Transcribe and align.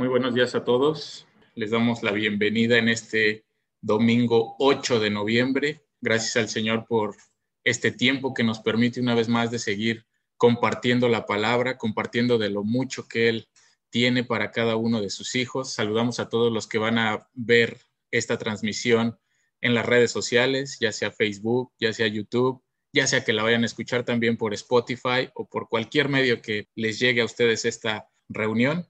Muy 0.00 0.08
buenos 0.08 0.34
días 0.34 0.54
a 0.54 0.64
todos. 0.64 1.26
Les 1.54 1.72
damos 1.72 2.02
la 2.02 2.12
bienvenida 2.12 2.78
en 2.78 2.88
este 2.88 3.44
domingo 3.82 4.56
8 4.58 4.98
de 4.98 5.10
noviembre. 5.10 5.82
Gracias 6.00 6.38
al 6.38 6.48
Señor 6.48 6.86
por 6.88 7.16
este 7.64 7.92
tiempo 7.92 8.32
que 8.32 8.42
nos 8.42 8.60
permite 8.60 9.02
una 9.02 9.14
vez 9.14 9.28
más 9.28 9.50
de 9.50 9.58
seguir 9.58 10.06
compartiendo 10.38 11.10
la 11.10 11.26
palabra, 11.26 11.76
compartiendo 11.76 12.38
de 12.38 12.48
lo 12.48 12.64
mucho 12.64 13.08
que 13.08 13.28
Él 13.28 13.48
tiene 13.90 14.24
para 14.24 14.52
cada 14.52 14.74
uno 14.76 15.02
de 15.02 15.10
sus 15.10 15.34
hijos. 15.34 15.74
Saludamos 15.74 16.18
a 16.18 16.30
todos 16.30 16.50
los 16.50 16.66
que 16.66 16.78
van 16.78 16.96
a 16.96 17.28
ver 17.34 17.76
esta 18.10 18.38
transmisión 18.38 19.18
en 19.60 19.74
las 19.74 19.84
redes 19.84 20.10
sociales, 20.10 20.78
ya 20.80 20.92
sea 20.92 21.10
Facebook, 21.10 21.74
ya 21.78 21.92
sea 21.92 22.06
YouTube, 22.06 22.62
ya 22.94 23.06
sea 23.06 23.22
que 23.22 23.34
la 23.34 23.42
vayan 23.42 23.64
a 23.64 23.66
escuchar 23.66 24.04
también 24.04 24.38
por 24.38 24.54
Spotify 24.54 25.28
o 25.34 25.46
por 25.46 25.68
cualquier 25.68 26.08
medio 26.08 26.40
que 26.40 26.68
les 26.74 26.98
llegue 26.98 27.20
a 27.20 27.26
ustedes 27.26 27.66
esta 27.66 28.08
reunión. 28.30 28.89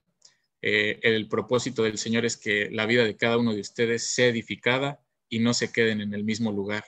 Eh, 0.61 0.99
el 1.01 1.27
propósito 1.27 1.83
del 1.83 1.97
Señor 1.97 2.25
es 2.25 2.37
que 2.37 2.69
la 2.69 2.85
vida 2.85 3.03
de 3.03 3.17
cada 3.17 3.37
uno 3.37 3.53
de 3.53 3.61
ustedes 3.61 4.07
sea 4.07 4.27
edificada 4.27 5.01
y 5.29 5.39
no 5.39 5.53
se 5.53 5.71
queden 5.71 6.01
en 6.01 6.13
el 6.13 6.23
mismo 6.23 6.51
lugar. 6.51 6.85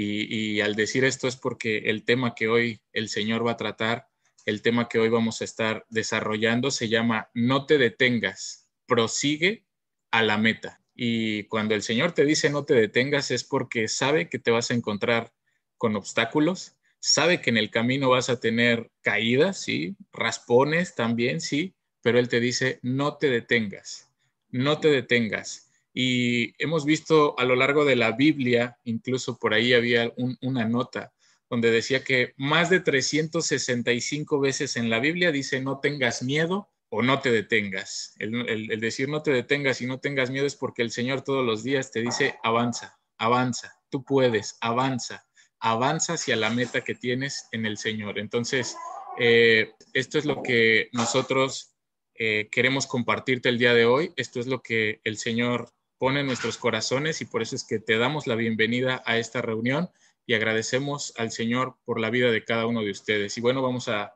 Y, 0.00 0.60
al 0.60 0.76
decir 0.76 1.04
esto 1.04 1.26
es 1.26 1.34
porque 1.34 1.78
el 1.90 2.04
tema 2.04 2.36
que 2.36 2.46
hoy 2.46 2.80
el 2.92 3.08
Señor 3.08 3.44
va 3.44 3.52
a 3.52 3.56
tratar, 3.56 4.06
el 4.46 4.62
tema 4.62 4.88
que 4.88 5.00
hoy 5.00 5.08
vamos 5.08 5.40
a 5.40 5.44
estar 5.44 5.84
desarrollando 5.88 6.70
se 6.70 6.88
llama 6.88 7.30
No 7.34 7.66
te 7.66 7.78
detengas, 7.78 8.68
prosigue 8.86 9.66
a 10.12 10.22
la 10.22 10.38
meta. 10.38 10.80
Y 10.94 11.44
cuando 11.44 11.74
el 11.74 11.82
Señor 11.82 12.12
te 12.12 12.24
dice 12.24 12.48
no 12.48 12.64
te 12.64 12.74
detengas 12.74 13.32
es 13.32 13.42
porque 13.42 13.88
sabe 13.88 14.28
que 14.28 14.38
te 14.38 14.52
vas 14.52 14.70
a 14.70 14.74
encontrar 14.74 15.32
con 15.76 15.96
obstáculos, 15.96 16.76
sabe 17.00 17.40
que 17.40 17.50
en 17.50 17.56
el 17.56 17.70
camino 17.70 18.10
vas 18.10 18.30
a 18.30 18.38
tener 18.38 18.92
caídas, 19.00 19.60
sí, 19.60 19.96
raspones 20.12 20.94
también, 20.94 21.40
sí, 21.40 21.74
pero 22.08 22.20
Él 22.20 22.30
te 22.30 22.40
dice, 22.40 22.78
no 22.80 23.18
te 23.18 23.28
detengas, 23.28 24.10
no 24.48 24.80
te 24.80 24.88
detengas. 24.88 25.70
Y 25.92 26.54
hemos 26.56 26.86
visto 26.86 27.38
a 27.38 27.44
lo 27.44 27.54
largo 27.54 27.84
de 27.84 27.96
la 27.96 28.12
Biblia, 28.12 28.78
incluso 28.84 29.36
por 29.36 29.52
ahí 29.52 29.74
había 29.74 30.10
una 30.40 30.64
nota 30.64 31.12
donde 31.50 31.70
decía 31.70 32.02
que 32.02 32.32
más 32.38 32.70
de 32.70 32.80
365 32.80 34.40
veces 34.40 34.78
en 34.78 34.88
la 34.88 35.00
Biblia 35.00 35.30
dice, 35.32 35.60
no 35.60 35.80
tengas 35.80 36.22
miedo 36.22 36.70
o 36.88 37.02
no 37.02 37.20
te 37.20 37.30
detengas. 37.30 38.14
El, 38.18 38.80
decir 38.80 39.10
no 39.10 39.20
te 39.20 39.30
detengas 39.30 39.82
y 39.82 39.86
no 39.86 40.00
tengas 40.00 40.30
miedo 40.30 40.46
es 40.46 40.56
porque 40.56 40.80
el 40.80 40.90
Señor 40.90 41.20
todos 41.20 41.44
los 41.44 41.62
días 41.62 41.90
te 41.90 42.00
dice, 42.00 42.36
avanza, 42.42 42.98
avanza, 43.18 43.78
tú 43.90 44.02
puedes, 44.02 44.56
avanza, 44.62 45.26
avanza 45.60 46.14
hacia 46.14 46.36
la 46.36 46.48
meta 46.48 46.80
que 46.80 46.94
tienes 46.94 47.48
en 47.52 47.66
el 47.66 47.76
Señor. 47.76 48.18
Entonces, 48.18 48.78
eh, 49.18 49.74
esto 49.92 50.16
es 50.16 50.24
lo 50.24 50.42
que 50.42 50.88
nosotros 50.94 51.74
eh, 52.18 52.48
queremos 52.50 52.88
compartirte 52.88 53.48
el 53.48 53.58
día 53.58 53.74
de 53.74 53.86
hoy. 53.86 54.12
Esto 54.16 54.40
es 54.40 54.48
lo 54.48 54.60
que 54.60 55.00
el 55.04 55.18
Señor 55.18 55.70
pone 55.98 56.20
en 56.20 56.26
nuestros 56.26 56.58
corazones 56.58 57.20
y 57.20 57.26
por 57.26 57.42
eso 57.42 57.54
es 57.54 57.64
que 57.64 57.78
te 57.78 57.96
damos 57.96 58.26
la 58.26 58.34
bienvenida 58.34 59.02
a 59.06 59.18
esta 59.18 59.40
reunión 59.40 59.88
y 60.26 60.34
agradecemos 60.34 61.14
al 61.16 61.30
Señor 61.30 61.76
por 61.84 62.00
la 62.00 62.10
vida 62.10 62.32
de 62.32 62.44
cada 62.44 62.66
uno 62.66 62.82
de 62.82 62.90
ustedes. 62.90 63.38
Y 63.38 63.40
bueno, 63.40 63.62
vamos 63.62 63.88
a, 63.88 64.14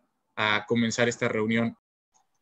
comenzar 0.66 1.08
esta 1.08 1.28
reunión. 1.28 1.76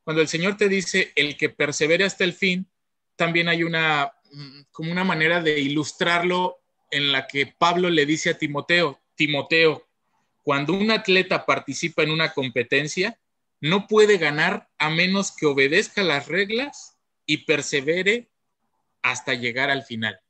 Cuando 0.04 0.22
el 0.22 0.28
Señor 0.28 0.56
te 0.56 0.70
dice 0.70 1.12
el 1.16 1.36
que 1.36 1.50
persevere 1.50 2.04
hasta 2.04 2.24
el 2.24 2.32
fin, 2.32 2.66
también 3.14 3.48
hay 3.48 3.62
una 3.62 4.10
mm, 4.32 4.60
como 4.70 4.90
una 4.90 5.04
manera 5.04 5.42
de 5.42 5.60
ilustrarlo 5.60 6.60
en 6.90 7.12
la 7.12 7.26
que 7.26 7.46
Pablo 7.46 7.90
le 7.90 8.06
dice 8.06 8.30
a 8.30 8.38
Timoteo, 8.38 8.98
Timoteo, 9.14 9.86
cuando 10.42 10.72
un 10.72 10.90
atleta 10.90 11.44
participa 11.44 12.02
en 12.02 12.10
una 12.10 12.32
competencia, 12.32 13.19
no 13.60 13.86
puede 13.86 14.18
ganar 14.18 14.68
a 14.78 14.90
menos 14.90 15.32
que 15.32 15.46
obedezca 15.46 16.02
las 16.02 16.28
reglas 16.28 16.96
y 17.26 17.44
persevere 17.44 18.30
hasta 19.02 19.34
llegar 19.34 19.70
al 19.70 19.84
final. 19.84 20.20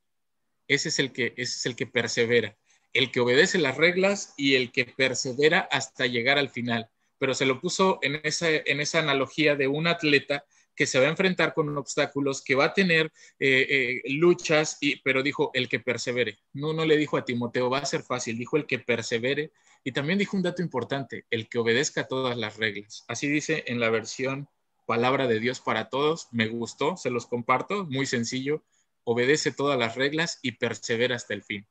Ese 0.69 0.89
es 0.89 0.99
el 0.99 1.13
que, 1.13 1.35
es 1.37 1.65
el 1.67 1.77
que 1.77 1.87
persevera, 1.87 2.57
el 2.93 3.11
que 3.11 3.21
obedece 3.21 3.59
las 3.59 3.77
reglas 3.77 4.35
y 4.37 4.55
el 4.55 4.73
que 4.73 4.85
persevera 4.85 5.61
hasta 5.61 6.07
llegar 6.07 6.39
al 6.39 6.51
final. 6.51 6.89
Pero 7.19 7.35
se 7.35 7.47
lo 7.47 7.61
puso 7.61 7.99
en 8.03 8.21
esa, 8.25 8.49
en 8.51 8.81
esa 8.81 9.01
analogía 9.01 9.57
de 9.57 9.69
un 9.69 9.87
atleta 9.87 10.45
que 10.75 10.87
se 10.87 10.99
va 10.99 11.07
a 11.07 11.11
enfrentar 11.11 11.53
con 11.53 11.77
obstáculos, 11.77 12.43
que 12.43 12.55
va 12.55 12.67
a 12.67 12.73
tener 12.73 13.13
eh, 13.39 14.01
eh, 14.05 14.13
luchas, 14.13 14.79
y, 14.81 14.97
pero 15.03 15.23
dijo 15.23 15.51
el 15.53 15.69
que 15.69 15.81
persevere. 15.81 16.39
No, 16.55 16.73
no 16.73 16.87
le 16.87 16.97
dijo 16.97 17.19
a 17.19 17.25
Timoteo, 17.25 17.69
va 17.69 17.81
a 17.81 17.85
ser 17.85 18.03
fácil, 18.03 18.39
dijo 18.39 18.57
el 18.57 18.67
que 18.67 18.79
persevere. 18.79 19.53
Y 19.83 19.93
también 19.93 20.19
dijo 20.19 20.37
un 20.37 20.43
dato 20.43 20.63
importante, 20.63 21.25
el 21.31 21.49
que 21.49 21.59
obedezca 21.59 22.07
todas 22.07 22.37
las 22.37 22.57
reglas. 22.57 23.05
Así 23.09 23.29
dice 23.29 23.65
en 23.67 23.81
la 23.81 23.91
versión 23.91 24.49
Palabra 24.87 25.27
de 25.27 25.41
Dios 25.41 25.61
para 25.61 25.89
Todos. 25.89 26.29
Me 26.33 26.49
gustó, 26.49 26.97
se 26.97 27.11
los 27.11 27.27
comparto, 27.27 27.85
muy 27.85 28.07
sencillo. 28.07 28.63
Obedece 29.05 29.53
todas 29.53 29.79
las 29.79 29.97
reglas 29.97 30.39
y 30.43 30.53
persevera 30.53 31.17
hasta 31.17 31.33
el 31.35 31.43
fin. 31.43 31.67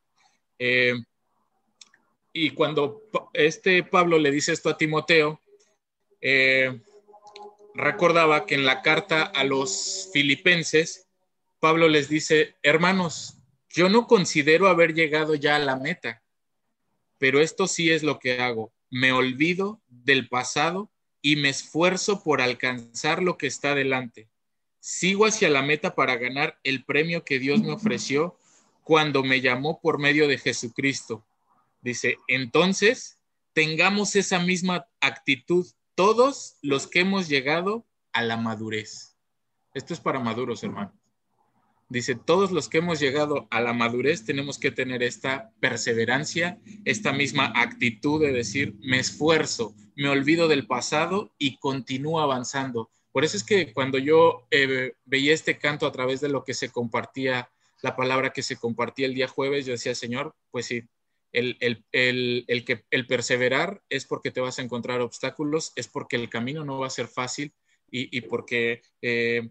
Eh, 0.58 0.94
y 2.32 2.50
cuando 2.50 3.02
este 3.32 3.82
Pablo 3.82 4.18
le 4.18 4.30
dice 4.30 4.52
esto 4.52 4.70
a 4.70 4.76
Timoteo, 4.76 5.40
eh, 6.20 6.80
recordaba 7.74 8.46
que 8.46 8.54
en 8.54 8.64
la 8.64 8.82
carta 8.82 9.22
a 9.22 9.44
los 9.44 10.10
filipenses, 10.12 11.08
Pablo 11.58 11.88
les 11.88 12.08
dice, 12.08 12.56
hermanos, 12.62 13.38
yo 13.68 13.88
no 13.88 14.06
considero 14.06 14.68
haber 14.68 14.94
llegado 14.94 15.34
ya 15.34 15.56
a 15.56 15.60
la 15.60 15.76
meta, 15.76 16.22
pero 17.20 17.42
esto 17.42 17.68
sí 17.68 17.90
es 17.90 18.02
lo 18.02 18.18
que 18.18 18.40
hago. 18.40 18.72
Me 18.90 19.12
olvido 19.12 19.82
del 19.88 20.26
pasado 20.26 20.90
y 21.20 21.36
me 21.36 21.50
esfuerzo 21.50 22.24
por 22.24 22.40
alcanzar 22.40 23.22
lo 23.22 23.36
que 23.36 23.46
está 23.46 23.74
delante. 23.74 24.30
Sigo 24.80 25.26
hacia 25.26 25.50
la 25.50 25.60
meta 25.60 25.94
para 25.94 26.16
ganar 26.16 26.58
el 26.64 26.82
premio 26.82 27.22
que 27.22 27.38
Dios 27.38 27.60
me 27.60 27.72
ofreció 27.72 28.38
cuando 28.84 29.22
me 29.22 29.42
llamó 29.42 29.82
por 29.82 29.98
medio 29.98 30.28
de 30.28 30.38
Jesucristo. 30.38 31.22
Dice, 31.82 32.16
entonces, 32.26 33.18
tengamos 33.52 34.16
esa 34.16 34.38
misma 34.38 34.86
actitud 35.02 35.66
todos 35.94 36.56
los 36.62 36.86
que 36.86 37.00
hemos 37.00 37.28
llegado 37.28 37.86
a 38.14 38.22
la 38.22 38.38
madurez. 38.38 39.14
Esto 39.74 39.92
es 39.92 40.00
para 40.00 40.20
maduros, 40.20 40.64
hermano. 40.64 40.98
Dice, 41.90 42.14
todos 42.14 42.52
los 42.52 42.68
que 42.68 42.78
hemos 42.78 43.00
llegado 43.00 43.48
a 43.50 43.60
la 43.60 43.72
madurez 43.72 44.24
tenemos 44.24 44.60
que 44.60 44.70
tener 44.70 45.02
esta 45.02 45.50
perseverancia, 45.58 46.60
esta 46.84 47.12
misma 47.12 47.52
actitud 47.56 48.20
de 48.20 48.32
decir, 48.32 48.76
me 48.80 49.00
esfuerzo, 49.00 49.74
me 49.96 50.08
olvido 50.08 50.46
del 50.46 50.68
pasado 50.68 51.34
y 51.36 51.56
continúo 51.56 52.20
avanzando. 52.20 52.90
Por 53.10 53.24
eso 53.24 53.36
es 53.36 53.42
que 53.42 53.72
cuando 53.72 53.98
yo 53.98 54.46
eh, 54.52 54.92
veía 55.04 55.34
este 55.34 55.58
canto 55.58 55.84
a 55.84 55.90
través 55.90 56.20
de 56.20 56.28
lo 56.28 56.44
que 56.44 56.54
se 56.54 56.70
compartía, 56.70 57.50
la 57.82 57.96
palabra 57.96 58.32
que 58.32 58.44
se 58.44 58.56
compartía 58.56 59.06
el 59.06 59.14
día 59.14 59.26
jueves, 59.26 59.66
yo 59.66 59.72
decía, 59.72 59.96
Señor, 59.96 60.36
pues 60.52 60.66
sí, 60.66 60.84
el, 61.32 61.84
que, 61.90 62.84
el 62.90 63.06
perseverar 63.08 63.82
es 63.88 64.06
porque 64.06 64.30
te 64.30 64.40
vas 64.40 64.60
a 64.60 64.62
encontrar 64.62 65.00
obstáculos, 65.00 65.72
es 65.74 65.88
porque 65.88 66.14
el 66.14 66.30
camino 66.30 66.64
no 66.64 66.78
va 66.78 66.86
a 66.86 66.90
ser 66.90 67.08
fácil 67.08 67.52
y, 67.90 68.20
porque 68.20 68.82
eh, 69.02 69.50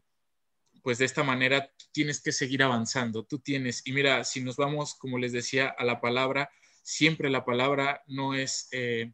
pues 0.84 0.98
de 0.98 1.06
esta 1.06 1.24
manera 1.24 1.72
tienes 1.92 2.22
que 2.22 2.32
seguir 2.32 2.64
avanzando, 2.64 3.24
tú 3.24 3.40
tienes, 3.40 3.86
y 3.86 3.92
mira, 3.92 4.24
si 4.24 4.42
nos 4.42 4.56
vamos, 4.56 4.96
como 4.96 5.18
les 5.18 5.32
decía, 5.32 5.74
a 5.78 5.84
la 5.84 6.02
palabra, 6.02 6.50
siempre 6.84 7.30
la 7.30 7.46
palabra 7.46 8.04
no 8.08 8.34
es 8.34 8.68
eh, 8.72 9.14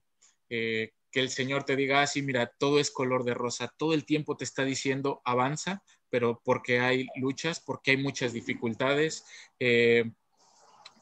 eh, 0.50 0.94
que 1.12 1.20
el 1.20 1.30
Señor 1.30 1.64
te 1.64 1.76
diga 1.76 2.02
así, 2.02 2.20
ah, 2.20 2.24
mira, 2.24 2.52
todo 2.58 2.80
es 2.80 2.92
color 2.92 3.24
de 3.24 3.34
rosa, 3.34 3.74
todo 3.78 3.94
el 3.94 4.06
tiempo 4.06 4.38
te 4.38 4.44
está 4.44 4.66
diciendo 4.66 5.22
avanza, 5.26 5.84
pero 6.10 6.42
porque 6.44 6.80
hay 6.80 7.08
luchas, 7.16 7.60
porque 7.60 7.92
hay 7.92 7.98
muchas 7.98 8.34
dificultades. 8.34 9.26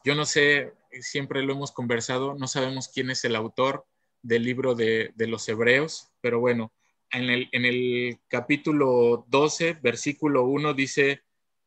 yo 0.04 0.14
no 0.14 0.24
sé, 0.24 0.72
siempre 1.00 1.42
lo 1.42 1.54
hemos 1.54 1.72
conversado, 1.72 2.34
no 2.34 2.46
sabemos 2.46 2.88
quién 2.88 3.10
es 3.10 3.24
el 3.24 3.36
autor 3.36 3.86
del 4.24 4.42
libro 4.42 4.74
de, 4.74 5.12
los 5.16 5.48
Hebreos, 5.48 6.10
pero 6.20 6.40
bueno, 6.40 6.72
en 7.14 7.64
el, 7.64 8.18
capítulo 8.28 9.24
12, 9.28 9.74
versículo 9.74 10.44
1 10.44 10.74
dice, 10.74 11.22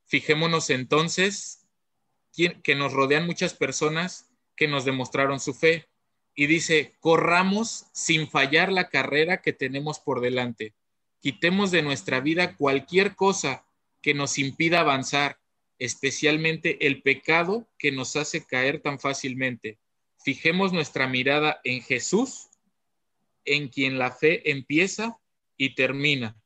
fijémonos 0.05 0.69
entonces 0.69 1.65
que 2.63 2.75
nos 2.75 2.93
rodean 2.93 3.25
muchas 3.25 3.53
personas 3.53 4.29
que 4.55 4.67
nos 4.67 4.85
demostraron 4.85 5.39
su 5.39 5.53
fe. 5.53 5.87
Y 6.35 6.45
dice, 6.45 6.95
corramos 6.99 7.87
sin 7.93 8.29
fallar 8.29 8.71
la 8.71 8.89
carrera 8.89 9.41
que 9.41 9.53
tenemos 9.53 9.99
por 9.99 10.21
delante. 10.21 10.75
Quitemos 11.19 11.71
de 11.71 11.81
nuestra 11.81 12.19
vida 12.19 12.55
cualquier 12.55 13.15
cosa 13.15 13.65
que 14.01 14.13
nos 14.13 14.37
impida 14.37 14.81
avanzar 14.81 15.39
especialmente 15.79 16.85
el 16.85 17.01
pecado 17.01 17.67
que 17.79 17.91
nos 17.91 18.15
hace 18.15 18.45
caer 18.45 18.81
tan 18.81 18.99
fácilmente. 18.99 19.79
Fijemos 20.23 20.73
nuestra 20.73 21.07
mirada 21.07 21.59
en 21.63 21.81
Jesús, 21.81 22.49
en 23.45 23.69
quien 23.69 23.97
la 23.97 24.11
fe 24.11 24.51
empieza 24.51 25.17
y 25.57 25.75
termina. 25.75 26.37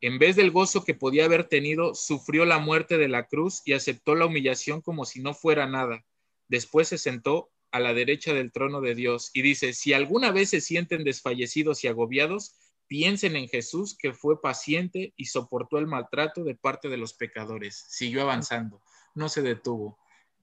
En 0.00 0.18
vez 0.18 0.36
del 0.36 0.50
gozo 0.50 0.84
que 0.84 0.94
podía 0.94 1.24
haber 1.24 1.44
tenido, 1.44 1.94
sufrió 1.94 2.44
la 2.44 2.58
muerte 2.58 2.98
de 2.98 3.08
la 3.08 3.26
cruz 3.26 3.62
y 3.64 3.72
aceptó 3.72 4.14
la 4.14 4.26
humillación 4.26 4.80
como 4.80 5.04
si 5.04 5.20
no 5.20 5.34
fuera 5.34 5.66
nada. 5.66 6.04
Después 6.48 6.88
se 6.88 6.98
sentó 6.98 7.50
a 7.70 7.80
la 7.80 7.94
derecha 7.94 8.34
del 8.34 8.52
trono 8.52 8.80
de 8.80 8.94
Dios 8.94 9.30
y 9.32 9.42
dice, 9.42 9.72
si 9.72 9.92
alguna 9.92 10.30
vez 10.30 10.50
se 10.50 10.60
sienten 10.60 11.04
desfallecidos 11.04 11.84
y 11.84 11.88
agobiados, 11.88 12.56
Piensen 12.92 13.36
en 13.36 13.48
Jesús 13.48 13.96
que 13.96 14.12
fue 14.12 14.42
paciente 14.42 15.14
y 15.16 15.24
soportó 15.24 15.78
el 15.78 15.86
maltrato 15.86 16.44
de 16.44 16.54
parte 16.54 16.90
de 16.90 16.98
los 16.98 17.14
pecadores. 17.14 17.86
Siguió 17.88 18.20
avanzando, 18.20 18.82
no 19.14 19.30
se 19.30 19.40
detuvo. 19.40 19.98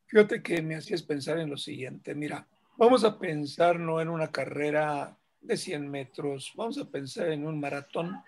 Fíjate 0.08 0.42
que 0.42 0.64
me 0.64 0.76
hacías 0.76 1.04
pensar 1.04 1.38
en 1.38 1.52
lo 1.52 1.58
siguiente. 1.58 2.16
Mira, 2.16 2.48
vamos 2.76 3.04
a 3.04 3.20
pensar 3.20 3.80
no 3.80 4.02
en 4.02 4.10
una 4.10 4.32
carrera 4.32 5.19
de 5.42 5.58
100 5.58 5.90
metros, 5.90 6.52
vamos 6.56 6.78
a 6.78 6.90
pensar 6.90 7.30
en 7.32 7.46
un 7.46 7.60
maratón 7.60 8.22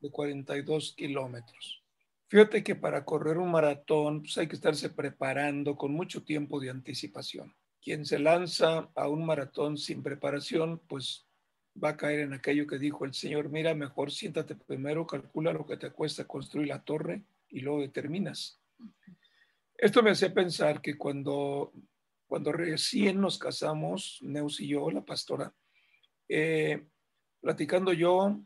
de 0.00 0.10
42 0.10 0.94
kilómetros. 0.96 1.82
Fíjate 2.28 2.64
que 2.64 2.74
para 2.74 3.04
correr 3.04 3.38
un 3.38 3.50
maratón 3.50 4.22
pues 4.22 4.36
hay 4.38 4.48
que 4.48 4.56
estarse 4.56 4.90
preparando 4.90 5.76
con 5.76 5.92
mucho 5.92 6.22
tiempo 6.24 6.58
de 6.58 6.70
anticipación. 6.70 7.54
Quien 7.82 8.06
se 8.06 8.18
lanza 8.18 8.88
a 8.94 9.08
un 9.08 9.24
maratón 9.26 9.76
sin 9.76 10.02
preparación, 10.02 10.80
pues 10.88 11.26
va 11.82 11.90
a 11.90 11.96
caer 11.96 12.20
en 12.20 12.32
aquello 12.32 12.66
que 12.66 12.78
dijo 12.78 13.04
el 13.04 13.14
Señor, 13.14 13.50
mira, 13.50 13.74
mejor 13.74 14.10
siéntate 14.10 14.54
primero, 14.54 15.06
calcula 15.06 15.52
lo 15.52 15.66
que 15.66 15.76
te 15.76 15.90
cuesta 15.90 16.26
construir 16.26 16.68
la 16.68 16.82
torre 16.82 17.22
y 17.48 17.60
luego 17.60 17.80
determinas. 17.80 18.58
Esto 19.76 20.02
me 20.02 20.10
hace 20.10 20.30
pensar 20.30 20.80
que 20.80 20.96
cuando, 20.96 21.72
cuando 22.26 22.52
recién 22.52 23.20
nos 23.20 23.38
casamos, 23.38 24.18
Neus 24.22 24.60
y 24.60 24.68
yo, 24.68 24.90
la 24.90 25.04
pastora, 25.04 25.52
eh, 26.28 26.86
platicando 27.40 27.92
yo 27.92 28.40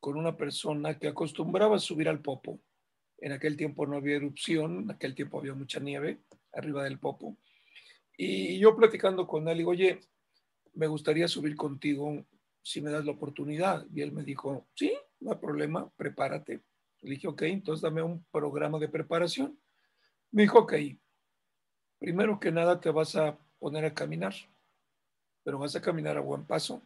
con 0.00 0.16
una 0.16 0.36
persona 0.36 0.98
que 0.98 1.08
acostumbraba 1.08 1.76
a 1.76 1.80
subir 1.80 2.08
al 2.08 2.20
popo, 2.20 2.60
en 3.18 3.32
aquel 3.32 3.56
tiempo 3.56 3.86
no 3.86 3.96
había 3.96 4.16
erupción, 4.16 4.80
en 4.82 4.90
aquel 4.90 5.14
tiempo 5.14 5.38
había 5.38 5.54
mucha 5.54 5.80
nieve 5.80 6.20
arriba 6.52 6.84
del 6.84 6.98
Popo. 6.98 7.38
Y 8.16 8.58
yo 8.58 8.76
platicando 8.76 9.26
con 9.26 9.48
él, 9.48 9.58
digo, 9.58 9.70
oye, 9.70 10.00
me 10.74 10.86
gustaría 10.86 11.26
subir 11.28 11.56
contigo 11.56 12.24
si 12.62 12.80
me 12.80 12.90
das 12.90 13.04
la 13.04 13.12
oportunidad. 13.12 13.86
Y 13.92 14.02
él 14.02 14.12
me 14.12 14.24
dijo, 14.24 14.66
sí, 14.74 14.92
no 15.20 15.32
hay 15.32 15.38
problema, 15.38 15.90
prepárate. 15.96 16.62
Le 17.00 17.10
dije, 17.10 17.28
ok, 17.28 17.42
entonces 17.42 17.82
dame 17.82 18.02
un 18.02 18.24
programa 18.30 18.78
de 18.78 18.88
preparación. 18.88 19.58
Me 20.30 20.42
dijo, 20.42 20.60
ok, 20.60 20.74
primero 21.98 22.38
que 22.38 22.52
nada 22.52 22.80
te 22.80 22.90
vas 22.90 23.16
a 23.16 23.38
poner 23.58 23.84
a 23.84 23.94
caminar, 23.94 24.34
pero 25.42 25.58
vas 25.58 25.74
a 25.76 25.82
caminar 25.82 26.16
a 26.16 26.20
buen 26.20 26.44
paso. 26.44 26.82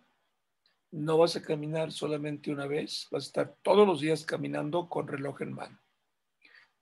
No 0.90 1.18
vas 1.18 1.36
a 1.36 1.42
caminar 1.42 1.92
solamente 1.92 2.50
una 2.50 2.66
vez, 2.66 3.08
vas 3.10 3.24
a 3.24 3.26
estar 3.26 3.56
todos 3.62 3.86
los 3.86 4.00
días 4.00 4.24
caminando 4.24 4.88
con 4.88 5.06
reloj 5.06 5.42
en 5.42 5.52
mano 5.52 5.78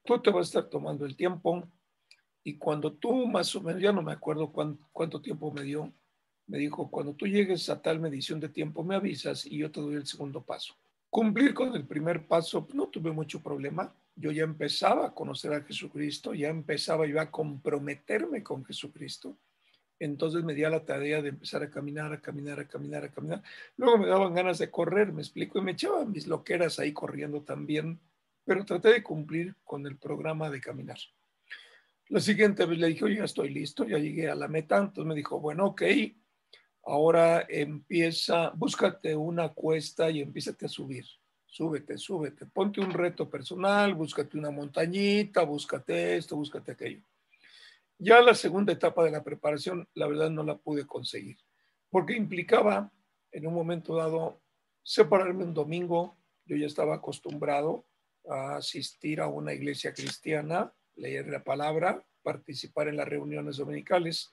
tú 0.06 0.20
te 0.20 0.30
vas 0.30 0.46
a 0.46 0.48
estar 0.48 0.70
tomando 0.70 1.04
el 1.04 1.16
tiempo 1.16 1.68
y 2.42 2.56
cuando 2.56 2.92
tú 2.92 3.26
más 3.26 3.54
o 3.56 3.60
menos, 3.60 3.82
ya 3.82 3.92
no 3.92 4.02
me 4.02 4.12
acuerdo 4.12 4.52
cuánto, 4.52 5.20
tiempo 5.20 5.50
me 5.50 5.64
dio, 5.64 5.92
me 6.46 6.58
dijo, 6.58 6.88
cuando 6.90 7.12
tú 7.12 7.26
llegues 7.26 7.68
a 7.68 7.82
tal 7.82 7.98
medición 7.98 8.38
de 8.38 8.48
tiempo 8.48 8.84
me 8.84 8.94
avisas 8.94 9.44
y 9.44 9.58
yo 9.58 9.70
te 9.70 9.80
doy 9.80 9.96
el 9.96 10.06
segundo 10.06 10.42
paso. 10.42 10.74
Cumplir 11.10 11.52
con 11.52 11.74
el 11.74 11.86
primer 11.86 12.26
paso 12.26 12.66
no 12.72 12.86
tuve 12.86 13.10
mucho 13.10 13.42
problema. 13.42 13.92
Yo 14.14 14.30
ya 14.30 14.44
empezaba 14.44 15.08
a 15.08 15.14
conocer 15.14 15.52
a 15.52 15.62
Jesucristo, 15.62 16.34
ya 16.34 16.48
empezaba 16.48 17.06
yo 17.06 17.20
a 17.20 17.30
comprometerme 17.30 18.42
con 18.42 18.64
Jesucristo. 18.64 19.36
Entonces 19.98 20.44
me 20.44 20.54
di 20.54 20.64
a 20.64 20.70
la 20.70 20.84
tarea 20.84 21.22
de 21.22 21.31
empezar 21.31 21.62
a 21.62 21.70
caminar, 21.70 22.12
a 22.12 22.20
caminar, 22.20 22.60
a 22.60 22.69
caminar, 22.69 23.04
a 23.04 23.10
caminar. 23.10 23.43
Luego 23.76 23.98
me 23.98 24.06
daban 24.06 24.34
ganas 24.34 24.58
de 24.58 24.70
correr, 24.70 25.12
me 25.12 25.22
explico, 25.22 25.58
y 25.58 25.62
me 25.62 25.72
echaban 25.72 26.12
mis 26.12 26.26
loqueras 26.26 26.78
ahí 26.78 26.93
corriendo 26.93 27.43
también 27.43 28.00
pero 28.46 28.64
traté 28.64 28.93
de 28.93 29.02
cumplir 29.02 29.56
con 29.64 29.87
el 29.87 29.98
programa 29.98 30.48
de 30.48 30.60
caminar. 30.60 30.98
La 32.08 32.20
siguiente 32.20 32.64
vez 32.64 32.78
le 32.78 32.87
dije, 32.87 33.04
oye, 33.04 33.16
ya 33.16 33.25
estoy 33.25 33.50
listo, 33.50 33.84
ya 33.84 33.98
llegué 33.98 34.31
a 34.31 34.37
la 34.37 34.46
meta. 34.46 34.78
Entonces 34.78 35.04
me 35.04 35.16
dijo, 35.16 35.40
bueno, 35.40 35.66
ok, 35.66 35.82
ahora 36.84 37.44
empieza, 37.49 38.50
búscate 38.50 39.16
una 39.16 39.49
cuesta 39.49 40.08
y 40.08 40.22
empiezate 40.22 40.66
a 40.66 40.69
subir. 40.69 41.04
Súbete, 41.44 41.99
súbete, 41.99 42.46
ponte 42.46 42.81
un 42.81 42.92
reto 42.92 43.28
personal, 43.28 43.94
búscate 43.94 44.38
una 44.38 44.52
montañita, 44.52 45.42
búscate 45.42 46.16
esto, 46.16 46.37
búscate 46.37 46.72
aquello. 46.72 47.02
Ya 47.98 48.20
la 48.20 48.34
segunda 48.34 48.72
etapa 48.72 49.04
de 49.04 49.10
la 49.10 49.25
preparación, 49.25 49.88
la 49.94 50.06
verdad 50.06 50.31
no 50.31 50.43
la 50.43 50.58
pude 50.58 50.87
conseguir, 50.87 51.38
porque 51.88 52.14
implicaba 52.14 52.93
en 53.32 53.46
un 53.46 53.54
momento 53.54 53.94
dado 53.94 54.43
separarme 54.82 55.44
un 55.44 55.54
domingo, 55.54 56.16
yo 56.44 56.56
ya 56.56 56.66
estaba 56.66 56.96
acostumbrado 56.96 57.87
a 58.28 58.56
asistir 58.56 59.20
a 59.20 59.28
una 59.28 59.52
iglesia 59.52 59.93
cristiana, 59.93 60.72
leer 60.94 61.28
la 61.28 61.43
palabra, 61.43 62.04
participar 62.22 62.88
en 62.88 62.96
las 62.96 63.08
reuniones 63.08 63.56
dominicales. 63.56 64.32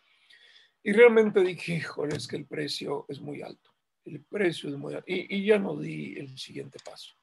Y 0.82 0.92
realmente 0.92 1.42
dije, 1.42 1.76
híjole, 1.76 2.16
es 2.16 2.28
que 2.28 2.36
el 2.36 2.46
precio 2.46 3.06
es 3.08 3.22
muy 3.22 3.42
alto. 3.42 3.72
El 4.04 4.24
precio 4.24 4.70
es 4.70 4.76
muy 4.76 4.94
alto. 4.94 5.06
Y, 5.08 5.38
y 5.38 5.46
ya 5.46 5.58
no 5.58 5.78
di 5.78 6.16
el 6.18 6.38
siguiente 6.38 6.80
paso. 6.84 7.16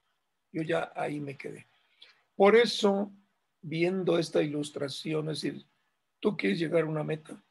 Yo 0.52 0.62
ya 0.62 0.92
ahí 0.96 1.20
me 1.20 1.36
quedé. 1.36 1.66
Por 2.34 2.56
eso, 2.56 3.12
viendo 3.60 4.18
esta 4.18 4.42
ilustración, 4.42 5.30
es 5.30 5.42
decir, 5.42 5.66
tú 6.20 6.36
quieres 6.36 6.58
llegar 6.58 6.84
a 6.84 6.88
una 6.88 7.02
meta. 7.02 7.42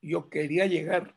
Yo 0.00 0.28
quería 0.28 0.66
llegar 0.66 1.14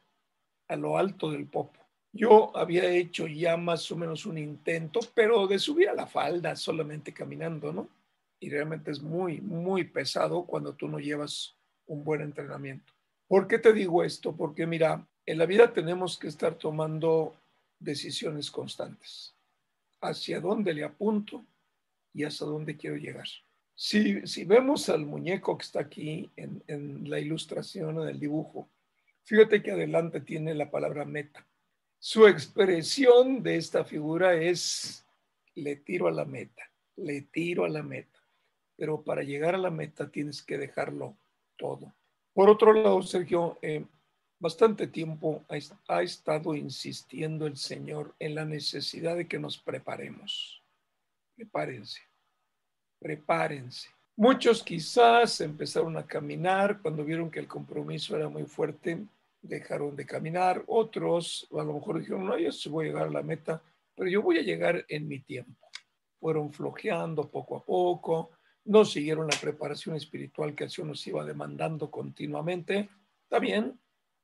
a 0.68 0.76
lo 0.76 0.98
alto 0.98 1.30
del 1.30 1.46
popo. 1.46 1.80
Yo 2.14 2.56
había 2.58 2.90
hecho 2.90 3.28
ya 3.28 3.56
más 3.56 3.90
o 3.92 3.96
menos 3.96 4.26
un 4.26 4.38
intento, 4.38 5.00
pero 5.14 5.48
de 5.48 5.60
subir 5.60 5.90
a 5.90 5.94
la 5.94 6.08
falda 6.08 6.56
solamente 6.56 7.14
caminando, 7.14 7.72
¿no? 7.72 7.88
Y 8.40 8.50
realmente 8.50 8.92
es 8.92 9.02
muy, 9.02 9.40
muy 9.40 9.84
pesado 9.84 10.46
cuando 10.46 10.74
tú 10.74 10.88
no 10.88 11.00
llevas 11.00 11.56
un 11.86 12.04
buen 12.04 12.22
entrenamiento. 12.22 12.92
¿Por 13.28 13.48
qué 13.48 13.60
te 13.60 13.72
digo 13.72 14.04
esto? 14.04 14.36
Porque 14.36 14.66
mira, 14.66 15.08
en 15.26 15.38
la 15.38 15.46
vida 15.46 15.72
tenemos 15.72 16.18
que 16.18 16.28
estar 16.28 16.56
tomando 16.56 17.36
decisiones 17.80 18.50
constantes. 18.50 19.34
¿Hacia 20.02 20.42
dónde 20.42 20.74
le 20.74 20.84
apunto 20.84 21.46
y 22.14 22.24
hacia 22.24 22.48
dónde 22.48 22.76
quiero 22.76 22.98
llegar? 22.98 23.28
Si, 23.76 24.44
vemos 24.46 24.90
al 24.90 25.06
muñeco 25.06 25.58
que 25.58 25.64
está 25.64 25.82
aquí 25.82 26.30
en, 26.36 27.10
la 27.10 27.20
ilustración, 27.20 28.02
en 28.02 28.08
el 28.10 28.20
dibujo, 28.20 28.70
fíjate 29.24 29.64
que 29.64 29.72
adelante 29.72 30.22
tiene 30.22 30.54
la 30.54 30.70
palabra 30.70 31.06
meta 31.06 31.46
su 32.04 32.26
expresión 32.26 33.44
de 33.44 33.58
esta 33.58 33.86
figura 33.86 34.34
es, 34.34 35.06
le 35.54 35.76
tiro 35.76 36.08
a 36.08 36.12
la 36.12 36.26
meta, 36.26 36.64
le 36.96 37.22
tiro 37.22 37.64
a 37.64 37.70
la 37.70 37.84
meta. 37.84 38.20
Pero 38.76 39.04
para 39.04 39.22
llegar 39.22 39.54
a 39.54 39.60
la 39.60 39.70
meta 39.70 40.10
tienes 40.10 40.42
que 40.42 40.58
dejarlo 40.58 41.16
todo. 41.58 41.94
Por 42.34 42.50
otro 42.50 42.74
lado, 42.74 43.04
Sergio, 43.04 43.60
eh, 43.62 43.86
bastante 44.40 44.88
tiempo 44.88 45.46
ha, 45.48 45.94
ha 45.94 46.02
estado 46.02 46.56
insistiendo 46.56 47.46
el 47.46 47.56
Señor 47.56 48.16
en 48.18 48.34
la 48.34 48.46
necesidad 48.46 49.16
de 49.16 49.28
que 49.28 49.38
nos 49.38 49.60
preparemos. 49.60 50.64
Prepárense, 51.36 52.02
prepárense. 53.02 53.90
Muchos 54.16 54.62
quizás 54.62 55.42
empezaron 55.42 55.98
a 55.98 56.06
caminar 56.06 56.82
cuando 56.82 57.04
vieron 57.04 57.32
que 57.32 57.40
el 57.40 57.48
compromiso 57.48 58.16
era 58.16 58.30
muy 58.30 58.44
fuerte, 58.44 59.04
dejaron 59.42 59.96
de 59.96 60.06
caminar, 60.06 60.64
otros 60.68 61.48
a 61.52 61.64
lo 61.64 61.74
mejor 61.74 62.00
dijeron, 62.00 62.26
no, 62.26 62.38
yo 62.38 62.52
voy 62.70 62.86
a 62.86 62.90
llegar 62.90 63.08
a 63.08 63.12
la 63.12 63.24
meta, 63.24 63.64
pero 63.96 64.08
yo 64.08 64.22
voy 64.22 64.38
a 64.38 64.44
llegar 64.44 64.86
en 64.88 65.08
mi 65.08 65.20
tiempo. 65.20 65.68
Fueron 66.20 66.54
flojeando 66.54 67.32
poco 67.32 67.58
a 67.58 67.66
poco, 67.66 68.30
no 68.66 68.86
siguieron 68.86 69.28
la 69.28 69.40
preparación 69.42 69.96
espiritual 69.96 70.54
que 70.54 70.66
el 70.66 70.88
nos 70.88 71.08
iba 71.08 71.26
demandando 71.26 71.90
continuamente. 71.90 72.90
Bien, 73.40 73.80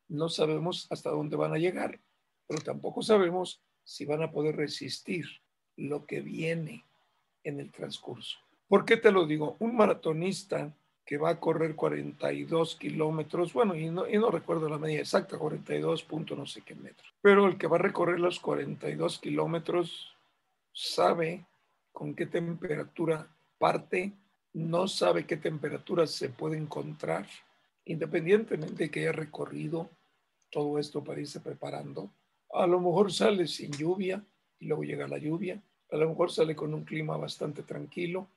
no 0.10 0.29
sabemos 0.29 0.86
hasta 0.91 1.10
dónde 1.10 1.36
van 1.36 1.53
a 1.53 1.57
llegar, 1.57 2.00
pero 2.46 2.62
tampoco 2.62 3.01
sabemos 3.01 3.63
si 3.84 4.05
van 4.05 4.22
a 4.22 4.31
poder 4.31 4.55
resistir 4.55 5.25
lo 5.75 6.05
que 6.05 6.22
viene 6.22 6.86
en 7.43 7.60
el 7.60 7.72
transcurso. 7.72 8.38
¿Por 8.67 8.83
qué 8.83 8.97
te 8.97 9.12
lo 9.12 9.25
digo? 9.25 9.55
Un 9.59 9.75
maratonista 9.75 10.74
que 11.05 11.17
va 11.17 11.29
a 11.29 11.39
correr 11.39 11.75
42 11.75 12.75
kilómetros, 12.75 13.53
bueno, 13.53 13.75
y 13.75 13.89
no, 13.89 14.07
y 14.09 14.17
no 14.17 14.29
recuerdo 14.29 14.67
la 14.67 14.77
medida 14.77 15.00
exacta, 15.00 15.38
42 15.38 16.03
punto 16.03 16.36
no 16.36 16.45
sé 16.45 16.62
qué 16.62 16.75
metros, 16.75 17.13
pero 17.21 17.47
el 17.47 17.57
que 17.57 17.67
va 17.67 17.77
a 17.77 17.81
recorrer 17.81 18.19
los 18.19 18.41
42 18.41 19.19
kilómetros 19.19 20.13
sabe 20.74 21.45
con 21.93 22.13
qué 22.13 22.25
temperatura 22.25 23.25
parte, 23.57 24.12
no 24.51 24.89
sabe 24.89 25.25
qué 25.25 25.38
temperatura 25.38 26.05
se 26.05 26.27
puede 26.27 26.57
encontrar, 26.57 27.25
independientemente 27.86 28.83
de 28.83 28.91
que 28.91 29.00
haya 29.00 29.13
recorrido 29.13 29.89
todo 30.51 30.77
esto 30.77 31.05
para 31.05 31.21
irse 31.21 31.39
preparando. 31.39 32.12
A 32.51 32.67
lo 32.67 32.81
mejor 32.81 33.13
sale 33.13 33.47
sin 33.47 33.71
lluvia 33.71 34.21
y 34.59 34.67
luego 34.67 34.83
llega 34.83 35.07
la 35.07 35.17
lluvia, 35.17 35.62
a 35.89 35.95
lo 35.95 36.09
mejor 36.09 36.31
sale 36.33 36.53
con 36.53 36.74
un 36.74 36.83
clima 36.83 37.15
bastante 37.15 37.63
tranquilo 37.63 38.27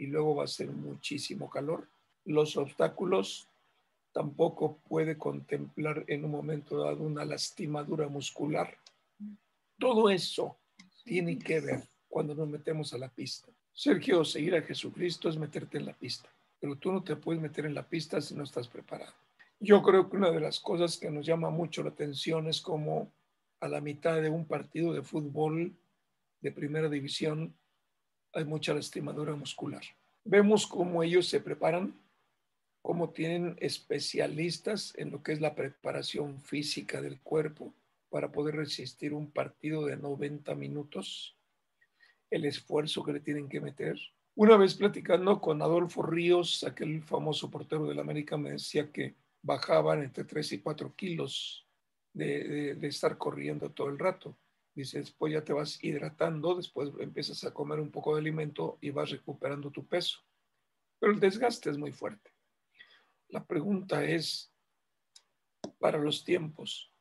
y 0.00 0.06
luego 0.06 0.36
va 0.36 0.44
a 0.44 0.48
ser 0.48 0.70
muchísimo 0.70 1.50
calor 1.50 1.86
los 2.24 2.56
obstáculos, 2.56 3.48
tampoco 4.12 4.78
puede 4.88 5.18
contemplar 5.18 6.04
en 6.06 6.24
un 6.24 6.30
momento 6.30 6.78
dado 6.78 7.02
una 7.02 7.24
lastimadura 7.24 8.08
muscular. 8.08 8.76
Todo 9.78 10.08
eso 10.08 10.56
tiene 11.04 11.38
que 11.38 11.60
ver 11.60 11.88
cuando 12.08 12.34
nos 12.34 12.48
metemos 12.48 12.94
a 12.94 12.98
la 12.98 13.08
pista. 13.08 13.48
Sergio, 13.72 14.24
seguir 14.24 14.54
a 14.54 14.62
Jesucristo 14.62 15.28
es 15.28 15.36
meterte 15.36 15.78
en 15.78 15.86
la 15.86 15.92
pista, 15.92 16.28
pero 16.58 16.76
tú 16.76 16.92
no 16.92 17.02
te 17.02 17.16
puedes 17.16 17.42
meter 17.42 17.66
en 17.66 17.74
la 17.74 17.86
pista 17.86 18.20
si 18.20 18.34
no 18.34 18.44
estás 18.44 18.68
preparado. 18.68 19.12
Yo 19.58 19.82
creo 19.82 20.08
que 20.08 20.16
una 20.16 20.30
de 20.30 20.40
las 20.40 20.60
cosas 20.60 20.96
que 20.96 21.10
nos 21.10 21.26
llama 21.26 21.50
mucho 21.50 21.82
la 21.82 21.90
atención 21.90 22.48
es 22.48 22.60
como 22.60 23.12
a 23.60 23.68
la 23.68 23.82
mitad 23.82 24.20
de 24.22 24.30
un 24.30 24.46
partido 24.46 24.94
de 24.94 25.02
fútbol 25.02 25.74
de 26.40 26.52
primera 26.52 26.88
división 26.88 27.54
hay 28.32 28.44
mucha 28.44 28.74
lastimadura 28.74 29.34
muscular. 29.34 29.82
Vemos 30.24 30.66
cómo 30.66 31.02
ellos 31.02 31.28
se 31.28 31.40
preparan, 31.40 31.94
cómo 32.82 33.10
tienen 33.10 33.56
especialistas 33.60 34.92
en 34.96 35.10
lo 35.10 35.22
que 35.22 35.32
es 35.32 35.40
la 35.40 35.54
preparación 35.54 36.40
física 36.40 37.00
del 37.00 37.20
cuerpo 37.20 37.72
para 38.10 38.32
poder 38.32 38.56
resistir 38.56 39.12
un 39.12 39.30
partido 39.30 39.86
de 39.86 39.96
90 39.96 40.54
minutos, 40.54 41.36
el 42.30 42.44
esfuerzo 42.44 43.04
que 43.04 43.12
le 43.12 43.20
tienen 43.20 43.48
que 43.48 43.60
meter. 43.60 43.98
Una 44.34 44.56
vez 44.56 44.74
platicando 44.74 45.40
con 45.40 45.62
Adolfo 45.62 46.02
Ríos, 46.02 46.64
aquel 46.64 47.02
famoso 47.02 47.50
portero 47.50 47.86
del 47.86 47.98
América, 47.98 48.36
me 48.36 48.52
decía 48.52 48.90
que 48.90 49.14
bajaban 49.42 50.02
entre 50.02 50.24
3 50.24 50.52
y 50.52 50.58
4 50.58 50.94
kilos 50.96 51.66
de, 52.12 52.74
de 52.74 52.88
estar 52.88 53.16
corriendo 53.16 53.70
todo 53.70 53.88
el 53.88 53.98
rato. 53.98 54.36
Dice, 54.74 54.98
después 54.98 55.32
ya 55.32 55.44
te 55.44 55.52
vas 55.52 55.82
hidratando, 55.82 56.54
después 56.54 56.90
empiezas 57.00 57.44
a 57.44 57.52
comer 57.52 57.80
un 57.80 57.90
poco 57.90 58.14
de 58.14 58.20
alimento 58.20 58.78
y 58.80 58.90
vas 58.90 59.10
recuperando 59.10 59.70
tu 59.70 59.84
peso. 59.84 60.20
Pero 60.98 61.12
el 61.12 61.20
desgaste 61.20 61.70
es 61.70 61.78
muy 61.78 61.92
fuerte. 61.92 62.30
La 63.28 63.44
pregunta 63.44 64.04
es, 64.04 64.50
para 65.78 65.98
los 65.98 66.24
tiempos 66.24 66.92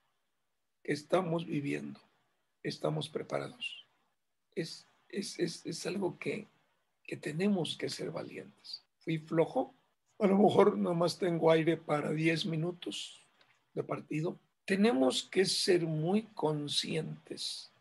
que 0.83 0.93
estamos 0.93 1.45
viviendo, 1.45 1.99
¿estamos 2.63 3.09
preparados? 3.09 3.85
Es, 4.55 4.87
es, 5.09 5.37
es, 5.39 5.65
es 5.65 5.85
algo 5.85 6.17
que, 6.17 6.47
que 7.03 7.17
tenemos 7.17 7.77
que 7.77 7.89
ser 7.89 8.11
valientes. 8.11 8.83
Fui 8.99 9.17
flojo, 9.17 9.75
a 10.19 10.27
lo 10.27 10.37
mejor 10.37 10.77
nomás 10.77 11.17
tengo 11.17 11.51
aire 11.51 11.77
para 11.77 12.11
10 12.11 12.45
minutos 12.45 13.25
de 13.73 13.83
partido, 13.83 14.37
tenemos 14.69 15.23
que 15.23 15.45
ser 15.45 15.81
muy 15.87 16.27
conscientes 16.35 17.71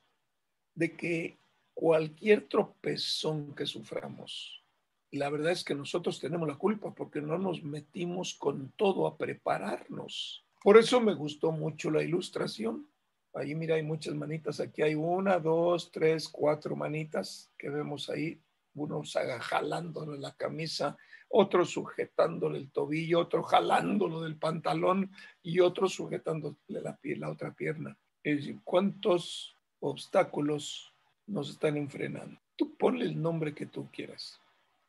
de 0.74 0.96
que 0.96 1.36
cualquier 1.74 2.48
tropezón 2.48 3.54
que 3.54 3.66
suframos, 3.66 4.64
la 5.10 5.28
verdad 5.28 5.52
es 5.52 5.64
que 5.64 5.74
nosotros 5.74 6.18
tenemos 6.18 6.48
la 6.48 6.56
culpa 6.56 6.94
porque 6.94 7.20
no 7.20 7.36
nos 7.36 7.62
metimos 7.62 8.32
con 8.32 8.72
todo 8.74 9.06
a 9.06 9.18
prepararnos. 9.18 10.46
Por 10.62 10.78
eso 10.78 10.98
me 10.98 11.12
gustó 11.12 11.52
mucho 11.52 11.90
la 11.90 12.02
ilustración. 12.02 12.88
Ahí 13.34 13.54
mira, 13.54 13.74
hay 13.74 13.82
muchas 13.82 14.14
manitas. 14.14 14.58
Aquí 14.58 14.80
hay 14.80 14.94
una, 14.94 15.38
dos, 15.38 15.92
tres, 15.92 16.26
cuatro 16.26 16.74
manitas 16.74 17.50
que 17.58 17.68
vemos 17.68 18.08
ahí. 18.08 18.40
Uno 18.74 19.02
jalándole 19.40 20.18
la 20.18 20.32
camisa, 20.32 20.96
otro 21.28 21.64
sujetándole 21.64 22.58
el 22.58 22.70
tobillo, 22.70 23.20
otro 23.20 23.42
jalándolo 23.42 24.22
del 24.22 24.36
pantalón 24.36 25.10
y 25.42 25.60
otro 25.60 25.88
sujetándole 25.88 26.56
la, 26.68 26.98
la 27.02 27.30
otra 27.30 27.52
pierna. 27.52 27.96
Es 28.22 28.38
decir, 28.38 28.58
¿cuántos 28.64 29.54
obstáculos 29.80 30.92
nos 31.26 31.50
están 31.50 31.76
enfrenando? 31.76 32.38
Tú 32.56 32.74
ponle 32.76 33.04
el 33.04 33.20
nombre 33.20 33.54
que 33.54 33.66
tú 33.66 33.88
quieras. 33.92 34.40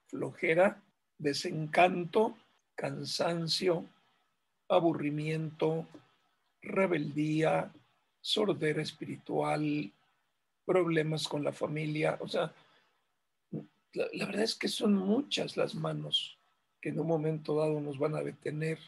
Flojera, 0.08 0.82
desencanto, 1.18 2.36
cansancio, 2.76 3.86
aburrimiento, 4.68 5.86
rebeldía, 6.62 7.72
sordera 8.22 8.82
espiritual, 8.82 9.92
problemas 10.66 11.28
con 11.28 11.44
la 11.44 11.52
familia. 11.52 12.18
O 12.22 12.28
sea, 12.28 12.52
la, 13.94 14.26
verdad 14.26 14.44
es 14.44 14.56
que 14.56 14.68
son 14.68 14.94
muchas 14.94 15.58
las 15.58 15.76
manos 15.76 16.38
que 16.82 16.90
en 16.90 17.00
un 17.00 17.08
momento 17.08 17.56
dado 17.56 17.82
nos 17.82 17.98
van 17.98 18.16
a 18.16 18.24
detener 18.24 18.80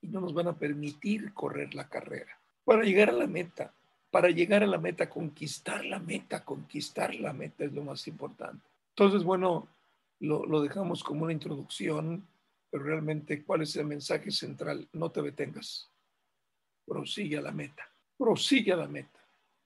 y 0.00 0.08
no 0.08 0.20
nos 0.20 0.34
van 0.34 0.48
a 0.48 0.58
permitir 0.58 1.32
correr 1.32 1.74
la 1.74 1.88
carrera. 1.88 2.38
Para 2.64 2.82
llegar 2.82 3.10
a 3.10 3.12
la 3.12 3.26
meta, 3.26 3.72
para 4.10 4.28
llegar 4.30 4.62
a 4.62 4.66
la 4.66 4.78
meta, 4.78 5.08
conquistar 5.08 5.84
la 5.84 5.98
meta, 5.98 6.44
conquistar 6.44 7.14
la 7.14 7.32
meta 7.32 7.64
es 7.64 7.72
lo 7.72 7.82
más 7.82 8.06
importante. 8.06 8.66
Entonces, 8.90 9.24
bueno, 9.24 9.68
lo, 10.20 10.44
lo 10.46 10.62
dejamos 10.62 11.02
como 11.02 11.24
una 11.24 11.32
introducción, 11.32 12.26
pero 12.70 12.84
realmente, 12.84 13.42
¿cuál 13.44 13.62
es 13.62 13.76
el 13.76 13.86
mensaje 13.86 14.30
central? 14.30 14.88
No 14.92 15.10
te 15.10 15.22
detengas, 15.22 15.90
prosigue 16.84 17.38
a 17.38 17.42
la 17.42 17.52
meta, 17.52 17.88
prosigue 18.16 18.72
a 18.72 18.76
la 18.76 18.88
meta, 18.88 19.20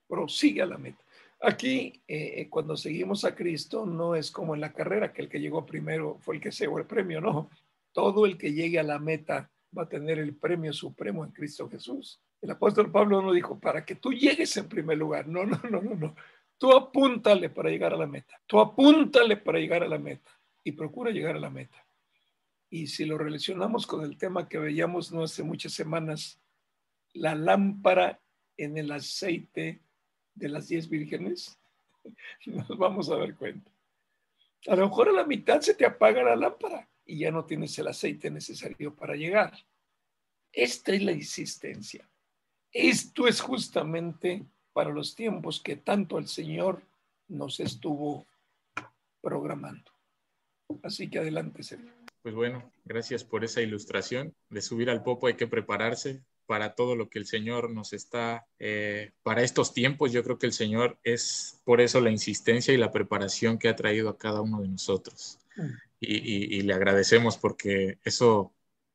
prosigue 0.06 0.62
a 0.62 0.66
la 0.66 0.78
meta. 0.78 1.02
Aquí, 1.40 2.02
eh, 2.08 2.48
cuando 2.50 2.76
seguimos 2.76 3.24
a 3.24 3.34
Cristo, 3.34 3.86
no 3.86 4.14
es 4.14 4.30
como 4.30 4.54
en 4.54 4.60
la 4.60 4.72
carrera, 4.72 5.12
que 5.12 5.22
el 5.22 5.28
que 5.28 5.40
llegó 5.40 5.64
primero 5.64 6.18
fue 6.20 6.36
el 6.36 6.40
que 6.40 6.50
se 6.50 6.64
llevó 6.64 6.78
el 6.78 6.86
premio, 6.86 7.20
no. 7.20 7.50
Todo 7.92 8.26
el 8.26 8.36
que 8.36 8.52
llegue 8.52 8.78
a 8.78 8.82
la 8.82 8.98
meta 8.98 9.50
va 9.76 9.84
a 9.84 9.88
tener 9.88 10.18
el 10.18 10.34
premio 10.34 10.72
supremo 10.72 11.24
en 11.24 11.30
Cristo 11.30 11.68
Jesús. 11.68 12.20
El 12.40 12.50
apóstol 12.50 12.90
Pablo 12.90 13.22
no 13.22 13.32
dijo, 13.32 13.58
para 13.58 13.84
que 13.84 13.96
tú 13.96 14.12
llegues 14.12 14.56
en 14.56 14.68
primer 14.68 14.98
lugar. 14.98 15.28
No, 15.28 15.44
no, 15.44 15.60
no, 15.70 15.80
no, 15.80 15.94
no. 15.94 16.16
Tú 16.58 16.72
apúntale 16.72 17.50
para 17.50 17.70
llegar 17.70 17.92
a 17.92 17.96
la 17.96 18.06
meta. 18.06 18.40
Tú 18.46 18.58
apúntale 18.58 19.36
para 19.36 19.58
llegar 19.58 19.82
a 19.82 19.88
la 19.88 19.98
meta 19.98 20.30
y 20.64 20.72
procura 20.72 21.10
llegar 21.10 21.36
a 21.36 21.40
la 21.40 21.50
meta. 21.50 21.84
Y 22.70 22.88
si 22.88 23.04
lo 23.04 23.16
relacionamos 23.16 23.86
con 23.86 24.04
el 24.04 24.18
tema 24.18 24.48
que 24.48 24.58
veíamos 24.58 25.12
no 25.12 25.22
hace 25.22 25.42
muchas 25.42 25.72
semanas, 25.72 26.40
la 27.14 27.34
lámpara 27.34 28.20
en 28.56 28.76
el 28.76 28.90
aceite 28.92 29.80
de 30.38 30.48
las 30.48 30.68
diez 30.68 30.88
vírgenes, 30.88 31.58
nos 32.46 32.68
vamos 32.78 33.10
a 33.10 33.16
dar 33.16 33.34
cuenta. 33.34 33.70
A 34.66 34.76
lo 34.76 34.88
mejor 34.88 35.08
a 35.08 35.12
la 35.12 35.24
mitad 35.24 35.60
se 35.60 35.74
te 35.74 35.86
apaga 35.86 36.22
la 36.22 36.36
lámpara 36.36 36.88
y 37.04 37.18
ya 37.20 37.30
no 37.30 37.44
tienes 37.44 37.78
el 37.78 37.88
aceite 37.88 38.30
necesario 38.30 38.94
para 38.94 39.14
llegar. 39.14 39.52
Esta 40.52 40.92
es 40.94 41.02
la 41.02 41.12
insistencia. 41.12 42.08
Esto 42.72 43.26
es 43.26 43.40
justamente 43.40 44.44
para 44.72 44.90
los 44.90 45.14
tiempos 45.14 45.60
que 45.60 45.76
tanto 45.76 46.18
el 46.18 46.28
Señor 46.28 46.82
nos 47.28 47.60
estuvo 47.60 48.26
programando. 49.20 49.90
Así 50.82 51.08
que 51.08 51.18
adelante, 51.18 51.62
Sergio. 51.62 51.92
Pues 52.22 52.34
bueno, 52.34 52.70
gracias 52.84 53.24
por 53.24 53.44
esa 53.44 53.62
ilustración. 53.62 54.34
De 54.50 54.60
subir 54.60 54.90
al 54.90 55.02
popo 55.02 55.28
hay 55.28 55.34
que 55.34 55.46
prepararse, 55.46 56.22
para 56.48 56.74
todo 56.74 56.96
lo 56.96 57.10
que 57.10 57.18
el 57.18 57.26
Señor 57.26 57.68
nos 57.68 57.92
está, 57.92 58.46
eh, 58.58 59.12
para 59.22 59.42
estos 59.42 59.74
tiempos, 59.74 60.12
yo 60.12 60.24
creo 60.24 60.38
que 60.38 60.46
el 60.46 60.54
Señor 60.54 60.98
es 61.04 61.60
por 61.62 61.82
eso 61.82 62.00
la 62.00 62.10
insistencia 62.10 62.72
y 62.72 62.78
la 62.78 62.90
preparación 62.90 63.58
que 63.58 63.68
ha 63.68 63.76
traído 63.76 64.08
a 64.08 64.16
cada 64.16 64.40
uno 64.40 64.62
de 64.62 64.68
nosotros. 64.68 65.38
Mm. 65.56 65.68
Y, 66.00 66.62
le 66.62 66.72
agradecemos 66.72 67.36
porque 67.36 67.98
eso, 68.02 68.54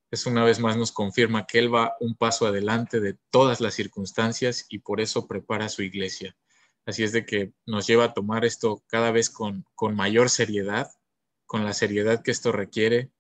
es 0.10 0.26
una 0.26 0.44
vez 0.44 0.60
más 0.60 0.78
nos 0.78 0.92
confirma 0.92 1.46
que 1.46 1.60
Él 1.60 1.72
va 1.72 1.96
un 2.00 2.16
paso 2.16 2.48
adelante 2.48 3.00
de 3.00 3.18
todas 3.30 3.62
las 3.62 3.76
circunstancias 3.76 4.66
y 4.68 4.80
por 4.80 5.00
eso 5.00 5.28
prepara 5.28 5.70
su 5.70 5.84
iglesia. 5.84 6.36
Así 6.88 7.04
es 7.04 7.12
de 7.12 7.24
que 7.24 7.54
nos 7.68 7.86
lleva 7.86 8.06
a 8.06 8.14
tomar 8.16 8.46
esto 8.46 8.82
cada 8.88 9.12
vez 9.12 9.30
con, 9.30 9.64
con 9.76 9.96
mayor 9.96 10.32
seriedad, 10.32 10.90
con 11.46 11.66
la 11.66 11.74
seriedad 11.74 12.24
que 12.24 12.32
esto 12.32 12.52
requiere, 12.52 13.12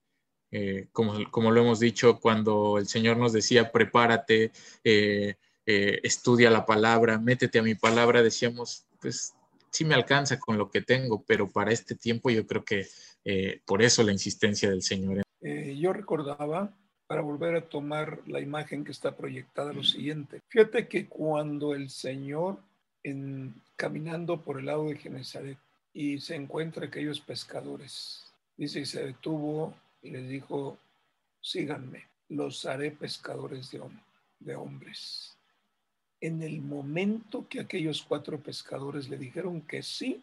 eh, 0.55 0.85
como, 0.91 1.49
lo 1.51 1.61
hemos 1.61 1.79
dicho, 1.79 2.19
cuando 2.19 2.77
el 2.77 2.85
Señor 2.85 3.17
nos 3.17 3.33
decía, 3.33 3.71
prepárate, 3.71 4.51
eh, 4.83 5.33
eh, 5.65 5.99
estudia 6.03 6.51
la 6.51 6.63
palabra, 6.63 7.17
métete 7.17 7.57
a 7.57 7.63
mi 7.63 7.73
palabra, 7.73 8.21
decíamos, 8.21 8.85
pues 9.01 9.33
sí 9.71 9.83
me 9.83 9.95
alcanza 9.95 10.39
con 10.39 10.59
lo 10.59 10.69
que 10.69 10.83
tengo, 10.83 11.23
pero 11.25 11.49
para 11.49 11.71
este 11.71 11.95
tiempo 11.95 12.29
yo 12.29 12.45
creo 12.45 12.63
que 12.63 12.85
por 13.65 13.81
eso 13.81 14.03
la 14.03 14.11
insistencia 14.11 14.69
del 14.69 14.83
Señor. 14.83 15.23
yo 15.41 15.91
recordaba, 15.91 16.71
para 17.07 17.21
volver 17.21 17.55
a 17.55 17.67
tomar 17.67 18.19
la 18.27 18.39
imagen 18.39 18.83
que 18.83 18.91
está 18.91 19.17
proyectada, 19.17 19.73
lo 19.73 19.83
siguiente. 19.83 20.39
Fíjate 20.49 20.87
que 20.87 21.07
cuando 21.07 21.73
el 21.73 21.89
Señor, 21.89 22.59
en, 23.01 23.55
caminando 23.75 24.41
por 24.41 24.59
el 24.59 24.67
lado 24.67 24.85
de 24.85 24.97
Genezaret, 24.97 25.57
y 25.93 26.19
se 26.19 26.35
encuentra 26.35 26.85
aquellos 26.85 27.19
pescadores, 27.19 28.31
dice 28.55 28.81
que 28.81 28.85
se 28.85 29.05
detuvo 29.05 29.73
y 30.03 30.11
les 30.11 30.27
dijo, 30.27 30.77
síganme, 31.41 32.03
los 32.29 32.65
haré 32.65 32.91
pescadores 32.91 33.71
de, 33.71 34.55
hombres. 34.55 35.37
En 36.19 36.43
el 36.43 36.61
momento 36.61 37.47
que 37.47 37.61
aquellos 37.61 38.03
cuatro 38.03 38.39
pescadores 38.39 39.09
le 39.09 39.17
dijeron 39.17 39.61
que 39.61 39.81
sí, 39.81 40.21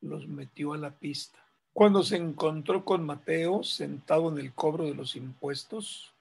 los 0.00 0.26
metió 0.26 0.74
a 0.74 0.78
la 0.78 0.90
pista. 0.90 1.38
Cuando 1.72 2.02
se 2.02 2.16
encontró 2.16 2.84
con 2.84 3.06
Mateo 3.06 3.62
sentado 3.62 4.30
en 4.30 4.38
el 4.38 4.52
cobro 4.52 4.84
de 4.84 4.94
los 4.94 5.14
impuestos 5.16 6.12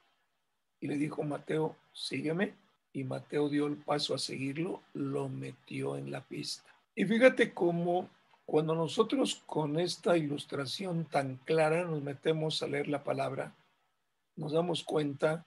y 0.79 0.87
le 0.87 0.97
dijo, 0.97 1.23
Mateo, 1.23 1.75
sígueme, 1.93 2.53
y 2.93 3.03
Mateo 3.03 3.49
dio 3.49 3.67
el 3.67 3.77
paso 3.77 4.13
a 4.13 4.19
seguirlo, 4.19 4.81
lo 4.93 5.29
metió 5.29 5.97
en 5.97 6.11
la 6.11 6.21
pista. 6.21 6.69
Y 6.93 7.05
fíjate 7.05 7.53
cómo 7.53 8.09
cuando 8.45 8.75
nosotros 8.75 9.41
con 9.45 9.79
esta 9.79 10.17
ilustración 10.17 11.05
tan 11.05 11.37
clara 11.37 11.85
nos 11.85 12.01
metemos 12.01 12.61
a 12.61 12.67
leer 12.67 12.87
la 12.87 13.03
palabra, 13.03 13.55
nos 14.35 14.51
damos 14.51 14.83
cuenta 14.83 15.45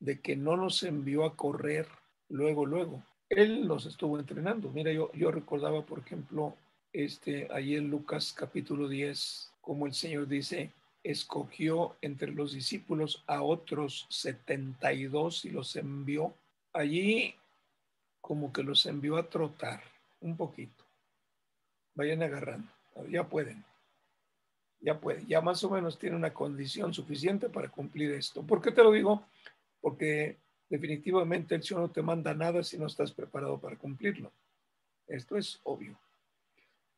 de 0.00 0.20
que 0.20 0.36
no 0.36 0.56
nos 0.56 0.82
envió 0.82 1.24
a 1.24 1.36
correr 1.36 1.86
luego, 2.28 2.64
luego. 2.64 3.02
Él 3.28 3.66
nos 3.66 3.84
estuvo 3.84 4.18
entrenando. 4.18 4.70
Mira, 4.70 4.92
yo, 4.92 5.12
yo 5.12 5.30
recordaba, 5.30 5.84
por 5.84 5.98
ejemplo, 5.98 6.56
este, 6.92 7.48
ahí 7.52 7.74
en 7.74 7.90
Lucas 7.90 8.32
capítulo 8.32 8.88
10, 8.88 9.52
como 9.60 9.86
el 9.86 9.92
Señor 9.92 10.26
dice, 10.26 10.72
escogió 11.02 11.96
entre 12.00 12.32
los 12.32 12.52
discípulos 12.52 13.22
a 13.26 13.42
otros 13.42 14.06
72 14.08 15.44
y 15.44 15.50
los 15.50 15.76
envió. 15.76 16.32
Allí 16.72 17.34
como 18.20 18.52
que 18.52 18.62
los 18.62 18.86
envió 18.86 19.16
a 19.16 19.28
trotar 19.28 19.82
un 20.20 20.36
poquito 20.36 20.87
vayan 21.98 22.22
agarrando, 22.22 22.70
ya 23.10 23.28
pueden, 23.28 23.64
ya 24.80 25.00
pueden, 25.00 25.26
ya 25.26 25.40
más 25.40 25.64
o 25.64 25.70
menos 25.70 25.98
tienen 25.98 26.16
una 26.16 26.32
condición 26.32 26.94
suficiente 26.94 27.48
para 27.48 27.68
cumplir 27.68 28.12
esto. 28.12 28.44
¿Por 28.44 28.62
qué 28.62 28.70
te 28.70 28.84
lo 28.84 28.92
digo? 28.92 29.26
Porque 29.80 30.38
definitivamente 30.68 31.56
el 31.56 31.62
Señor 31.64 31.82
no 31.82 31.90
te 31.90 32.00
manda 32.00 32.32
nada 32.34 32.62
si 32.62 32.78
no 32.78 32.86
estás 32.86 33.10
preparado 33.10 33.58
para 33.58 33.76
cumplirlo. 33.76 34.30
Esto 35.08 35.36
es 35.36 35.58
obvio. 35.64 35.98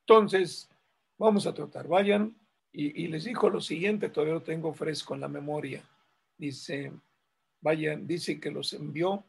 Entonces, 0.01 0.69
vamos 1.17 1.47
a 1.47 1.55
tratar. 1.55 1.89
Vayan 1.89 2.37
y, 2.71 3.09
les 3.09 3.25
dijo 3.25 3.49
lo 3.49 3.63
siguiente, 3.63 4.11
todavía 4.11 4.35
lo 4.35 4.43
tengo 4.43 4.75
fresco 4.75 5.15
en 5.15 5.23
la 5.23 5.29
memoria. 5.29 5.83
Dice, 6.37 6.93
vayan, 7.63 8.07
dice 8.07 8.39
que 8.39 8.51
los 8.51 8.75
envió 8.75 9.25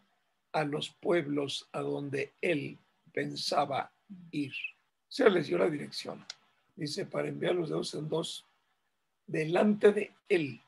a 0.51 0.65
los 0.65 0.89
pueblos 0.89 1.69
a 1.71 1.79
donde 1.79 2.33
él 2.41 2.77
pensaba 3.13 3.93
ir. 4.31 4.51
Se 5.11 5.29
les 5.29 5.47
dio 5.47 5.57
la 5.57 5.69
dirección. 5.69 6.25
Dice, 6.73 7.05
para 7.05 7.27
enviarlos 7.27 7.67
de 7.67 7.75
dos 7.75 7.93
en 7.95 8.07
dos 8.07 8.45
delante 9.27 9.91
de 9.91 10.13
él 10.29 10.61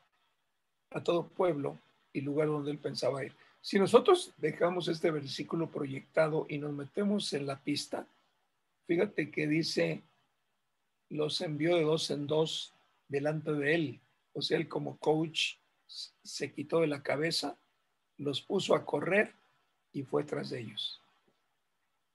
a 0.90 1.02
todo 1.02 1.28
pueblo 1.28 1.78
y 2.12 2.20
lugar 2.20 2.48
donde 2.48 2.70
él 2.70 2.76
pensaba 2.76 3.24
ir. 3.24 3.34
Si 3.62 3.78
nosotros 3.78 4.34
dejamos 4.36 4.88
este 4.88 5.10
versículo 5.10 5.70
proyectado 5.70 6.44
y 6.46 6.58
nos 6.58 6.74
metemos 6.74 7.32
en 7.32 7.46
la 7.46 7.58
pista, 7.58 8.06
fíjate 8.86 9.30
que 9.30 9.46
dice, 9.46 10.02
los 11.08 11.40
envió 11.40 11.76
de 11.76 11.84
dos 11.84 12.10
en 12.10 12.26
dos 12.26 12.74
delante 13.08 13.50
de 13.50 13.74
él. 13.74 14.00
O 14.34 14.42
sea, 14.42 14.58
él 14.58 14.68
como 14.68 14.98
coach 14.98 15.54
se 15.86 16.52
quitó 16.52 16.80
de 16.80 16.88
la 16.88 17.02
cabeza, 17.02 17.56
los 18.18 18.42
puso 18.42 18.74
a 18.74 18.84
correr 18.84 19.34
y 19.90 20.02
fue 20.02 20.22
tras 20.22 20.50
de 20.50 20.60
ellos. 20.60 21.00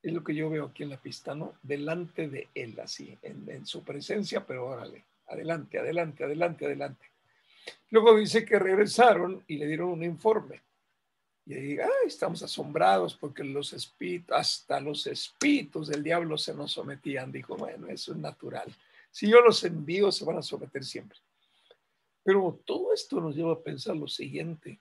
Es 0.02 0.14
lo 0.14 0.24
que 0.24 0.34
yo 0.34 0.50
veo 0.50 0.66
aquí 0.66 0.84
en 0.84 0.90
la 0.90 0.98
pista, 0.98 1.36
¿no? 1.36 1.56
Delante 1.62 2.30
de 2.30 2.48
él, 2.56 2.80
así, 2.80 3.18
en, 3.22 3.66
su 3.66 3.84
presencia, 3.84 4.46
pero 4.46 4.68
órale, 4.68 5.04
adelante, 5.28 5.78
adelante, 5.78 6.24
adelante, 6.24 6.66
adelante. 6.66 7.06
Luego 7.90 8.18
dice 8.18 8.46
que 8.46 8.58
regresaron 8.58 9.44
y 9.48 9.58
le 9.58 9.68
dieron 9.68 9.90
un 9.90 10.04
informe. 10.04 10.62
Y 11.46 11.54
ahí, 11.54 11.80
estamos 12.06 12.42
asombrados 12.44 13.16
porque 13.16 13.44
los 13.44 13.74
espíritus, 13.74 14.36
hasta 14.36 14.80
los 14.80 15.06
espíritus 15.08 15.88
del 15.88 16.04
diablo 16.04 16.38
se 16.38 16.54
nos 16.54 16.72
sometían. 16.72 17.32
Dijo, 17.32 17.58
bueno, 17.58 17.88
eso 17.88 18.14
es 18.14 18.20
natural. 18.20 18.74
Si 19.12 19.28
yo 19.28 19.42
los 19.42 19.64
envío, 19.64 20.12
se 20.12 20.24
van 20.24 20.38
a 20.38 20.44
someter 20.44 20.86
siempre. 20.86 21.18
Pero 22.24 22.60
todo 22.66 22.94
esto 22.94 23.20
nos 23.20 23.36
lleva 23.36 23.54
a 23.54 23.60
pensar 23.60 23.96
lo 23.96 24.08
siguiente. 24.08 24.80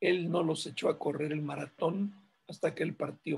Él 0.00 0.30
no 0.30 0.42
los 0.42 0.66
echó 0.66 0.88
a 0.88 0.98
correr 0.98 1.32
el 1.32 1.40
maratón 1.40 2.14
hasta 2.46 2.74
que 2.74 2.82
él 2.82 2.94
partió 2.94 3.36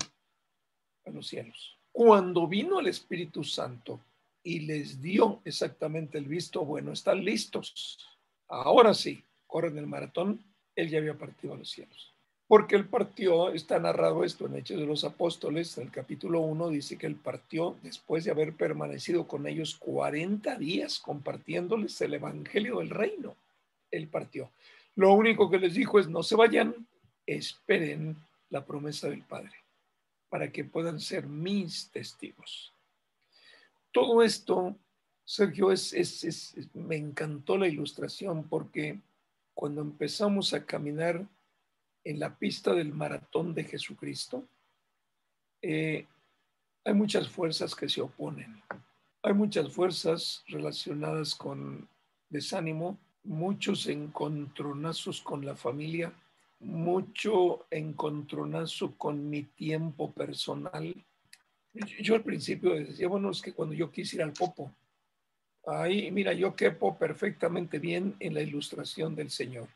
a 1.07 1.11
los 1.11 1.27
cielos. 1.27 1.77
Cuando 1.91 2.47
vino 2.47 2.79
el 2.79 2.87
Espíritu 2.87 3.43
Santo 3.43 3.99
y 4.43 4.61
les 4.61 5.01
dio 5.01 5.41
exactamente 5.45 6.17
el 6.17 6.25
visto, 6.25 6.63
bueno, 6.63 6.91
están 6.91 7.23
listos. 7.23 7.97
Ahora 8.47 8.93
sí, 8.93 9.23
corren 9.45 9.77
el 9.77 9.87
maratón, 9.87 10.43
él 10.75 10.89
ya 10.89 10.99
había 10.99 11.17
partido 11.17 11.53
a 11.53 11.57
los 11.57 11.69
cielos 11.69 12.13
porque 12.47 12.77
él 12.77 12.87
partió, 12.87 13.51
está 13.51 13.77
narrado 13.77 14.23
esto 14.23 14.45
en 14.45 14.55
Hechos 14.55 14.79
de 14.79 14.85
los 14.85 15.03
Apóstoles, 15.03 15.77
en 15.77 15.85
el 15.85 15.91
capítulo 15.91 16.39
1 16.41 16.69
dice 16.69 16.97
que 16.97 17.05
él 17.05 17.15
partió 17.15 17.75
después 17.83 18.23
de 18.23 18.31
haber 18.31 18.53
permanecido 18.53 19.27
con 19.27 19.47
ellos 19.47 19.75
40 19.75 20.55
días 20.57 20.99
compartiéndoles 20.99 21.99
el 22.01 22.13
Evangelio 22.13 22.79
del 22.79 22.89
Reino. 22.89 23.35
Él 23.91 24.07
partió. 24.07 24.49
Lo 24.95 25.11
único 25.13 25.49
que 25.49 25.59
les 25.59 25.73
dijo 25.73 25.99
es 25.99 26.07
no 26.07 26.23
se 26.23 26.35
vayan, 26.35 26.73
esperen 27.25 28.15
la 28.49 28.65
promesa 28.65 29.09
del 29.09 29.23
Padre 29.23 29.66
para 30.29 30.51
que 30.51 30.63
puedan 30.63 30.99
ser 30.99 31.27
mis 31.27 31.89
testigos. 31.91 32.73
Todo 33.91 34.21
esto, 34.21 34.75
Sergio, 35.23 35.71
es, 35.71 36.55
me 36.73 36.97
encantó 36.97 37.57
la 37.57 37.67
ilustración 37.67 38.47
porque 38.47 38.99
cuando 39.53 39.81
empezamos 39.81 40.53
a 40.53 40.65
caminar 40.65 41.27
en 42.03 42.19
la 42.19 42.37
pista 42.37 42.73
del 42.73 42.93
maratón 42.93 43.53
de 43.53 43.63
Jesucristo, 43.63 44.47
eh, 45.61 46.05
hay 46.85 46.93
muchas 46.93 47.27
fuerzas 47.27 47.75
que 47.75 47.89
se 47.89 48.01
oponen. 48.01 48.61
Hay 49.23 49.33
muchas 49.33 49.73
fuerzas 49.73 50.43
relacionadas 50.47 51.35
con 51.35 51.89
desánimo, 52.29 52.97
muchos 53.23 53.87
encontronazos 53.87 55.21
con 55.21 55.45
la 55.45 55.55
familia, 55.55 56.13
mucho 56.59 57.67
encontronazo 57.69 58.95
con 58.97 59.29
mi 59.29 59.43
tiempo 59.43 60.11
personal. 60.11 60.93
Yo 62.01 62.15
al 62.15 62.23
principio 62.23 62.73
decía, 62.73 63.07
bueno, 63.07 63.31
es 63.31 63.41
que 63.41 63.53
cuando 63.53 63.75
yo 63.75 63.91
quise 63.91 64.15
ir 64.15 64.23
al 64.23 64.33
popo, 64.33 64.73
ahí, 65.65 66.11
mira, 66.11 66.33
yo 66.33 66.55
quepo 66.55 66.97
perfectamente 66.97 67.79
bien 67.79 68.15
en 68.19 68.33
la 68.33 68.41
ilustración 68.41 69.15
del 69.15 69.29
Señor 69.29 69.67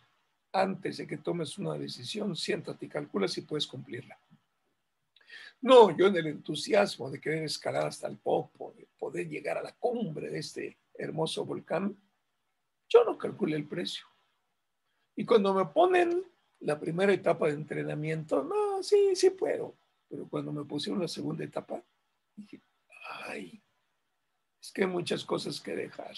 antes 0.53 0.97
de 0.97 1.07
que 1.07 1.17
tomes 1.17 1.57
una 1.57 1.73
decisión, 1.75 2.35
siéntate 2.35 2.85
y 2.85 2.89
calcula 2.89 3.27
si 3.27 3.41
puedes 3.41 3.67
cumplirla. 3.67 4.19
No, 5.61 5.95
yo 5.95 6.07
en 6.07 6.15
el 6.17 6.27
entusiasmo 6.27 7.09
de 7.09 7.21
querer 7.21 7.43
escalar 7.43 7.85
hasta 7.85 8.07
el 8.07 8.17
popo, 8.17 8.73
de 8.75 8.87
poder 8.97 9.27
llegar 9.27 9.57
a 9.57 9.63
la 9.63 9.73
cumbre 9.73 10.29
de 10.29 10.39
este 10.39 10.77
hermoso 10.95 11.45
volcán, 11.45 11.95
yo 12.89 13.05
no 13.05 13.17
calculé 13.17 13.55
el 13.55 13.67
precio. 13.67 14.05
Y 15.15 15.23
cuando 15.23 15.53
me 15.53 15.65
ponen 15.65 16.23
la 16.61 16.79
primera 16.79 17.11
etapa 17.11 17.47
de 17.47 17.53
entrenamiento, 17.53 18.43
no, 18.43 18.81
sí, 18.83 19.15
sí 19.15 19.31
puedo. 19.31 19.75
Pero 20.07 20.27
cuando 20.27 20.51
me 20.51 20.63
pusieron 20.63 21.01
la 21.01 21.07
segunda 21.07 21.43
etapa, 21.43 21.83
dije, 22.35 22.61
ay, 23.27 23.61
es 24.61 24.71
que 24.71 24.83
hay 24.83 24.87
muchas 24.87 25.23
cosas 25.23 25.59
que 25.59 25.75
dejar. 25.75 26.15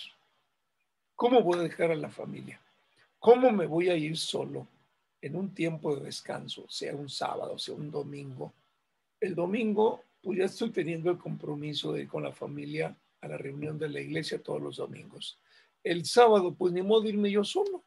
¿Cómo 1.16 1.42
voy 1.42 1.60
a 1.60 1.64
dejar 1.64 1.92
a 1.92 1.96
la 1.96 2.10
familia? 2.10 2.60
¿Cómo 3.20 3.52
me 3.52 3.66
voy 3.68 3.90
a 3.90 3.96
ir 3.96 4.18
solo 4.18 4.68
en 5.22 5.36
un 5.36 5.54
tiempo 5.54 5.96
de 5.96 6.06
descanso, 6.06 6.66
sea 6.68 6.94
un 6.96 7.08
sábado, 7.08 7.58
sea 7.58 7.76
un 7.76 7.90
domingo? 7.90 8.54
El 9.20 9.36
domingo, 9.36 10.04
pues 10.22 10.40
ya 10.40 10.46
estoy 10.46 10.72
teniendo 10.72 11.10
el 11.10 11.18
compromiso 11.18 11.94
de 11.94 12.02
ir 12.02 12.08
con 12.10 12.24
la 12.24 12.34
familia 12.34 12.98
a 13.22 13.28
la 13.30 13.38
reunión 13.38 13.80
de 13.80 13.88
la 13.88 14.02
iglesia 14.02 14.44
todos 14.44 14.62
los 14.62 14.76
domingos. 14.76 15.40
El 15.82 16.06
sábado, 16.06 16.54
pues 16.54 16.74
ni 16.74 16.82
modo 16.82 17.08
irme 17.08 17.32
yo 17.32 17.46
solo, 17.46 17.86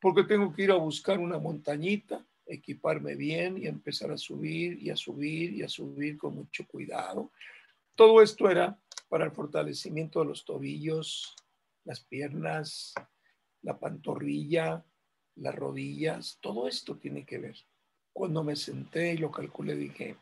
porque 0.00 0.24
tengo 0.24 0.52
que 0.52 0.62
ir 0.62 0.70
a 0.70 0.76
buscar 0.76 1.18
una 1.18 1.38
montañita, 1.38 2.24
equiparme 2.46 3.14
bien 3.14 3.58
y 3.58 3.66
empezar 3.66 4.10
a 4.10 4.18
subir 4.18 4.82
y 4.82 4.90
a 4.90 4.96
subir 4.96 5.52
y 5.54 5.62
a 5.62 5.68
subir 5.68 6.16
con 6.16 6.34
mucho 6.34 6.66
cuidado. 6.66 7.30
Todo 7.94 8.22
esto 8.22 8.48
era 8.48 8.78
para 9.08 9.24
el 9.24 9.32
fortalecimiento 9.32 10.20
de 10.20 10.26
los 10.26 10.44
tobillos, 10.44 11.34
las 11.84 12.00
piernas, 12.00 12.94
la 13.62 13.78
pantorrilla, 13.78 14.84
las 15.36 15.54
rodillas, 15.54 16.38
todo 16.40 16.68
esto 16.68 16.96
tiene 16.96 17.24
que 17.24 17.38
ver. 17.38 17.56
Cuando 18.12 18.42
me 18.42 18.56
senté 18.56 19.14
y 19.14 19.18
lo 19.18 19.30
calculé, 19.30 19.74
dije, 19.76 20.16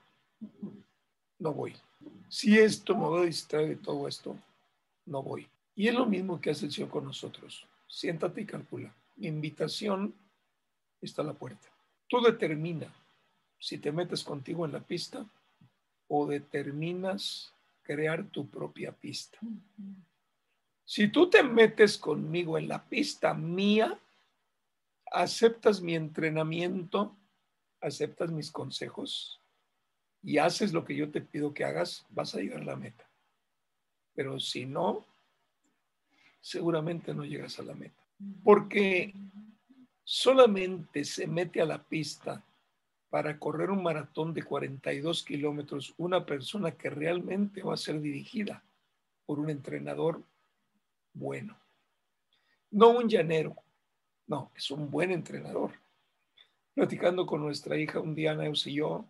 no 1.39 1.53
voy. 1.53 1.75
Si 2.29 2.59
esto 2.59 2.97
me 2.97 3.09
va 3.09 3.23
a 3.23 3.27
distraer 3.27 3.69
de 3.69 3.77
todo 3.77 4.07
esto, 4.07 4.37
no 5.07 5.23
voy. 5.23 5.49
Y 5.75 5.89
es 5.89 5.95
lo 5.95 6.07
mismo 6.07 6.41
que 6.41 6.51
hace 6.51 6.67
el 6.67 6.73
Señor 6.73 6.91
con 6.91 7.05
nosotros. 7.05 7.67
Siéntate 7.87 8.43
y 8.43 8.47
calcula. 8.47 8.95
Invitación 9.18 10.14
está 11.00 11.22
la 11.22 11.33
puerta. 11.33 11.68
Tú 12.09 12.20
determina 12.20 12.92
si 13.59 13.79
te 13.79 13.90
metes 13.92 14.22
contigo 14.22 14.64
en 14.66 14.72
la 14.72 14.81
pista 14.81 15.26
o 16.09 16.26
determinas 16.26 17.52
crear 17.83 18.24
tu 18.29 18.48
propia 18.48 18.92
pista. 18.92 19.38
Si 20.85 21.09
tú 21.09 21.29
te 21.29 21.42
metes 21.42 21.98
conmigo 21.98 22.59
en 22.59 22.68
la 22.68 22.85
pista 22.85 23.35
mía, 23.35 23.98
aceptas 25.11 25.81
mi 25.81 25.94
entrenamiento, 25.94 27.16
aceptas 27.81 28.31
mis 28.31 28.50
consejos 28.50 29.40
y 30.22 30.38
haces 30.38 30.72
lo 30.72 30.85
que 30.85 30.96
yo 30.96 31.11
te 31.11 31.20
pido 31.20 31.55
que 31.55 31.64
hagas, 31.64 32.05
vas 32.11 32.35
a 32.35 32.38
llegar 32.38 32.61
a 32.61 32.64
la 32.64 32.76
meta. 32.76 33.09
Pero 34.14 34.38
si 34.38 34.64
no, 34.64 35.05
seguramente 36.40 37.14
no 37.14 37.24
llegas 37.24 37.59
a 37.59 37.62
la 37.62 37.74
meta. 37.74 38.06
Porque 38.42 39.14
solamente 40.05 41.05
se 41.05 41.26
mete 41.26 41.61
a 41.61 41.66
la 41.66 41.83
pista 41.83 42.42
para 43.11 43.38
correr 43.38 43.70
un 43.70 43.83
maratón 43.83 44.35
de 44.35 44.42
42 44.42 45.24
kilómetros 45.24 45.94
una 45.96 46.24
persona 46.24 46.72
que 46.72 46.90
realmente 46.90 47.62
va 47.62 47.74
a 47.74 47.79
ser 47.79 48.00
dirigida 48.00 48.62
por 49.24 49.38
un 49.38 49.50
entrenador 49.50 50.22
bueno. 51.12 51.59
No 52.70 52.90
un 52.90 53.09
llanero, 53.09 53.57
no, 54.26 54.50
es 54.55 54.70
un 54.70 54.90
buen 54.90 55.11
entrenador. 55.11 55.72
Platicando 56.74 57.26
con 57.26 57.40
nuestra 57.40 57.76
hija 57.76 58.00
un 58.00 58.14
día, 58.14 58.35
Neus 58.35 58.66
y 58.66 58.74
yo, 58.74 59.07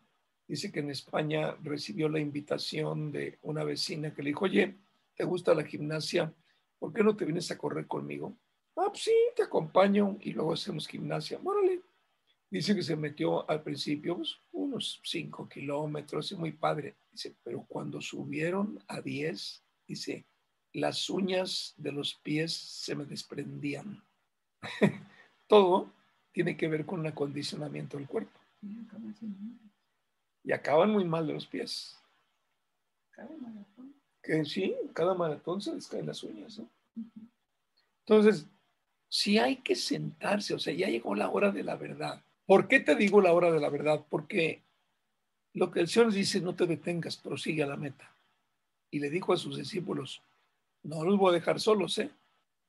dice 0.47 0.71
que 0.71 0.81
en 0.81 0.90
España 0.90 1.57
recibió 1.62 2.09
la 2.09 2.21
invitación 2.21 3.11
de 3.11 3.38
una 3.42 3.64
vecina 3.64 4.14
que 4.14 4.23
le 4.23 4.31
dijo, 4.31 4.45
oye, 4.45 4.77
¿te 5.16 5.25
gusta 5.25 5.55
la 5.55 5.64
gimnasia? 5.64 6.33
¿Por 6.79 6.92
qué 6.92 7.03
no 7.03 7.16
te 7.16 7.25
vienes 7.25 7.51
a 7.51 7.59
correr 7.59 7.87
conmigo? 7.87 8.37
Ah, 8.77 8.89
pues 8.89 9.05
sí, 9.05 9.15
te 9.35 9.43
acompaño 9.43 10.19
y 10.21 10.33
luego 10.33 10.53
hacemos 10.53 10.87
gimnasia. 10.87 11.41
Órale. 11.43 11.81
Dice 12.51 12.75
que 12.75 12.83
se 12.83 12.95
metió 12.95 13.49
al 13.51 13.62
principio 13.62 14.17
pues, 14.17 14.37
unos 14.53 15.01
5 15.03 15.49
kilómetros 15.49 16.31
y 16.33 16.37
muy 16.37 16.53
padre. 16.53 16.97
Dice, 17.11 17.35
pero 17.43 17.65
cuando 17.67 18.01
subieron 18.01 18.79
a 18.87 19.01
10, 19.01 19.65
dice, 19.89 20.27
las 20.73 21.09
uñas 21.09 21.75
de 21.77 21.93
los 21.93 22.15
pies 22.15 22.53
se 22.53 22.95
me 22.95 23.05
desprendían. 23.05 24.03
Todo 25.49 25.91
tiene 26.33 26.57
que 26.57 26.69
ver 26.69 26.85
con 26.85 27.01
el 27.01 27.07
acondicionamiento 27.07 27.97
del 27.97 28.07
cuerpo. 28.07 28.39
Y 30.45 30.53
acaban 30.53 30.91
muy 30.91 31.05
mal 31.05 31.27
de 31.27 31.33
los 31.33 31.47
pies. 31.47 31.99
Que 34.23 34.45
sí, 34.45 34.77
cada 34.93 35.15
maratón 35.15 35.62
se 35.62 35.75
les 35.75 35.87
caen 35.89 36.07
las 36.07 36.23
uñas. 36.23 36.61
Entonces, 38.01 38.47
si 39.09 39.38
hay 39.38 39.57
que 39.57 39.75
sentarse, 39.75 40.55
o 40.55 40.59
sea, 40.59 40.75
ya 40.75 40.88
llegó 40.88 41.14
la 41.14 41.31
hora 41.31 41.51
de 41.51 41.62
la 41.62 41.77
verdad. 41.77 42.23
¿Por 42.47 42.69
qué 42.69 42.81
te 42.81 42.95
digo 42.95 43.21
la 43.21 43.33
hora 43.33 43.51
de 43.51 43.61
la 43.61 43.69
verdad? 43.71 44.05
Porque 44.09 44.62
lo 45.55 45.71
que 45.71 45.81
el 45.81 45.88
Señor 45.88 46.12
dice, 46.12 46.40
no 46.40 46.55
te 46.55 46.66
detengas, 46.66 47.16
prosigue 47.16 47.62
a 47.62 47.66
la 47.66 47.77
meta. 47.77 48.11
Y 48.90 49.01
le 49.01 49.11
dijo 49.11 49.33
a 49.33 49.37
sus 49.37 49.57
discípulos, 49.57 50.23
no 50.83 51.05
los 51.05 51.19
voy 51.19 51.31
a 51.31 51.38
dejar 51.38 51.61
solos, 51.61 51.99
¿eh? 51.99 52.11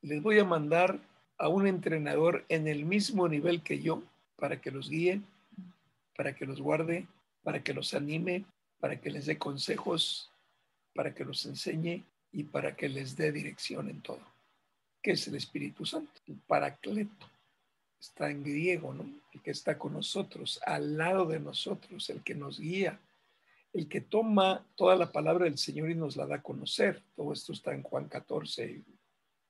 Les 0.02 0.22
voy 0.22 0.40
a 0.40 0.46
mandar 0.46 1.00
a 1.38 1.50
un 1.50 1.68
entrenador 1.68 2.46
en 2.50 2.68
el 2.68 2.86
mismo 2.86 3.28
nivel 3.28 3.62
que 3.62 3.80
yo 3.80 4.04
para 4.36 4.60
que 4.62 4.72
los 4.72 4.90
guíe, 4.90 5.22
para 6.16 6.34
que 6.34 6.46
los 6.46 6.62
guarde, 6.62 7.08
para 7.44 7.64
que 7.64 7.74
los 7.74 7.94
anime, 7.94 8.46
para 8.80 9.00
que 9.00 9.12
les 9.12 9.26
dé 9.26 9.38
consejos, 9.38 10.32
para 10.94 11.14
que 11.14 11.26
los 11.26 11.46
enseñe 11.46 12.04
y 12.32 12.44
para 12.44 12.76
que 12.76 12.90
les 12.90 13.16
dé 13.16 13.32
dirección 13.32 13.90
en 13.90 14.02
todo. 14.02 14.22
¿Qué 15.02 15.12
es 15.12 15.28
el 15.28 15.36
Espíritu 15.36 15.86
Santo? 15.86 16.22
El 16.28 16.36
Paracleto. 16.36 17.28
Está 18.00 18.30
en 18.30 18.44
griego, 18.44 18.94
¿no? 18.94 19.10
El 19.34 19.42
que 19.42 19.52
está 19.52 19.78
con 19.78 19.94
nosotros, 19.94 20.60
al 20.66 20.98
lado 20.98 21.26
de 21.26 21.40
nosotros, 21.40 22.10
el 22.10 22.24
que 22.24 22.36
nos 22.36 22.60
guía, 22.60 23.00
el 23.74 23.88
que 23.88 24.02
toma 24.02 24.66
toda 24.76 24.96
la 24.96 25.12
palabra 25.12 25.46
del 25.46 25.58
Señor 25.58 25.90
y 25.90 25.96
nos 25.96 26.16
la 26.16 26.28
da 26.28 26.36
a 26.36 26.44
conocer. 26.44 27.02
Todo 27.16 27.34
esto 27.34 27.54
está 27.54 27.74
en 27.74 27.84
Juan 27.84 28.08
14, 28.08 28.82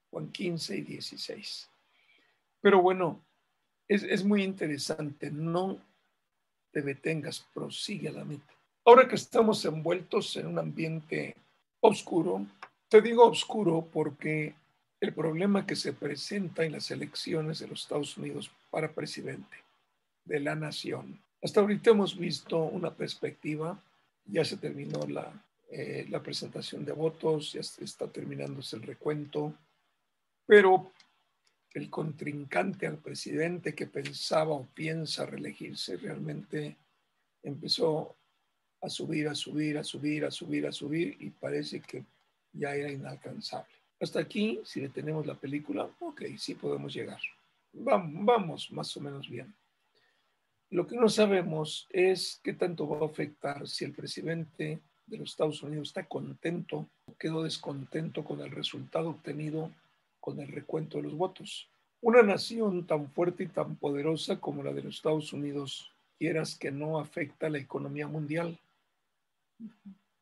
Juan 0.10 0.32
15 0.32 0.78
y 0.78 0.82
16. 0.82 1.70
Pero 2.62 2.82
bueno, 2.82 3.22
es, 3.88 4.04
es 4.04 4.24
muy 4.24 4.44
interesante. 4.44 5.30
No 5.30 5.80
te 6.72 6.82
detengas, 6.82 7.46
prosigue 7.54 8.10
a 8.10 8.14
la 8.14 8.26
meta. 8.26 8.54
Ahora 8.86 9.08
que 9.08 9.16
estamos 9.16 9.66
envueltos 9.66 10.38
en 10.38 10.48
un 10.48 10.60
ambiente 10.60 11.36
oscuro, 11.82 12.46
te 12.88 13.02
digo 13.02 13.26
oscuro 13.26 13.86
porque 13.92 14.56
el 15.00 15.14
problema 15.14 15.66
que 15.66 15.76
se 15.76 15.94
presenta 15.94 16.66
en 16.66 16.72
las 16.72 16.90
elecciones 16.90 17.60
de 17.60 17.68
los 17.68 17.82
Estados 17.84 18.18
Unidos 18.18 18.52
para 18.72 18.94
presidente 18.94 19.58
de 20.26 20.40
la 20.40 20.56
nación. 20.56 21.20
Hasta 21.42 21.62
ahorita 21.62 21.92
hemos 21.92 22.18
visto 22.18 22.58
una 22.58 22.94
perspectiva, 22.94 23.80
ya 24.26 24.44
se 24.44 24.58
terminó 24.58 25.06
la, 25.08 25.32
eh, 25.70 26.10
presentación 26.24 26.84
de 26.84 26.94
votos, 26.94 27.54
ya 27.54 27.62
está 27.62 28.08
terminándose 28.08 28.76
el 28.76 28.84
recuento, 28.84 29.54
pero 30.46 30.92
el 31.74 31.90
contrincante 31.90 32.88
al 32.88 32.98
presidente 32.98 33.76
que 33.76 33.86
pensaba 33.86 34.54
o 34.54 34.66
piensa 34.74 35.26
reelegirse 35.26 35.98
realmente 35.98 36.76
empezó 37.44 38.16
a 38.82 38.90
subir, 38.90 39.28
a 39.28 39.36
subir, 39.36 39.78
a 39.78 39.84
subir, 39.84 40.26
a 40.26 40.32
subir, 40.32 40.68
a 40.68 40.72
subir 40.72 41.18
y 41.20 41.30
parece 41.30 41.82
que 41.82 42.04
ya 42.54 42.74
era 42.74 42.92
inalcanzable. 42.92 43.77
Hasta 44.00 44.20
aquí, 44.20 44.62
si 44.64 44.82
detenemos 44.82 45.26
la 45.26 45.36
película, 45.36 45.90
ok, 46.00 46.24
sí 46.38 46.56
podemos 46.56 46.94
llegar. 46.94 47.20
Vamos, 47.74 48.26
vamos 48.26 48.72
más 48.72 48.96
o 48.96 49.02
menos 49.02 49.28
bien. 49.28 49.54
Lo 50.70 50.86
que 50.86 50.96
no 50.96 51.10
sabemos 51.10 51.88
es 51.90 52.40
qué 52.44 52.54
tanto 52.54 52.88
va 52.88 53.06
a 53.06 53.10
afectar 53.10 53.68
si 53.68 53.86
el 53.86 53.94
presidente 53.94 54.80
de 55.06 55.18
los 55.18 55.32
Estados 55.32 55.64
Unidos 55.64 55.90
está 55.90 56.04
contento 56.06 56.88
o 57.06 57.16
quedó 57.18 57.44
descontento 57.44 58.24
con 58.24 58.42
el 58.42 58.52
resultado 58.52 59.10
obtenido 59.10 59.72
con 60.20 60.42
el 60.42 60.50
recuento 60.50 60.98
de 60.98 61.04
los 61.04 61.16
votos. 61.16 61.70
Una 62.02 62.22
nación 62.22 62.86
tan 62.86 63.10
fuerte 63.12 63.46
y 63.46 63.48
tan 63.48 63.78
poderosa 63.78 64.42
como 64.42 64.62
la 64.62 64.74
de 64.74 64.84
los 64.84 64.96
Estados 64.96 65.32
Unidos, 65.32 65.90
quieras 66.20 66.56
que 66.56 66.70
no 66.70 67.00
afecta 67.00 67.50
la 67.50 67.60
economía 67.60 68.08
mundial. 68.08 68.60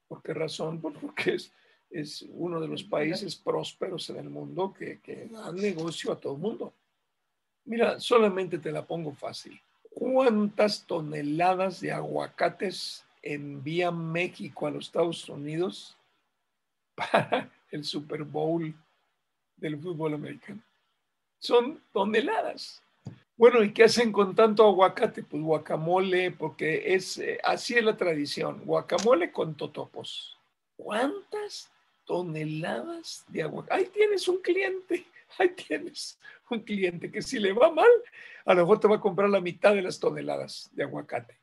¿Por 0.08 0.22
qué 0.22 0.36
razón? 0.36 0.80
Pues 0.80 0.96
porque 1.02 1.34
es, 1.34 1.52
es 1.90 2.26
uno 2.30 2.60
de 2.60 2.68
los 2.68 2.84
países 2.84 3.36
prósperos 3.36 4.10
en 4.10 4.18
el 4.18 4.30
mundo 4.30 4.74
que, 4.74 5.00
que 5.00 5.28
da 5.28 5.52
negocio 5.52 6.12
a 6.12 6.20
todo 6.20 6.34
el 6.34 6.40
mundo. 6.40 6.74
Mira, 7.66 8.00
solamente 8.00 8.60
te 8.60 8.72
la 8.72 8.86
pongo 8.86 9.14
fácil. 9.14 9.60
¿Cuántas 9.90 10.86
toneladas 10.86 11.80
de 11.80 11.92
aguacates 11.92 13.06
envía 13.22 13.92
México 13.92 14.68
a 14.68 14.72
los 14.72 14.88
Estados 14.88 15.28
Unidos 15.30 15.98
para 16.96 17.50
el 17.72 17.84
Super 17.84 18.24
Bowl 18.24 18.76
del 19.56 19.80
fútbol 19.80 20.14
americano? 20.14 20.62
Son 21.40 21.82
toneladas. 21.92 22.82
Bueno, 23.38 23.64
¿y 23.64 23.74
qué 23.74 23.84
hacen 23.84 24.12
con 24.12 24.36
tanto 24.36 24.66
aguacate? 24.66 25.24
Pues 25.24 25.44
guacamole, 25.44 26.32
porque 26.32 26.94
es 26.94 27.18
eh, 27.18 27.40
así 27.44 27.76
es 27.76 27.84
la 27.84 27.98
tradición, 27.98 28.64
guacamole 28.64 29.32
con 29.32 29.56
totopos. 29.56 30.38
¿Cuántas 30.78 31.72
toneladas 32.06 33.26
de 33.28 33.44
aguacate? 33.44 33.74
Ahí 33.74 33.90
tienes 33.94 34.28
un 34.28 34.42
cliente, 34.42 35.06
ahí 35.38 35.50
tienes 35.50 36.18
un 36.50 36.60
cliente 36.62 37.12
que 37.12 37.22
si 37.22 37.40
le 37.40 37.54
va 37.54 37.72
mal, 37.72 37.90
a 38.46 38.54
lo 38.54 38.62
mejor 38.62 38.80
te 38.80 38.88
va 38.88 38.96
a 38.96 39.02
comprar 39.02 39.30
la 39.30 39.42
mitad 39.42 39.74
de 39.74 39.82
las 39.82 40.00
toneladas 40.00 40.70
de 40.74 40.84
aguacate. 40.84 41.36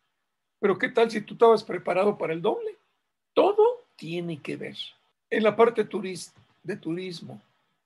Pero 0.61 0.79
¿qué 0.79 0.89
tal 0.89 1.11
si 1.11 1.21
tú 1.21 1.35
estabas 1.35 1.65
preparado 1.65 2.17
para 2.17 2.33
el 2.33 2.41
doble? 2.41 2.77
Todo 3.35 3.85
tiene 3.97 4.41
que 4.41 4.57
ver. 4.57 4.77
En 5.29 5.43
la 5.43 5.57
parte 5.57 5.85
de 6.63 6.77
turismo, 6.77 7.41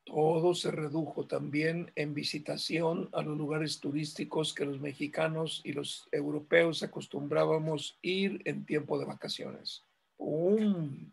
todo 0.04 0.54
se 0.54 0.70
redujo 0.70 1.24
también 1.24 1.90
en 1.96 2.14
visitación 2.14 3.08
a 3.12 3.22
los 3.22 3.36
lugares 3.36 3.80
turísticos 3.80 4.54
que 4.54 4.64
los 4.64 4.80
mexicanos 4.80 5.62
y 5.64 5.72
los 5.72 6.06
europeos 6.12 6.82
acostumbrábamos 6.82 7.98
ir 8.02 8.40
en 8.44 8.64
tiempo 8.64 8.98
de 8.98 9.04
vacaciones. 9.04 9.82
¡Pum! 10.16 11.10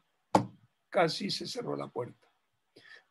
Casi 0.93 1.31
se 1.31 1.47
cerró 1.47 1.75
la 1.75 1.87
puerta. 1.87 2.27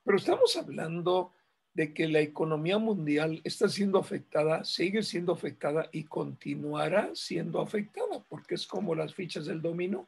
Pero 0.04 0.16
estamos 0.16 0.56
hablando 0.56 1.32
de 1.74 1.92
que 1.92 2.06
la 2.06 2.20
economía 2.20 2.78
mundial 2.78 3.40
está 3.42 3.68
siendo 3.68 3.98
afectada, 3.98 4.62
sigue 4.62 5.02
siendo 5.02 5.32
afectada 5.32 5.88
y 5.90 6.04
continuará 6.04 7.10
siendo 7.14 7.60
afectada, 7.60 8.22
porque 8.28 8.54
es 8.54 8.68
como 8.68 8.94
las 8.94 9.12
fichas 9.12 9.46
del 9.46 9.60
dominó. 9.60 10.06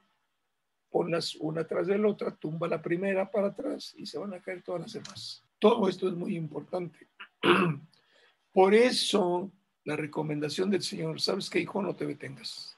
Ponlas 0.89 1.35
una 1.35 1.67
tras 1.67 1.89
de 1.89 1.99
la 1.99 2.07
otra, 2.07 2.37
tumba 2.37 2.69
la 2.69 2.81
primera 2.81 3.29
para 3.29 3.49
atrás 3.49 3.93
y 3.99 4.07
se 4.07 4.19
van 4.19 4.35
a 4.35 4.41
caer 4.41 4.63
todas 4.63 4.83
las 4.83 4.93
demás. 4.93 5.43
Todo 5.59 5.89
esto 5.89 6.07
es 6.07 6.15
muy 6.15 6.37
importante. 6.37 7.09
Por 8.53 8.73
eso 8.73 9.51
la 9.83 9.97
recomendación 9.97 10.71
del 10.71 10.83
Señor, 10.83 11.21
¿sabes 11.21 11.51
qué, 11.51 11.59
hijo? 11.59 11.83
No 11.83 11.97
te 11.97 12.07
detengas. 12.07 12.74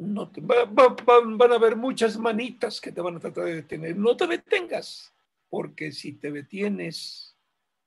No 0.00 0.30
te, 0.30 0.40
van 0.40 1.52
a 1.52 1.54
haber 1.54 1.76
muchas 1.76 2.16
manitas 2.16 2.80
que 2.80 2.90
te 2.90 3.02
van 3.02 3.16
a 3.16 3.20
tratar 3.20 3.44
de 3.44 3.56
detener. 3.56 3.94
No 3.96 4.16
te 4.16 4.26
detengas, 4.26 5.12
porque 5.50 5.92
si 5.92 6.12
te 6.12 6.30
detienes, 6.30 7.36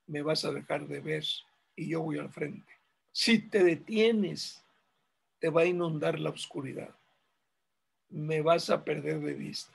me 0.05 0.21
vas 0.21 0.45
a 0.45 0.51
dejar 0.51 0.87
de 0.87 0.99
ver 0.99 1.23
y 1.75 1.87
yo 1.87 2.03
voy 2.03 2.19
al 2.19 2.29
frente. 2.29 2.71
Si 3.11 3.39
te 3.39 3.63
detienes, 3.63 4.63
te 5.39 5.49
va 5.49 5.61
a 5.61 5.65
inundar 5.65 6.19
la 6.19 6.29
oscuridad. 6.29 6.95
Me 8.09 8.41
vas 8.41 8.69
a 8.69 8.83
perder 8.83 9.19
de 9.21 9.33
vista. 9.33 9.73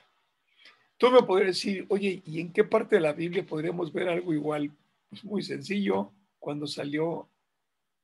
Tú 0.97 1.11
me 1.11 1.21
podrías 1.23 1.57
decir, 1.57 1.85
oye, 1.89 2.21
¿y 2.25 2.39
en 2.39 2.53
qué 2.53 2.63
parte 2.63 2.95
de 2.95 3.01
la 3.01 3.11
Biblia 3.11 3.45
podríamos 3.45 3.91
ver 3.91 4.07
algo 4.07 4.33
igual? 4.33 4.71
Pues 5.09 5.25
muy 5.25 5.41
sencillo, 5.41 6.13
cuando 6.39 6.67
salió 6.67 7.27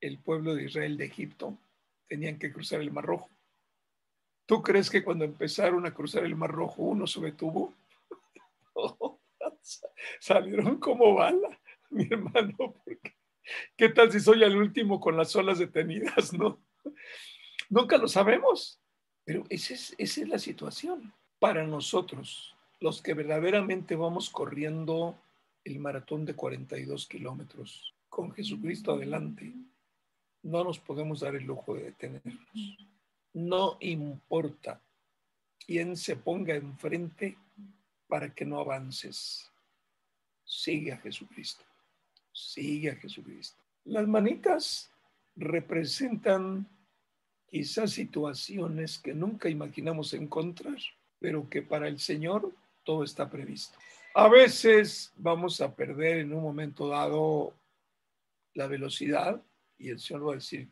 el 0.01 0.17
pueblo 0.17 0.55
de 0.55 0.65
Israel 0.65 0.97
de 0.97 1.05
Egipto, 1.05 1.57
tenían 2.09 2.37
que 2.37 2.51
cruzar 2.51 2.81
el 2.81 2.91
Mar 2.91 3.05
Rojo. 3.05 3.29
¿Tú 4.45 4.61
crees 4.61 4.89
que 4.89 5.03
cuando 5.03 5.25
empezaron 5.25 5.85
a 5.85 5.93
cruzar 5.93 6.23
el 6.23 6.35
Mar 6.35 6.51
Rojo 6.51 6.83
uno 6.83 7.07
se 7.07 7.19
detuvo? 7.21 7.73
Salieron 10.19 10.77
como 10.79 11.15
bala, 11.15 11.59
mi 11.89 12.07
hermano, 12.09 12.55
porque 12.57 13.15
¿qué 13.75 13.89
tal 13.89 14.11
si 14.11 14.19
soy 14.19 14.43
el 14.43 14.55
último 14.55 14.99
con 14.99 15.17
las 15.17 15.35
olas 15.35 15.59
detenidas, 15.59 16.33
no? 16.33 16.59
Nunca 17.69 17.97
lo 17.97 18.07
sabemos, 18.07 18.79
pero 19.23 19.43
es, 19.49 19.71
esa 19.71 19.95
es 19.97 20.27
la 20.27 20.37
situación 20.39 21.13
para 21.39 21.65
nosotros 21.65 22.55
los 22.79 23.01
que 23.01 23.13
verdaderamente 23.13 23.95
vamos 23.95 24.29
corriendo 24.29 25.17
el 25.63 25.79
maratón 25.79 26.25
de 26.25 26.35
42 26.35 27.07
kilómetros 27.07 27.95
con 28.09 28.31
Jesucristo 28.31 28.93
adelante, 28.93 29.53
no 30.43 30.63
nos 30.63 30.79
podemos 30.79 31.21
dar 31.21 31.35
el 31.35 31.43
lujo 31.43 31.73
de 31.73 31.85
detenernos. 31.85 32.39
No 33.35 33.75
importa 33.81 34.81
quién 35.59 35.97
se 35.97 36.15
ponga 36.15 36.55
enfrente 36.55 37.37
para 38.07 38.33
que 38.33 38.45
no 38.45 38.61
avances. 38.61 39.51
Sigue 40.45 40.93
a 40.93 40.97
Jesucristo. 40.99 41.65
Sigue 42.31 42.91
a 42.91 42.95
Jesucristo. 42.95 43.61
Las 43.83 44.07
manitas 44.07 44.89
representan 45.35 46.65
quizás 47.45 47.91
situaciones 47.91 48.99
que 48.99 49.13
nunca 49.13 49.49
imaginamos 49.49 50.13
encontrar, 50.13 50.77
pero 51.19 51.49
que 51.49 51.61
para 51.61 51.89
el 51.89 51.99
Señor 51.99 52.53
todo 52.85 53.03
está 53.03 53.29
previsto. 53.29 53.77
A 54.13 54.29
veces 54.29 55.11
vamos 55.17 55.59
a 55.59 55.75
perder 55.75 56.19
en 56.19 56.33
un 56.33 56.41
momento 56.41 56.87
dado 56.87 57.53
la 58.53 58.67
velocidad 58.67 59.41
y 59.77 59.89
el 59.89 59.99
Señor 59.99 60.25
va 60.25 60.31
a 60.31 60.35
decir, 60.35 60.69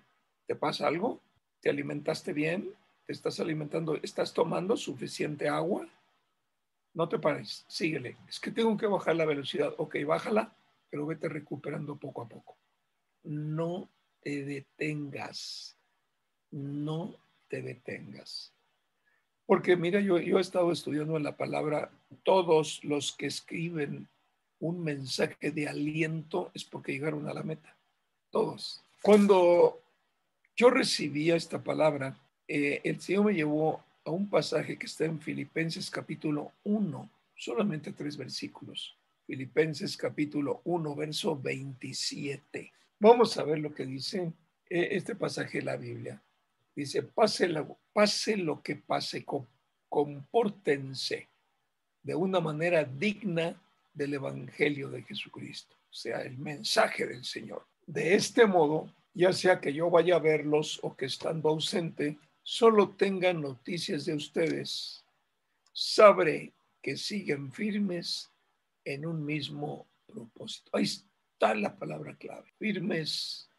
¿te 0.47 0.55
pasa 0.55 0.87
algo? 0.87 1.21
¿Te 1.63 1.69
alimentaste 1.69 2.33
bien? 2.33 2.75
¿Te 3.05 3.13
estás 3.13 3.39
alimentando? 3.39 3.95
¿Estás 4.03 4.33
tomando 4.33 4.75
suficiente 4.75 5.47
agua? 5.47 5.87
No 6.93 7.07
te 7.07 7.17
pares, 7.17 7.63
síguele. 7.69 8.17
Es 8.27 8.41
que 8.41 8.51
tengo 8.51 8.75
que 8.75 8.85
bajar 8.85 9.15
la 9.15 9.25
velocidad. 9.25 9.73
Ok, 9.77 9.95
bájala, 10.05 10.53
pero 10.89 11.05
vete 11.05 11.29
recuperando 11.29 11.95
poco 11.95 12.21
a 12.21 12.27
poco. 12.27 12.57
No 13.23 13.89
te 14.21 14.43
detengas. 14.43 15.77
No 16.51 17.15
te 17.47 17.61
detengas. 17.61 18.53
Porque 19.45 19.77
mira, 19.77 20.01
yo, 20.01 20.19
yo 20.19 20.39
he 20.39 20.41
estado 20.41 20.69
estudiando 20.69 21.15
en 21.15 21.23
la 21.23 21.37
palabra, 21.37 21.91
todos 22.23 22.83
los 22.83 23.13
que 23.13 23.27
escriben 23.27 24.09
un 24.59 24.83
mensaje 24.83 25.51
de 25.51 25.69
aliento 25.69 26.51
es 26.53 26.65
porque 26.65 26.91
llegaron 26.91 27.29
a 27.29 27.33
la 27.33 27.43
meta. 27.43 27.73
Todos. 28.31 28.83
Cuando 29.01 29.82
yo 30.55 30.69
recibía 30.69 31.35
esta 31.35 31.63
palabra, 31.63 32.17
eh, 32.47 32.81
el 32.83 32.99
Señor 33.01 33.25
me 33.25 33.33
llevó 33.33 33.83
a 34.05 34.11
un 34.11 34.29
pasaje 34.29 34.77
que 34.77 34.85
está 34.85 35.05
en 35.05 35.19
Filipenses 35.19 35.89
capítulo 35.89 36.51
1, 36.63 37.09
solamente 37.35 37.91
tres 37.93 38.17
versículos. 38.17 38.97
Filipenses 39.25 39.95
capítulo 39.97 40.61
1, 40.65 40.95
verso 40.95 41.39
27. 41.39 42.71
Vamos 42.99 43.37
a 43.37 43.43
ver 43.43 43.59
lo 43.59 43.73
que 43.73 43.85
dice 43.85 44.33
eh, 44.69 44.89
este 44.91 45.15
pasaje 45.15 45.59
de 45.59 45.65
la 45.65 45.77
Biblia. 45.77 46.21
Dice, 46.75 47.03
pase 47.03 47.47
lo, 47.47 48.61
que 48.61 48.75
pase, 48.75 49.25
compórtense 49.89 51.27
de 52.01 52.15
una 52.15 52.39
manera 52.39 52.83
digna 52.83 53.61
del 53.93 54.15
Evangelio 54.15 54.89
de 54.89 55.03
Jesucristo, 55.03 55.75
o 55.89 55.93
sea, 55.93 56.21
el 56.21 56.37
mensaje 56.37 57.05
del 57.05 57.23
Señor. 57.23 57.65
De 57.85 58.15
este 58.15 58.47
modo, 58.47 58.91
ya 59.13 59.31
sea 59.33 59.59
que 59.59 59.73
yo 59.73 59.89
vaya 59.89 60.15
a 60.15 60.19
verlos 60.19 60.79
o 60.81 60.95
que 60.95 61.05
estando 61.05 61.49
ausente, 61.49 62.17
solo 62.41 62.89
tengan 62.89 63.41
noticias 63.41 64.05
de 64.05 64.15
ustedes. 64.15 65.03
Sabré 65.71 66.53
que 66.81 66.97
siguen 66.97 67.51
firmes 67.51 68.29
en 68.83 69.05
un 69.05 69.23
mismo 69.25 69.87
propósito. 70.05 70.71
Ahí 70.73 70.83
está 70.83 71.53
la 71.55 71.75
palabra 71.75 72.15
clave, 72.15 72.45
firmes 72.57 73.49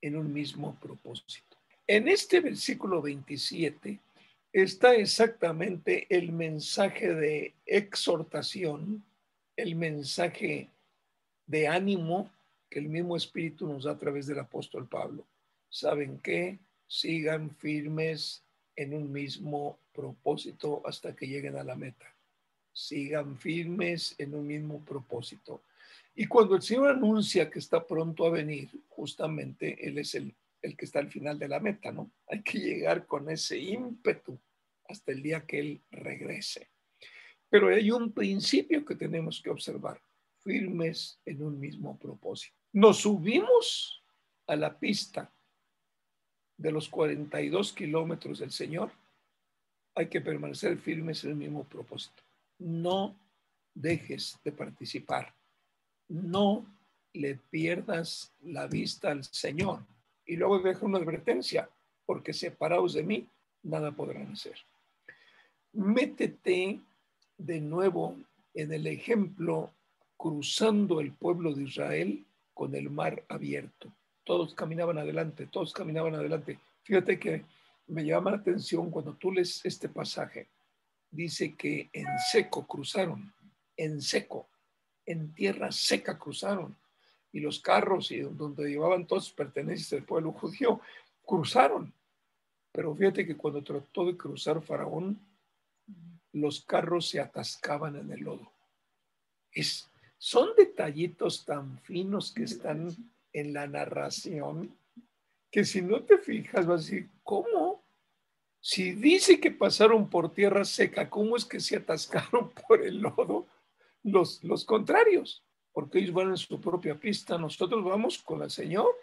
en 0.00 0.16
un 0.16 0.32
mismo 0.32 0.78
propósito. 0.80 1.56
En 1.86 2.08
este 2.08 2.40
versículo 2.40 3.00
27 3.00 3.98
está 4.52 4.94
exactamente 4.94 6.06
el 6.10 6.32
mensaje 6.32 7.14
de 7.14 7.54
exhortación, 7.66 9.04
el 9.56 9.74
mensaje 9.74 10.68
de 11.46 11.68
ánimo 11.68 12.30
que 12.68 12.78
el 12.78 12.88
mismo 12.88 13.16
Espíritu 13.16 13.66
nos 13.66 13.84
da 13.84 13.92
a 13.92 13.98
través 13.98 14.26
del 14.26 14.38
apóstol 14.38 14.88
Pablo. 14.88 15.26
¿Saben 15.68 16.18
qué? 16.18 16.58
Sigan 16.86 17.50
firmes 17.50 18.42
en 18.76 18.94
un 18.94 19.10
mismo 19.12 19.78
propósito 19.92 20.82
hasta 20.84 21.14
que 21.14 21.26
lleguen 21.26 21.56
a 21.56 21.64
la 21.64 21.74
meta. 21.74 22.06
Sigan 22.72 23.36
firmes 23.38 24.14
en 24.18 24.34
un 24.34 24.46
mismo 24.46 24.84
propósito. 24.84 25.62
Y 26.14 26.26
cuando 26.26 26.56
el 26.56 26.62
Señor 26.62 26.90
anuncia 26.90 27.50
que 27.50 27.58
está 27.58 27.86
pronto 27.86 28.26
a 28.26 28.30
venir, 28.30 28.68
justamente 28.88 29.86
Él 29.86 29.98
es 29.98 30.14
el 30.14 30.34
el 30.62 30.76
que 30.76 30.84
está 30.84 30.98
al 30.98 31.10
final 31.10 31.38
de 31.38 31.48
la 31.48 31.60
meta, 31.60 31.92
¿no? 31.92 32.10
Hay 32.28 32.42
que 32.42 32.58
llegar 32.58 33.06
con 33.06 33.30
ese 33.30 33.58
ímpetu 33.58 34.38
hasta 34.88 35.12
el 35.12 35.22
día 35.22 35.46
que 35.46 35.60
Él 35.60 35.82
regrese. 35.90 36.68
Pero 37.48 37.68
hay 37.68 37.90
un 37.90 38.12
principio 38.12 38.84
que 38.84 38.94
tenemos 38.94 39.40
que 39.40 39.50
observar, 39.50 40.00
firmes 40.42 41.20
en 41.24 41.42
un 41.42 41.58
mismo 41.58 41.98
propósito. 41.98 42.56
Nos 42.72 42.98
subimos 42.98 44.02
a 44.46 44.56
la 44.56 44.78
pista 44.78 45.30
de 46.56 46.72
los 46.72 46.88
42 46.88 47.72
kilómetros 47.72 48.40
del 48.40 48.50
Señor, 48.50 48.90
hay 49.94 50.08
que 50.08 50.20
permanecer 50.20 50.76
firmes 50.78 51.24
en 51.24 51.30
el 51.30 51.36
mismo 51.36 51.64
propósito. 51.64 52.22
No 52.58 53.16
dejes 53.74 54.38
de 54.44 54.52
participar. 54.52 55.34
No 56.08 56.66
le 57.12 57.36
pierdas 57.36 58.32
la 58.42 58.66
vista 58.66 59.10
al 59.10 59.24
Señor 59.24 59.84
y 60.26 60.36
luego 60.36 60.58
deja 60.60 60.84
una 60.84 60.98
advertencia, 60.98 61.70
porque 62.04 62.32
separados 62.32 62.94
de 62.94 63.02
mí, 63.02 63.28
nada 63.62 63.92
podrán 63.92 64.32
hacer. 64.32 64.56
Métete 65.72 66.80
de 67.36 67.60
nuevo 67.60 68.16
en 68.54 68.72
el 68.72 68.86
ejemplo 68.86 69.72
cruzando 70.18 71.00
el 71.00 71.12
pueblo 71.12 71.54
de 71.54 71.62
Israel 71.62 72.26
con 72.52 72.74
el 72.74 72.90
mar 72.90 73.24
abierto. 73.28 73.90
Todos 74.24 74.54
caminaban 74.54 74.98
adelante, 74.98 75.46
todos 75.46 75.72
caminaban 75.72 76.14
adelante. 76.14 76.58
Fíjate 76.82 77.18
que 77.18 77.44
me 77.86 78.04
llama 78.04 78.32
la 78.32 78.38
atención 78.38 78.90
cuando 78.90 79.14
tú 79.14 79.32
lees 79.32 79.64
este 79.64 79.88
pasaje. 79.88 80.48
Dice 81.10 81.54
que 81.54 81.88
en 81.92 82.06
seco 82.30 82.66
cruzaron, 82.66 83.32
en 83.76 84.02
seco, 84.02 84.48
en 85.06 85.32
tierra 85.32 85.72
seca 85.72 86.18
cruzaron 86.18 86.76
y 87.32 87.40
los 87.40 87.60
carros 87.60 88.10
y 88.10 88.20
donde 88.20 88.68
llevaban 88.68 89.06
todos 89.06 89.26
sus 89.26 89.34
pertenencias 89.34 89.90
del 89.90 90.04
pueblo 90.04 90.32
judío, 90.32 90.80
cruzaron. 91.24 91.92
Pero 92.72 92.94
fíjate 92.94 93.26
que 93.26 93.36
cuando 93.36 93.62
trató 93.62 94.04
de 94.06 94.16
cruzar 94.16 94.60
Faraón, 94.62 95.18
los 96.32 96.60
carros 96.62 97.08
se 97.08 97.20
atascaban 97.20 97.96
en 97.96 98.10
el 98.10 98.20
lodo. 98.20 98.50
Es, 99.52 99.88
son 100.18 100.50
detallitos 100.56 101.44
tan 101.44 101.78
finos 101.78 102.32
que 102.32 102.44
están 102.44 102.94
en 103.32 103.52
la 103.52 103.66
narración 103.66 104.76
que 105.50 105.64
si 105.64 105.80
no 105.80 106.02
te 106.02 106.18
fijas 106.18 106.66
vas 106.66 106.80
a 106.80 106.84
decir, 106.84 107.10
¿cómo? 107.22 107.82
Si 108.60 108.92
dice 108.92 109.40
que 109.40 109.50
pasaron 109.50 110.10
por 110.10 110.32
tierra 110.32 110.64
seca, 110.64 111.08
¿cómo 111.08 111.36
es 111.36 111.44
que 111.44 111.60
se 111.60 111.76
atascaron 111.76 112.50
por 112.68 112.82
el 112.82 112.98
lodo 112.98 113.46
los, 114.02 114.44
los 114.44 114.64
contrarios? 114.64 115.42
porque 115.78 116.00
ellos 116.00 116.12
van 116.12 116.30
en 116.30 116.36
su 116.36 116.60
propia 116.60 116.98
pista, 116.98 117.38
nosotros 117.38 117.84
vamos 117.84 118.18
con 118.18 118.42
el 118.42 118.50
Señor 118.50 118.96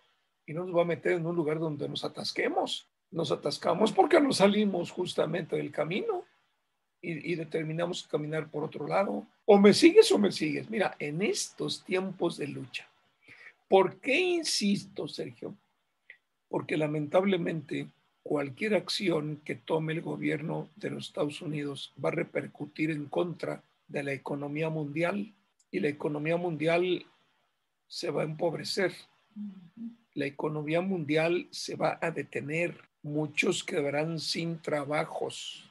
y 0.46 0.52
nos 0.52 0.76
va 0.76 0.82
a 0.82 0.84
meter 0.84 1.14
en 1.14 1.26
un 1.26 1.34
lugar 1.34 1.58
donde 1.58 1.88
nos 1.88 2.04
atasquemos. 2.04 2.90
Nos 3.12 3.32
atascamos 3.32 3.94
porque 3.94 4.20
nos 4.20 4.36
salimos 4.36 4.92
justamente 4.92 5.56
del 5.56 5.72
camino 5.72 6.25
y, 7.12 7.34
y 7.34 7.36
determinamos 7.36 8.08
caminar 8.08 8.50
por 8.50 8.64
otro 8.64 8.88
lado. 8.88 9.26
O 9.46 9.58
me 9.58 9.74
sigues 9.74 10.12
o 10.12 10.18
me 10.18 10.32
sigues. 10.32 10.70
Mira, 10.70 10.96
en 11.00 11.22
estos 11.22 11.84
tiempos 11.84 12.38
de 12.38 12.48
lucha, 12.48 12.88
¿por 13.68 14.00
qué 14.00 14.20
insisto, 14.20 15.08
Sergio? 15.08 15.56
Porque 16.50 16.78
lamentablemente 16.78 17.88
cualquier 18.26 18.74
acción 18.74 19.40
que 19.46 19.54
tome 19.54 19.94
el 19.94 20.02
gobierno 20.02 20.68
de 20.76 20.90
los 20.90 21.08
Estados 21.08 21.44
Unidos 21.44 21.94
va 22.04 22.10
a 22.10 22.14
repercutir 22.14 22.90
en 22.90 23.06
contra 23.06 23.62
de 23.88 24.02
la 24.02 24.14
economía 24.14 24.68
mundial 24.70 25.32
y 25.70 25.80
la 25.80 25.90
economía 25.90 26.36
mundial 26.36 27.06
se 27.88 28.10
va 28.10 28.24
a 28.24 28.26
empobrecer. 28.26 28.94
La 30.16 30.26
economía 30.26 30.82
mundial 30.82 31.48
se 31.52 31.76
va 31.76 32.00
a 32.02 32.10
detener. 32.10 32.76
Muchos 33.04 33.64
quedarán 33.64 34.20
sin 34.20 34.60
trabajos. 34.60 35.65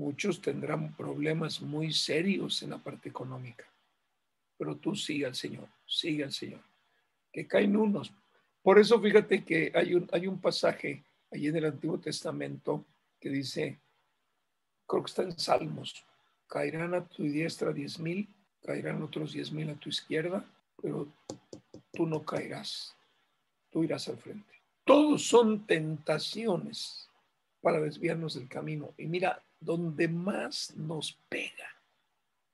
Muchos 0.00 0.40
tendrán 0.40 0.96
problemas 0.96 1.60
muy 1.60 1.92
serios 1.92 2.62
en 2.62 2.70
la 2.70 2.78
parte 2.78 3.10
económica. 3.10 3.66
Pero 4.56 4.74
tú 4.76 4.96
sigue 4.96 5.26
al 5.26 5.34
Señor, 5.34 5.68
sigue 5.86 6.24
al 6.24 6.32
Señor. 6.32 6.62
Que 7.30 7.46
caen 7.46 7.76
unos. 7.76 8.10
Por 8.62 8.78
eso 8.78 8.98
fíjate 8.98 9.44
que 9.44 9.70
hay 9.74 9.94
un, 9.94 10.08
hay 10.10 10.26
un 10.26 10.40
pasaje 10.40 11.04
allí 11.30 11.48
en 11.48 11.56
el 11.56 11.66
Antiguo 11.66 12.00
Testamento 12.00 12.86
que 13.20 13.28
dice, 13.28 13.78
creo 14.86 15.02
que 15.02 15.10
está 15.10 15.22
en 15.22 15.38
Salmos, 15.38 16.02
caerán 16.46 16.94
a 16.94 17.06
tu 17.06 17.24
diestra 17.24 17.70
diez 17.70 17.98
mil 17.98 18.26
caerán 18.62 19.02
otros 19.02 19.34
diez 19.34 19.52
mil 19.52 19.68
a 19.68 19.74
tu 19.74 19.90
izquierda, 19.90 20.42
pero 20.80 21.08
tú 21.92 22.06
no 22.06 22.22
caerás, 22.22 22.96
tú 23.68 23.84
irás 23.84 24.08
al 24.08 24.16
frente. 24.16 24.54
Todos 24.86 25.26
son 25.26 25.66
tentaciones 25.66 27.06
para 27.60 27.80
desviarnos 27.80 28.32
del 28.36 28.48
camino. 28.48 28.94
Y 28.96 29.04
mira, 29.04 29.42
donde 29.60 30.08
más 30.08 30.74
nos 30.76 31.12
pega 31.28 31.68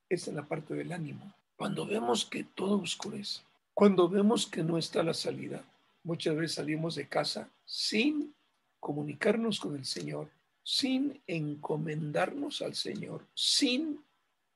es 0.08 0.28
en 0.28 0.36
la 0.36 0.46
parte 0.46 0.74
del 0.74 0.92
ánimo. 0.92 1.32
Cuando 1.56 1.86
vemos 1.86 2.26
que 2.26 2.44
todo 2.44 2.82
oscurece, 2.82 3.42
cuando 3.72 4.08
vemos 4.08 4.46
que 4.46 4.62
no 4.62 4.78
está 4.78 5.02
la 5.02 5.14
salida, 5.14 5.64
muchas 6.02 6.36
veces 6.36 6.54
salimos 6.54 6.94
de 6.94 7.08
casa 7.08 7.48
sin 7.64 8.34
comunicarnos 8.80 9.58
con 9.58 9.76
el 9.76 9.84
Señor, 9.84 10.30
sin 10.62 11.20
encomendarnos 11.26 12.62
al 12.62 12.74
Señor, 12.74 13.24
sin 13.34 14.00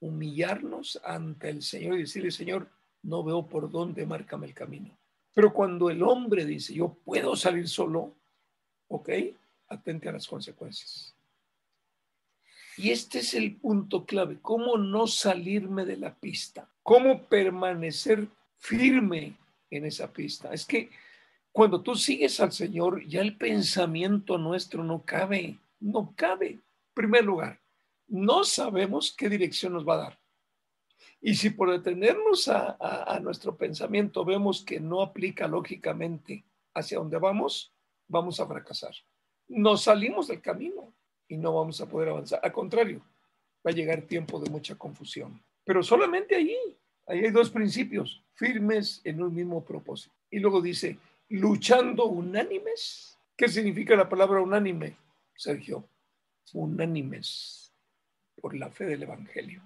humillarnos 0.00 1.00
ante 1.04 1.50
el 1.50 1.62
Señor 1.62 1.96
y 1.96 2.02
decirle, 2.02 2.30
Señor, 2.30 2.68
no 3.02 3.22
veo 3.22 3.46
por 3.46 3.70
dónde 3.70 4.06
márcame 4.06 4.46
el 4.46 4.54
camino. 4.54 4.96
Pero 5.34 5.52
cuando 5.52 5.90
el 5.90 6.02
hombre 6.02 6.44
dice, 6.44 6.74
yo 6.74 6.96
puedo 7.04 7.36
salir 7.36 7.68
solo, 7.68 8.12
ok, 8.88 9.08
atente 9.68 10.08
a 10.08 10.12
las 10.12 10.26
consecuencias. 10.26 11.14
Y 12.82 12.92
este 12.92 13.18
es 13.18 13.34
el 13.34 13.56
punto 13.56 14.06
clave, 14.06 14.38
cómo 14.40 14.78
no 14.78 15.06
salirme 15.06 15.84
de 15.84 15.98
la 15.98 16.14
pista, 16.14 16.66
cómo 16.82 17.24
permanecer 17.24 18.26
firme 18.56 19.36
en 19.68 19.84
esa 19.84 20.10
pista. 20.10 20.54
Es 20.54 20.64
que 20.64 20.88
cuando 21.52 21.82
tú 21.82 21.94
sigues 21.94 22.40
al 22.40 22.52
Señor, 22.52 23.06
ya 23.06 23.20
el 23.20 23.36
pensamiento 23.36 24.38
nuestro 24.38 24.82
no 24.82 25.04
cabe, 25.04 25.58
no 25.78 26.14
cabe. 26.16 26.52
En 26.52 26.62
primer 26.94 27.22
lugar, 27.22 27.60
no 28.08 28.44
sabemos 28.44 29.14
qué 29.14 29.28
dirección 29.28 29.74
nos 29.74 29.86
va 29.86 29.94
a 29.96 30.04
dar. 30.04 30.18
Y 31.20 31.34
si 31.34 31.50
por 31.50 31.70
detenernos 31.70 32.48
a, 32.48 32.78
a, 32.80 33.20
nuestro 33.20 33.58
pensamiento 33.58 34.24
vemos 34.24 34.64
que 34.64 34.80
no 34.80 35.02
aplica 35.02 35.46
lógicamente 35.46 36.46
hacia 36.72 36.96
donde 36.96 37.18
vamos, 37.18 37.74
vamos 38.08 38.40
a 38.40 38.46
fracasar. 38.46 38.94
Nos 39.48 39.82
salimos 39.82 40.28
del 40.28 40.40
camino 40.40 40.94
y 41.30 41.36
no 41.36 41.54
vamos 41.54 41.80
a 41.80 41.86
poder 41.86 42.08
avanzar. 42.08 42.40
Al 42.42 42.52
contrario, 42.52 43.00
va 43.64 43.70
a 43.70 43.74
llegar 43.74 44.02
tiempo 44.02 44.40
de 44.40 44.50
mucha 44.50 44.74
confusión. 44.74 45.40
Pero 45.64 45.82
solamente 45.82 46.34
allí, 46.34 46.58
ahí 47.06 47.20
hay 47.20 47.30
dos 47.30 47.50
principios, 47.50 48.22
firmes 48.34 49.00
en 49.04 49.22
un 49.22 49.32
mismo 49.32 49.64
propósito. 49.64 50.12
Y 50.28 50.40
luego 50.40 50.60
dice, 50.60 50.98
luchando 51.28 52.06
unánimes. 52.06 53.16
¿Qué 53.36 53.48
significa 53.48 53.94
la 53.94 54.08
palabra 54.08 54.42
unánime, 54.42 54.96
Sergio? 55.36 55.84
Unánimes 56.52 57.72
por 58.40 58.56
la 58.56 58.68
fe 58.68 58.86
del 58.86 59.04
Evangelio. 59.04 59.62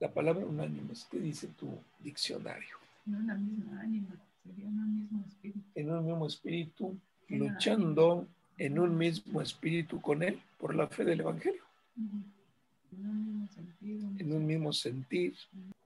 La 0.00 0.10
palabra 0.10 0.46
unánimes, 0.46 1.06
¿qué 1.10 1.18
dice 1.18 1.48
tu 1.48 1.78
diccionario? 1.98 2.76
En 3.06 3.16
una 3.16 3.34
misma 3.34 3.80
ánima, 3.82 4.16
sería 4.42 4.64
en 4.64 4.78
un 4.78 4.98
mismo 4.98 5.24
espíritu. 5.28 5.60
En 5.74 5.90
un 5.90 6.06
mismo 6.06 6.26
espíritu, 6.26 6.98
luchando 7.28 8.26
en 8.58 8.78
un 8.78 8.96
mismo 8.96 9.40
espíritu 9.42 10.00
con 10.00 10.22
Él 10.22 10.40
por 10.58 10.74
la 10.74 10.86
fe 10.86 11.04
del 11.04 11.20
Evangelio. 11.20 11.62
En 11.96 13.08
un 13.08 13.26
mismo 13.26 13.48
sentido. 13.48 14.08
En 14.18 14.32
un 14.32 14.46
mismo 14.46 14.72
sentir. 14.72 15.34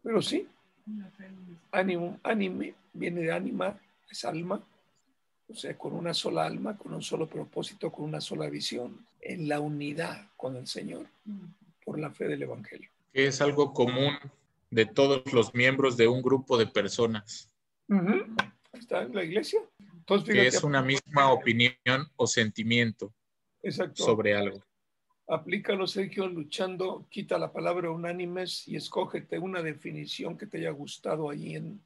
Pero 0.03 0.23
sí, 0.23 0.47
ánimo, 1.73 2.19
anime, 2.23 2.75
viene 2.93 3.23
de 3.23 3.33
ánima, 3.33 3.79
es 4.11 4.25
alma, 4.25 4.63
o 5.49 5.55
sea, 5.55 5.77
con 5.77 5.93
una 5.93 6.15
sola 6.15 6.47
alma, 6.47 6.77
con 6.77 6.95
un 6.95 7.03
solo 7.03 7.27
propósito, 7.27 7.91
con 7.91 8.05
una 8.05 8.21
sola 8.21 8.49
visión, 8.49 9.05
en 9.21 9.49
la 9.49 9.61
unidad 9.61 10.29
con 10.37 10.57
el 10.57 10.67
Señor, 10.67 11.07
por 11.85 11.99
la 11.99 12.11
fe 12.11 12.29
del 12.29 12.43
Evangelio. 12.43 12.89
es 13.13 13.41
algo 13.41 13.73
común 13.75 14.15
de 14.71 14.87
todos 14.87 15.33
los 15.33 15.55
miembros 15.55 15.97
de 15.97 16.09
un 16.09 16.23
grupo 16.23 16.57
de 16.57 16.67
personas. 16.67 17.49
Está 18.73 19.03
en 19.03 19.15
la 19.15 19.25
iglesia. 19.25 19.61
Entonces, 20.11 20.35
que 20.35 20.47
es 20.47 20.65
una 20.65 20.83
misma 20.83 21.33
opinión 21.33 21.75
o 22.17 22.27
sentimiento 22.27 23.15
sobre 23.95 24.35
algo. 24.35 24.65
Aplícalo, 25.29 25.87
Sergio, 25.87 26.27
luchando, 26.27 27.07
quita 27.09 27.39
la 27.39 27.53
palabra 27.53 27.91
unánimes 27.91 28.67
y 28.67 28.75
escógete 28.75 29.39
una 29.39 29.63
definición 29.63 30.37
que 30.37 30.47
te 30.47 30.59
haya 30.59 30.71
gustado 30.71 31.31
allí 31.31 31.55
en, 31.55 31.81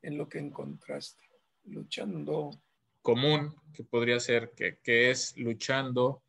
en 0.00 0.16
lo 0.16 0.28
que 0.28 0.38
encontraste. 0.38 1.22
Luchando 1.64 2.50
común, 3.02 3.54
que 3.74 3.84
podría 3.84 4.18
ser, 4.18 4.52
que, 4.56 4.78
que 4.82 5.10
es 5.10 5.36
luchando, 5.36 6.22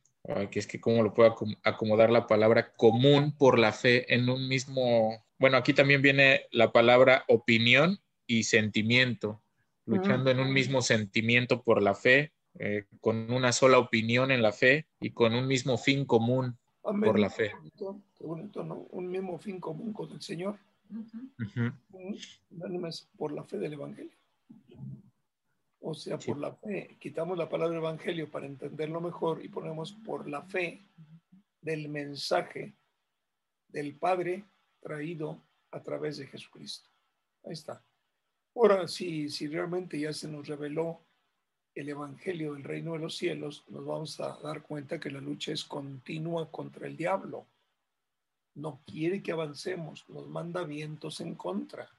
que 0.52 0.60
es 0.60 0.68
que 0.68 0.82
cómo 0.82 1.04
lo 1.04 1.14
puedo 1.14 1.34
acomodar 1.64 2.10
la 2.10 2.28
palabra 2.28 2.74
común 2.74 3.36
por 3.38 3.58
la 3.58 3.72
fe 3.72 4.14
en 4.14 4.30
un 4.30 4.50
mismo, 4.50 5.26
bueno, 5.38 5.56
aquí 5.56 5.74
también 5.74 6.02
viene 6.02 6.48
la 6.52 6.74
palabra 6.74 7.24
opinión 7.30 8.02
y 8.28 8.44
sentimiento, 8.44 9.42
luchando 9.86 10.32
en 10.32 10.40
un 10.40 10.52
mismo 10.52 10.82
sentimiento 10.82 11.62
por 11.62 11.82
la 11.82 11.96
fe, 11.96 12.34
eh, 12.58 12.86
con 13.02 13.32
una 13.32 13.52
sola 13.52 13.78
opinión 13.78 14.32
en 14.32 14.42
la 14.42 14.52
fe 14.52 14.88
y 15.00 15.12
con 15.12 15.34
un 15.36 15.48
mismo 15.48 15.78
fin 15.78 16.06
común 16.06 16.58
por 16.82 17.20
la 17.20 17.30
fe. 17.30 17.52
Qué 18.16 18.24
bonito, 18.24 18.64
¿no? 18.64 18.76
Un 18.92 19.10
mismo 19.10 19.38
fin 19.38 19.60
común 19.60 19.94
con 19.94 20.12
el 20.12 20.22
Señor. 20.22 20.58
Por 23.18 23.32
la 23.32 23.44
fe 23.44 23.58
del 23.58 23.74
Evangelio. 23.74 24.18
O 25.80 25.94
sea, 25.94 26.18
por 26.18 26.38
la 26.38 26.52
fe. 26.52 26.98
Quitamos 27.00 27.38
la 27.38 27.48
palabra 27.48 27.78
evangelio 27.78 28.30
para 28.32 28.48
entenderlo 28.48 29.02
mejor 29.02 29.46
y 29.46 29.50
ponemos 29.50 29.94
por 29.94 30.28
la 30.28 30.42
fe 30.42 30.82
del 31.62 31.90
mensaje 31.90 32.74
del 33.68 33.96
Padre 33.96 34.46
traído 34.80 35.44
a 35.70 35.82
través 35.84 36.18
de 36.18 36.26
Jesucristo. 36.26 36.90
Ahí 37.44 37.54
está. 37.54 37.84
Ahora, 38.56 38.88
si, 38.88 39.28
realmente 39.48 40.00
ya 40.00 40.14
se 40.14 40.30
nos 40.30 40.48
reveló 40.48 41.02
el 41.74 41.90
Evangelio 41.90 42.54
del 42.54 42.64
Reino 42.64 42.94
de 42.94 43.00
los 43.00 43.18
Cielos, 43.18 43.66
nos 43.68 43.86
vamos 43.86 44.18
a 44.22 44.40
dar 44.42 44.62
cuenta 44.62 44.98
que 44.98 45.12
la 45.12 45.20
lucha 45.20 45.52
es 45.52 45.66
continua 45.66 46.50
contra 46.50 46.88
el 46.88 46.96
diablo. 46.96 47.46
No 48.54 48.80
quiere 48.86 49.22
que 49.22 49.34
avancemos, 49.34 50.08
nos 50.08 50.30
manda 50.30 50.64
vientos 50.64 51.20
en 51.20 51.36
contra. 51.36 51.90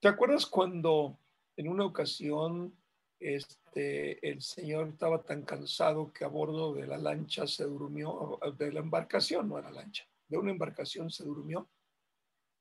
¿Te 0.00 0.08
acuerdas 0.08 0.44
cuando 0.44 1.16
en 1.56 1.68
una 1.68 1.84
ocasión 1.84 2.74
este, 3.20 4.28
el 4.28 4.42
señor 4.42 4.88
estaba 4.88 5.22
tan 5.22 5.42
cansado 5.42 6.12
que 6.12 6.24
a 6.24 6.28
bordo 6.28 6.74
de 6.74 6.88
la 6.88 6.98
lancha 6.98 7.46
se 7.46 7.62
durmió, 7.62 8.40
de 8.58 8.72
la 8.72 8.80
embarcación, 8.80 9.48
no 9.48 9.56
era 9.56 9.70
lancha, 9.70 10.04
de 10.26 10.36
una 10.36 10.50
embarcación 10.50 11.10
se 11.10 11.22
durmió 11.22 11.68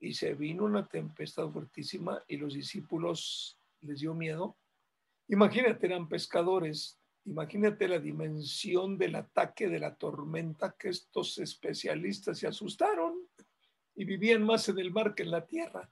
y 0.03 0.13
se 0.13 0.33
vino 0.33 0.65
una 0.65 0.85
tempestad 0.85 1.49
fuertísima 1.49 2.21
y 2.27 2.35
los 2.35 2.53
discípulos 2.53 3.57
les 3.79 4.01
dio 4.01 4.13
miedo. 4.13 4.57
Imagínate, 5.29 5.87
eran 5.87 6.09
pescadores, 6.09 6.99
imagínate 7.23 7.87
la 7.87 7.99
dimensión 7.99 8.97
del 8.97 9.15
ataque 9.15 9.69
de 9.69 9.79
la 9.79 9.95
tormenta 9.95 10.75
que 10.77 10.89
estos 10.89 11.37
especialistas 11.37 12.37
se 12.37 12.47
asustaron 12.47 13.13
y 13.95 14.03
vivían 14.03 14.43
más 14.43 14.67
en 14.67 14.79
el 14.79 14.91
mar 14.91 15.15
que 15.15 15.23
en 15.23 15.31
la 15.31 15.47
tierra. 15.47 15.89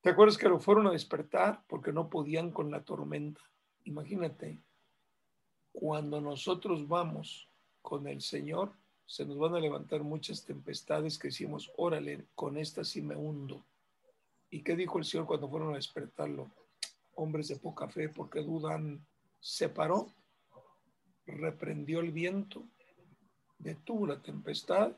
¿Te 0.00 0.10
acuerdas 0.10 0.38
que 0.38 0.48
lo 0.48 0.58
fueron 0.58 0.86
a 0.86 0.92
despertar 0.92 1.62
porque 1.68 1.92
no 1.92 2.08
podían 2.08 2.52
con 2.52 2.70
la 2.70 2.84
tormenta? 2.84 3.42
Imagínate, 3.84 4.62
cuando 5.72 6.22
nosotros 6.22 6.88
vamos 6.88 7.50
con 7.82 8.08
el 8.08 8.22
Señor, 8.22 8.72
se 9.06 9.24
nos 9.24 9.38
van 9.38 9.54
a 9.54 9.60
levantar 9.60 10.02
muchas 10.02 10.44
tempestades 10.44 11.18
que 11.18 11.28
decimos, 11.28 11.70
órale, 11.76 12.26
con 12.34 12.56
esta 12.56 12.84
sí 12.84 13.02
me 13.02 13.16
hundo. 13.16 13.64
¿Y 14.50 14.62
qué 14.62 14.76
dijo 14.76 14.98
el 14.98 15.04
Señor 15.04 15.26
cuando 15.26 15.48
fueron 15.48 15.72
a 15.72 15.76
despertarlo? 15.76 16.50
Hombres 17.14 17.48
de 17.48 17.56
poca 17.56 17.88
fe, 17.88 18.08
porque 18.08 18.40
dudan, 18.40 19.04
se 19.40 19.68
paró, 19.68 20.12
reprendió 21.26 22.00
el 22.00 22.12
viento, 22.12 22.66
detuvo 23.58 24.06
la 24.06 24.20
tempestad, 24.22 24.92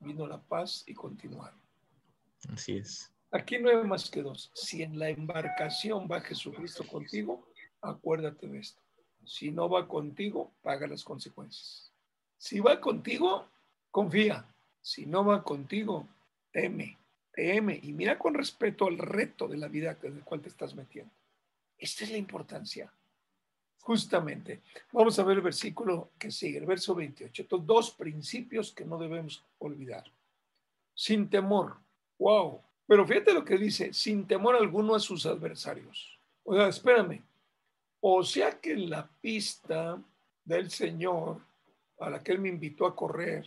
vino 0.00 0.26
la 0.26 0.40
paz 0.40 0.84
y 0.86 0.94
continuaron. 0.94 1.60
Así 2.52 2.76
es. 2.76 3.12
Aquí 3.30 3.58
no 3.58 3.68
hay 3.68 3.84
más 3.84 4.10
que 4.10 4.22
dos. 4.22 4.50
Si 4.54 4.82
en 4.82 4.98
la 4.98 5.10
embarcación 5.10 6.08
va 6.10 6.20
Jesucristo 6.20 6.86
contigo, 6.86 7.46
acuérdate 7.80 8.46
de 8.46 8.58
esto. 8.58 8.80
Si 9.24 9.50
no 9.50 9.68
va 9.68 9.88
contigo, 9.88 10.52
paga 10.62 10.86
las 10.86 11.02
consecuencias. 11.02 11.92
Si 12.38 12.60
va 12.60 12.80
contigo, 12.80 13.48
confía. 13.90 14.44
Si 14.80 15.06
no 15.06 15.24
va 15.24 15.42
contigo, 15.42 16.06
teme, 16.52 16.96
teme 17.32 17.78
y 17.82 17.92
mira 17.92 18.18
con 18.18 18.34
respeto 18.34 18.86
al 18.86 18.98
reto 18.98 19.48
de 19.48 19.56
la 19.56 19.68
vida 19.68 19.98
en 20.02 20.16
el 20.16 20.22
cual 20.22 20.40
te 20.40 20.48
estás 20.48 20.74
metiendo. 20.74 21.12
Esta 21.78 22.04
es 22.04 22.10
la 22.10 22.18
importancia. 22.18 22.92
Justamente, 23.80 24.62
vamos 24.92 25.18
a 25.18 25.24
ver 25.24 25.36
el 25.36 25.42
versículo 25.42 26.10
que 26.18 26.30
sigue, 26.30 26.58
el 26.58 26.66
verso 26.66 26.94
28. 26.94 27.42
Estos 27.42 27.66
dos 27.66 27.90
principios 27.92 28.72
que 28.72 28.84
no 28.84 28.98
debemos 28.98 29.44
olvidar. 29.58 30.04
Sin 30.94 31.28
temor. 31.28 31.76
Wow, 32.18 32.62
pero 32.86 33.06
fíjate 33.06 33.34
lo 33.34 33.44
que 33.44 33.58
dice, 33.58 33.92
sin 33.92 34.26
temor 34.26 34.56
alguno 34.56 34.94
a 34.94 35.00
sus 35.00 35.26
adversarios. 35.26 36.18
O 36.44 36.54
sea, 36.54 36.68
espérame. 36.68 37.22
O 38.00 38.22
sea 38.22 38.58
que 38.60 38.76
la 38.76 39.08
pista 39.20 40.00
del 40.44 40.70
Señor 40.70 41.40
a 41.98 42.10
la 42.10 42.22
que 42.22 42.32
Él 42.32 42.40
me 42.40 42.48
invitó 42.48 42.86
a 42.86 42.94
correr, 42.94 43.46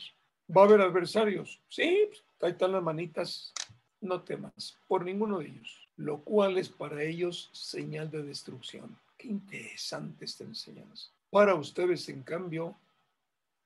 va 0.55 0.63
a 0.63 0.65
haber 0.65 0.81
adversarios. 0.81 1.59
Sí, 1.69 2.07
pues, 2.07 2.23
ahí 2.41 2.51
están 2.51 2.71
las 2.71 2.83
manitas. 2.83 3.53
No 4.01 4.21
temas 4.21 4.77
por 4.87 5.03
ninguno 5.03 5.39
de 5.39 5.47
ellos, 5.47 5.87
lo 5.97 6.23
cual 6.23 6.57
es 6.57 6.69
para 6.69 7.03
ellos 7.03 7.49
señal 7.51 8.09
de 8.09 8.23
destrucción. 8.23 8.97
Qué 9.17 9.27
interesante 9.27 10.23
esta 10.23 10.45
enseñanza. 10.45 11.09
Para 11.29 11.55
ustedes, 11.55 12.07
en 12.07 12.23
cambio, 12.23 12.77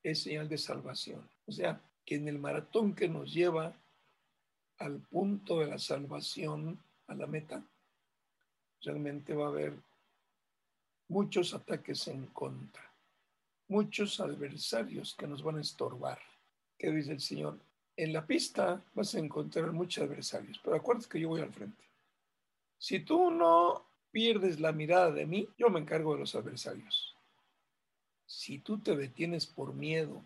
es 0.01 0.23
señal 0.23 0.49
de 0.49 0.57
salvación. 0.57 1.21
O 1.45 1.51
sea, 1.51 1.79
que 2.03 2.15
en 2.15 2.27
el 2.27 2.39
maratón 2.39 2.95
que 2.95 3.07
nos 3.07 3.31
lleva 3.31 3.73
al 4.79 4.99
punto 4.99 5.59
de 5.59 5.67
la 5.67 5.77
salvación, 5.77 6.79
a 7.07 7.15
la 7.15 7.27
meta, 7.27 7.63
realmente 8.81 9.33
va 9.33 9.45
a 9.45 9.49
haber 9.49 9.73
muchos 11.07 11.53
ataques 11.53 12.07
en 12.07 12.25
contra, 12.27 12.91
muchos 13.67 14.19
adversarios 14.19 15.15
que 15.15 15.27
nos 15.27 15.43
van 15.43 15.57
a 15.57 15.61
estorbar. 15.61 16.19
¿Qué 16.77 16.91
dice 16.91 17.11
el 17.11 17.21
Señor? 17.21 17.59
En 17.95 18.13
la 18.13 18.25
pista 18.25 18.83
vas 18.93 19.13
a 19.15 19.19
encontrar 19.19 19.71
muchos 19.71 20.03
adversarios, 20.03 20.59
pero 20.63 20.75
acuérdate 20.75 21.09
que 21.09 21.19
yo 21.19 21.29
voy 21.29 21.41
al 21.41 21.53
frente. 21.53 21.83
Si 22.77 22.99
tú 22.99 23.31
no 23.31 23.85
pierdes 24.11 24.59
la 24.59 24.71
mirada 24.71 25.11
de 25.11 25.25
mí, 25.25 25.47
yo 25.57 25.69
me 25.69 25.79
encargo 25.79 26.13
de 26.13 26.21
los 26.21 26.35
adversarios. 26.35 27.15
Si 28.25 28.59
tú 28.59 28.79
te 28.79 28.95
detienes 28.95 29.45
por 29.45 29.73
miedo 29.73 30.25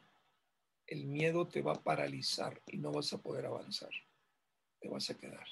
el 0.88 1.06
miedo 1.06 1.48
te 1.48 1.62
va 1.62 1.74
a 1.74 1.84
paralizar 1.84 2.62
y 2.66 2.78
no 2.78 2.92
vas 2.92 3.12
a 3.14 3.22
poder 3.22 3.46
avanzar. 3.46 3.92
Te 4.80 4.88
vas 4.88 5.10
a 5.10 5.18
quedar 5.18 5.46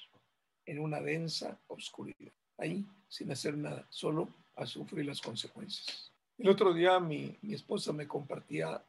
en 0.64 0.80
una 0.80 1.00
densa 1.00 1.60
oscuridad, 1.68 2.32
ahí 2.58 2.84
sin 3.08 3.30
hacer 3.30 3.56
nada, 3.56 3.86
solo 3.90 4.28
a 4.56 4.66
sufrir 4.66 5.04
las 5.04 5.20
consecuencias. 5.20 6.12
El 6.38 6.50
otro 6.50 6.74
día 6.74 7.00
mi, 7.00 7.38
mi 7.42 7.54
esposa 7.54 7.92
me 7.92 8.06
compartía 8.06 8.84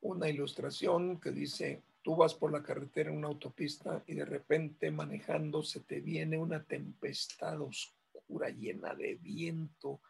una 0.00 0.28
ilustración 0.28 1.20
que 1.20 1.30
dice, 1.30 1.82
tú 2.02 2.16
vas 2.16 2.34
por 2.34 2.50
la 2.50 2.62
carretera 2.62 3.10
en 3.10 3.18
una 3.18 3.28
autopista 3.28 4.02
y 4.06 4.14
de 4.14 4.24
repente 4.24 4.90
manejando 4.90 5.62
se 5.62 5.80
te 5.80 6.00
viene 6.00 6.38
una 6.38 6.64
tempestad 6.64 7.60
oscura 7.60 8.48
llena 8.48 8.94
de 8.94 9.16
viento, 9.16 10.00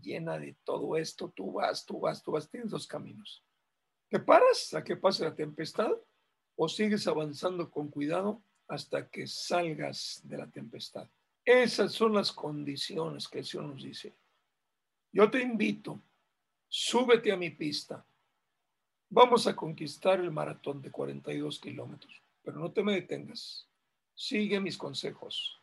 llena 0.00 0.38
de 0.38 0.56
todo 0.64 0.96
esto, 0.96 1.30
tú 1.36 1.52
vas, 1.52 1.84
tú 1.84 2.00
vas, 2.00 2.22
tú 2.22 2.32
vas, 2.32 2.48
tienes 2.48 2.70
dos 2.70 2.86
caminos. 2.86 3.44
¿Te 4.08 4.18
paras 4.18 4.72
a 4.74 4.82
que 4.82 4.96
pase 4.96 5.24
la 5.24 5.34
tempestad 5.34 5.92
o 6.56 6.68
sigues 6.68 7.06
avanzando 7.06 7.70
con 7.70 7.88
cuidado 7.88 8.42
hasta 8.68 9.08
que 9.08 9.26
salgas 9.26 10.22
de 10.24 10.38
la 10.38 10.46
tempestad? 10.46 11.08
Esas 11.44 11.92
son 11.92 12.14
las 12.14 12.32
condiciones 12.32 13.28
que 13.28 13.40
el 13.40 13.44
Señor 13.44 13.66
nos 13.66 13.82
dice. 13.82 14.14
Yo 15.12 15.30
te 15.30 15.42
invito, 15.42 16.00
súbete 16.72 17.30
a 17.30 17.36
mi 17.36 17.50
pista. 17.50 18.02
Vamos 19.10 19.46
a 19.46 19.54
conquistar 19.54 20.18
el 20.20 20.30
maratón 20.30 20.80
de 20.80 20.90
42 20.90 21.60
kilómetros, 21.60 22.22
pero 22.42 22.58
no 22.58 22.72
te 22.72 22.82
me 22.82 22.94
detengas. 22.94 23.68
Sigue 24.14 24.58
mis 24.58 24.78
consejos. 24.78 25.60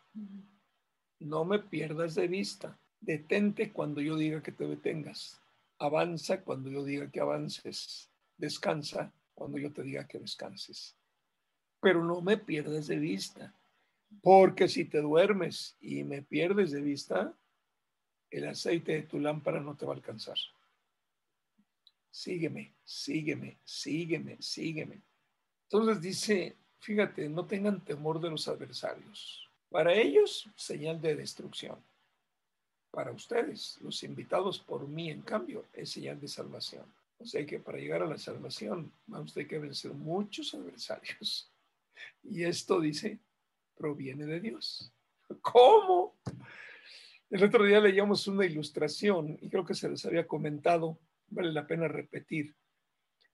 No 1.17 1.45
me 1.45 1.57
pierdas 1.57 2.13
de 2.13 2.27
vista. 2.27 2.77
Detente 3.01 3.73
cuando 3.73 4.01
yo 4.01 4.17
diga 4.17 4.43
que 4.43 4.51
te 4.51 4.67
detengas. 4.67 5.41
Avanza 5.79 6.43
cuando 6.43 6.69
yo 6.69 6.83
diga 6.83 7.09
que 7.09 7.21
avances. 7.21 8.11
Descansa 8.37 9.11
cuando 9.33 9.57
yo 9.57 9.73
te 9.73 9.81
diga 9.81 10.07
que 10.07 10.19
descanses. 10.19 10.95
Pero 11.81 12.03
no 12.03 12.21
me 12.21 12.37
pierdas 12.37 12.85
de 12.85 12.99
vista. 12.99 13.55
Porque 14.21 14.67
si 14.67 14.85
te 14.85 15.01
duermes 15.01 15.75
y 15.81 16.03
me 16.03 16.21
pierdes 16.21 16.69
de 16.69 16.81
vista, 16.81 17.33
el 18.29 18.47
aceite 18.47 18.91
de 18.91 19.01
tu 19.03 19.19
lámpara 19.19 19.59
no 19.59 19.75
te 19.75 19.87
va 19.87 19.93
a 19.93 19.95
alcanzar. 19.95 20.37
Sígueme, 22.11 22.73
sígueme, 22.83 23.57
sígueme, 23.63 24.37
sígueme. 24.41 25.01
Entonces 25.63 26.01
dice, 26.01 26.55
fíjate, 26.79 27.29
no 27.29 27.45
tengan 27.45 27.83
temor 27.83 28.19
de 28.19 28.29
los 28.29 28.47
adversarios. 28.47 29.47
Para 29.69 29.93
ellos, 29.93 30.49
señal 30.55 30.99
de 30.99 31.15
destrucción. 31.15 31.77
Para 32.91 33.11
ustedes, 33.11 33.77
los 33.81 34.01
invitados 34.03 34.59
por 34.59 34.87
mí, 34.87 35.11
en 35.11 35.21
cambio, 35.21 35.67
es 35.73 35.91
señal 35.91 36.19
de 36.19 36.27
salvación. 36.27 36.85
O 37.19 37.25
sea 37.25 37.45
que 37.45 37.59
para 37.59 37.77
llegar 37.77 38.01
a 38.01 38.07
la 38.07 38.17
salvación, 38.17 38.91
vamos 39.05 39.31
a 39.31 39.33
tener 39.35 39.49
que 39.49 39.59
vencer 39.59 39.93
muchos 39.93 40.53
adversarios. 40.53 41.51
Y 42.23 42.43
esto 42.43 42.79
dice, 42.79 43.19
proviene 43.75 44.25
de 44.25 44.39
Dios. 44.39 44.91
¿Cómo? 45.41 46.17
El 47.29 47.43
otro 47.43 47.63
día 47.63 47.79
leíamos 47.79 48.25
una 48.27 48.45
ilustración 48.45 49.37
y 49.41 49.49
creo 49.49 49.65
que 49.65 49.75
se 49.75 49.89
les 49.89 50.03
había 50.05 50.25
comentado, 50.25 50.97
vale 51.31 51.51
la 51.51 51.67
pena 51.67 51.87
repetir. 51.87 52.55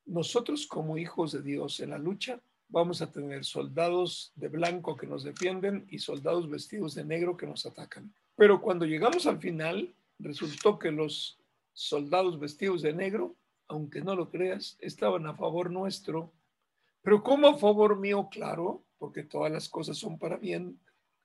Nosotros 0.05 0.67
como 0.67 0.97
hijos 0.97 1.31
de 1.31 1.41
Dios 1.41 1.79
en 1.79 1.91
la 1.91 1.97
lucha 1.97 2.39
vamos 2.67 3.01
a 3.01 3.11
tener 3.11 3.45
soldados 3.45 4.31
de 4.35 4.49
blanco 4.49 4.95
que 4.95 5.07
nos 5.07 5.23
defienden 5.23 5.85
y 5.89 5.99
soldados 5.99 6.49
vestidos 6.49 6.95
de 6.95 7.05
negro 7.05 7.37
que 7.37 7.47
nos 7.47 7.65
atacan. 7.65 8.13
Pero 8.35 8.61
cuando 8.61 8.85
llegamos 8.85 9.25
al 9.27 9.39
final, 9.39 9.95
resultó 10.19 10.77
que 10.77 10.91
los 10.91 11.39
soldados 11.73 12.39
vestidos 12.39 12.81
de 12.81 12.93
negro, 12.93 13.35
aunque 13.67 14.01
no 14.01 14.15
lo 14.15 14.29
creas, 14.29 14.77
estaban 14.79 15.25
a 15.27 15.35
favor 15.35 15.71
nuestro. 15.71 16.33
Pero 17.01 17.23
¿cómo 17.23 17.47
a 17.47 17.57
favor 17.57 17.99
mío? 17.99 18.27
Claro, 18.31 18.83
porque 18.97 19.23
todas 19.23 19.51
las 19.51 19.69
cosas 19.69 19.97
son 19.97 20.17
para 20.17 20.37
bien 20.37 20.79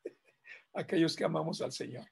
aquellos 0.74 1.16
que 1.16 1.24
amamos 1.24 1.62
al 1.62 1.72
Señor. 1.72 2.06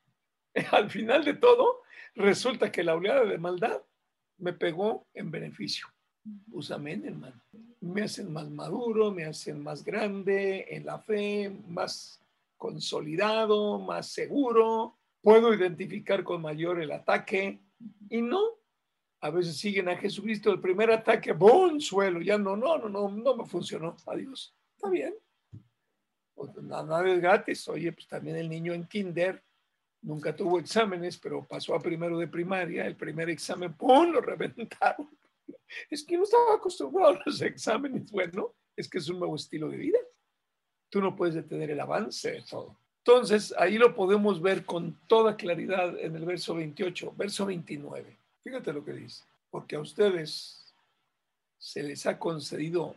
Al 0.72 0.90
final 0.90 1.24
de 1.24 1.34
todo, 1.34 1.82
resulta 2.14 2.72
que 2.72 2.82
la 2.82 2.94
oleada 2.94 3.24
de 3.24 3.38
maldad 3.38 3.80
me 4.38 4.52
pegó 4.52 5.06
en 5.14 5.30
beneficio. 5.30 5.86
Pues 6.50 6.70
amén, 6.70 7.04
hermano. 7.04 7.40
Me 7.80 8.02
hacen 8.02 8.32
más 8.32 8.50
maduro, 8.50 9.10
me 9.10 9.24
hacen 9.24 9.62
más 9.62 9.84
grande 9.84 10.66
en 10.68 10.86
la 10.86 10.98
fe, 10.98 11.50
más 11.68 12.22
consolidado, 12.56 13.78
más 13.78 14.08
seguro. 14.08 14.98
Puedo 15.22 15.54
identificar 15.54 16.24
con 16.24 16.42
mayor 16.42 16.80
el 16.80 16.92
ataque 16.92 17.62
y 18.10 18.20
no. 18.20 18.40
A 19.20 19.30
veces 19.30 19.56
siguen 19.56 19.88
a 19.88 19.96
Jesucristo 19.96 20.52
el 20.52 20.60
primer 20.60 20.90
ataque, 20.90 21.32
¡bum! 21.32 21.80
Suelo. 21.80 22.20
Ya 22.20 22.38
no, 22.38 22.56
no, 22.56 22.78
no, 22.78 22.88
no, 22.88 23.08
no 23.08 23.36
me 23.36 23.46
funcionó. 23.46 23.96
Adiós. 24.06 24.54
Está 24.76 24.90
bien. 24.90 25.14
Pues 26.34 26.54
nada 26.62 27.08
es 27.08 27.20
gratis. 27.20 27.68
Oye, 27.68 27.92
pues 27.92 28.06
también 28.06 28.36
el 28.36 28.48
niño 28.48 28.72
en 28.72 28.86
kinder 28.86 29.42
nunca 30.02 30.34
tuvo 30.34 30.58
exámenes, 30.58 31.18
pero 31.18 31.46
pasó 31.46 31.74
a 31.74 31.80
primero 31.80 32.18
de 32.18 32.28
primaria. 32.28 32.86
El 32.86 32.96
primer 32.96 33.30
examen, 33.30 33.74
¡pum! 33.74 34.10
Lo 34.10 34.20
reventaron. 34.20 35.08
Es 35.90 36.02
que 36.02 36.16
no 36.16 36.24
estaba 36.24 36.54
acostumbrado 36.54 37.14
a 37.14 37.22
los 37.26 37.42
exámenes. 37.42 38.10
Bueno, 38.10 38.54
es 38.74 38.88
que 38.88 38.98
es 38.98 39.08
un 39.08 39.18
nuevo 39.18 39.36
estilo 39.36 39.68
de 39.68 39.76
vida. 39.76 39.98
Tú 40.88 41.00
no 41.00 41.14
puedes 41.14 41.34
detener 41.34 41.70
el 41.70 41.80
avance 41.80 42.32
de 42.32 42.42
todo. 42.42 42.78
Entonces, 43.04 43.54
ahí 43.58 43.78
lo 43.78 43.94
podemos 43.94 44.40
ver 44.40 44.64
con 44.64 44.98
toda 45.06 45.36
claridad 45.36 45.98
en 45.98 46.16
el 46.16 46.24
verso 46.24 46.54
28, 46.54 47.14
verso 47.16 47.46
29. 47.46 48.16
Fíjate 48.42 48.72
lo 48.72 48.84
que 48.84 48.92
dice. 48.92 49.24
Porque 49.50 49.76
a 49.76 49.80
ustedes 49.80 50.74
se 51.58 51.82
les 51.82 52.06
ha 52.06 52.18
concedido 52.18 52.94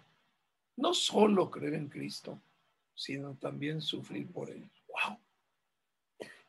no 0.78 0.94
solo 0.94 1.50
creer 1.50 1.74
en 1.74 1.88
Cristo, 1.88 2.42
sino 2.94 3.36
también 3.36 3.82
sufrir 3.82 4.32
por 4.32 4.50
él. 4.50 4.70
¡Wow! 4.88 5.18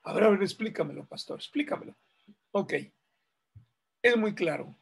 A 0.04 0.12
ver, 0.12 0.24
a 0.24 0.30
ver, 0.30 0.42
explícamelo, 0.42 1.04
pastor, 1.06 1.38
explícamelo. 1.38 1.94
Ok, 2.52 2.74
es 4.02 4.16
muy 4.16 4.34
claro 4.34 4.74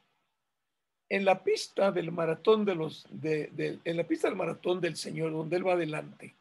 en 1.10 1.24
la 1.24 1.42
pista 1.42 1.90
del 1.90 2.12
maratón 2.12 2.64
de 2.64 2.74
los, 2.76 3.04
de, 3.10 3.80
en 3.84 3.96
la 3.96 4.06
pista 4.06 4.28
del 4.28 4.36
maratón 4.36 4.80
del 4.80 4.96
Señor, 4.96 5.32
donde 5.32 5.56
Él 5.56 5.66
va 5.66 5.72
adelante, 5.72 6.36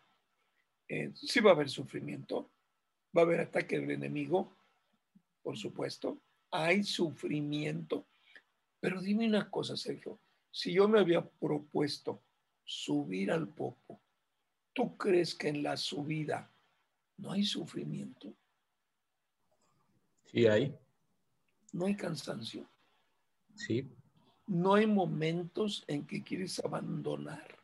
eh, 0.88 1.12
sí 1.16 1.40
va 1.40 1.52
a 1.52 1.54
haber 1.56 1.70
sufrimiento, 1.70 2.48
va 3.18 3.24
a 3.24 3.26
haber 3.26 3.42
ataque 3.42 3.80
del 3.80 3.92
enemigo, 3.92 4.54
por 5.42 5.58
supuesto, 5.58 6.20
hay 6.52 6.84
sufrimiento, 6.84 8.06
pero 8.80 9.02
dime 9.02 9.28
una 9.28 9.50
cosa, 9.50 9.76
Sergio, 9.76 10.20
si 10.52 10.72
yo 10.72 10.88
me 10.88 11.00
había 11.00 11.28
propuesto 11.28 12.22
subir 12.64 13.32
al 13.32 13.48
popo, 13.48 14.00
¿tú 14.74 14.96
crees 14.98 15.34
que 15.34 15.48
en 15.48 15.64
la 15.64 15.78
subida 15.78 16.48
no 17.18 17.32
hay 17.32 17.44
sufrimiento? 17.44 18.32
Sí, 20.32 20.48
hay. 20.48 20.76
No 21.74 21.86
hay 21.86 21.96
cansancio. 21.96 22.68
Sí 23.56 23.90
no 24.50 24.74
hay 24.74 24.88
momentos 24.88 25.84
en 25.88 26.06
que 26.06 26.24
quieres 26.24 26.60
abandonar. 26.66 27.56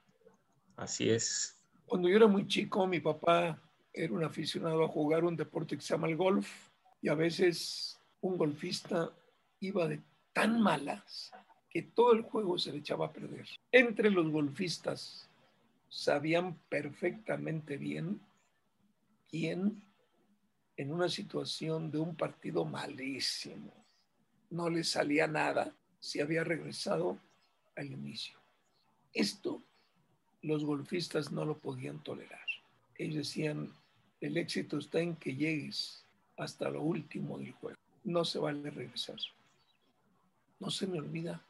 Así 0.75 1.09
es. 1.09 1.59
Cuando 1.85 2.07
yo 2.07 2.15
era 2.15 2.27
muy 2.27 2.47
chico, 2.47 2.85
mi 2.85 2.99
papá 2.99 3.59
era 3.91 4.13
un 4.13 4.23
aficionado 4.23 4.83
a 4.83 4.87
jugar 4.87 5.23
un 5.23 5.35
deporte 5.35 5.75
que 5.75 5.81
se 5.81 5.93
llama 5.95 6.07
el 6.07 6.15
golf 6.15 6.47
y 7.01 7.09
a 7.09 7.15
veces 7.15 7.99
un 8.21 8.37
golfista 8.37 9.11
iba 9.59 9.87
de 9.87 9.99
tan 10.31 10.61
malas 10.61 11.31
que 11.69 11.81
todo 11.81 12.13
el 12.13 12.21
juego 12.21 12.57
se 12.59 12.71
le 12.71 12.79
echaba 12.79 13.07
a 13.07 13.13
perder. 13.13 13.47
Entre 13.71 14.11
los 14.11 14.29
golfistas 14.29 15.27
sabían 15.89 16.55
perfectamente 16.69 17.77
bien 17.77 18.21
quién 19.27 19.83
en 20.77 20.91
una 20.91 21.09
situación 21.09 21.91
de 21.91 21.97
un 21.97 22.15
partido 22.15 22.65
malísimo 22.65 23.71
no 24.49 24.69
le 24.69 24.83
salía 24.83 25.27
nada 25.27 25.73
si 25.99 26.19
había 26.21 26.43
regresado 26.43 27.17
al 27.75 27.87
inicio. 27.87 28.37
Esto 29.13 29.61
los 30.41 30.63
golfistas 30.63 31.31
no 31.31 31.43
lo 31.43 31.57
podían 31.57 31.99
tolerar. 32.03 32.45
Ellos 32.97 33.15
decían, 33.15 33.71
el 34.21 34.37
éxito 34.37 34.77
está 34.77 34.99
en 34.99 35.15
que 35.15 35.35
llegues 35.35 36.05
hasta 36.37 36.69
lo 36.69 36.81
último 36.81 37.37
del 37.37 37.51
juego. 37.53 37.77
No 38.03 38.23
se 38.23 38.39
vale 38.39 38.69
regresar. 38.69 39.17
No 40.59 40.69
se 40.69 40.87
me 40.87 40.99
olvida. 40.99 41.41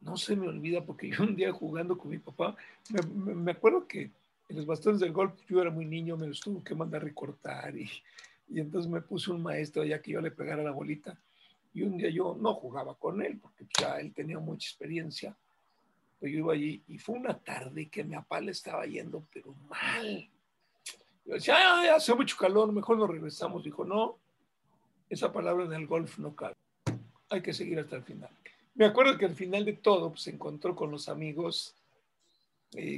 No 0.00 0.16
se 0.16 0.34
me 0.34 0.48
olvida 0.48 0.84
porque 0.84 1.10
yo 1.10 1.22
un 1.22 1.36
día 1.36 1.52
jugando 1.52 1.96
con 1.96 2.10
mi 2.10 2.18
papá, 2.18 2.56
me, 3.14 3.52
acuerdo 3.52 3.86
que 3.86 4.10
en 4.50 4.56
los 4.56 4.66
bastones 4.66 5.00
del 5.00 5.12
golf 5.12 5.32
yo 5.48 5.62
era 5.62 5.70
muy 5.70 5.86
niño, 5.86 6.16
me 6.16 6.26
los 6.26 6.40
tuvo 6.40 6.62
que 6.62 6.74
mandar 6.74 7.04
recortar 7.04 7.76
y, 7.76 7.88
y 8.48 8.60
entonces 8.60 8.90
me 8.90 9.00
puso 9.00 9.32
un 9.32 9.42
maestro 9.42 9.84
ya 9.84 10.02
que 10.02 10.12
yo 10.12 10.20
le 10.20 10.30
pegara 10.30 10.62
la 10.62 10.72
bolita 10.72 11.18
y 11.72 11.82
un 11.82 11.96
día 11.96 12.10
yo 12.10 12.36
no 12.38 12.54
jugaba 12.54 12.94
con 12.94 13.22
él, 13.22 13.38
porque 13.38 13.66
ya 13.78 14.00
él 14.00 14.12
tenía 14.12 14.38
mucha 14.38 14.68
experiencia. 14.68 15.36
Pero 16.18 16.32
yo 16.32 16.38
iba 16.40 16.52
allí 16.52 16.82
y 16.88 16.98
fue 16.98 17.16
una 17.16 17.38
tarde 17.38 17.88
que 17.88 18.04
mi 18.04 18.16
papá 18.16 18.40
le 18.40 18.50
estaba 18.50 18.84
yendo, 18.86 19.24
pero 19.32 19.54
mal. 19.68 20.28
Yo 21.24 21.34
decía, 21.34 21.94
hace 21.94 22.14
mucho 22.14 22.36
calor, 22.36 22.72
mejor 22.72 22.98
nos 22.98 23.08
regresamos. 23.08 23.62
Dijo, 23.62 23.84
no, 23.84 24.18
esa 25.08 25.32
palabra 25.32 25.64
en 25.64 25.72
el 25.72 25.86
golf 25.86 26.18
no 26.18 26.34
cabe. 26.34 26.56
Hay 27.28 27.40
que 27.40 27.52
seguir 27.52 27.78
hasta 27.78 27.96
el 27.96 28.02
final. 28.02 28.30
Me 28.74 28.84
acuerdo 28.84 29.16
que 29.16 29.26
al 29.26 29.34
final 29.34 29.64
de 29.64 29.74
todo 29.74 30.10
pues, 30.10 30.22
se 30.22 30.30
encontró 30.30 30.74
con 30.74 30.90
los 30.90 31.08
amigos 31.08 31.76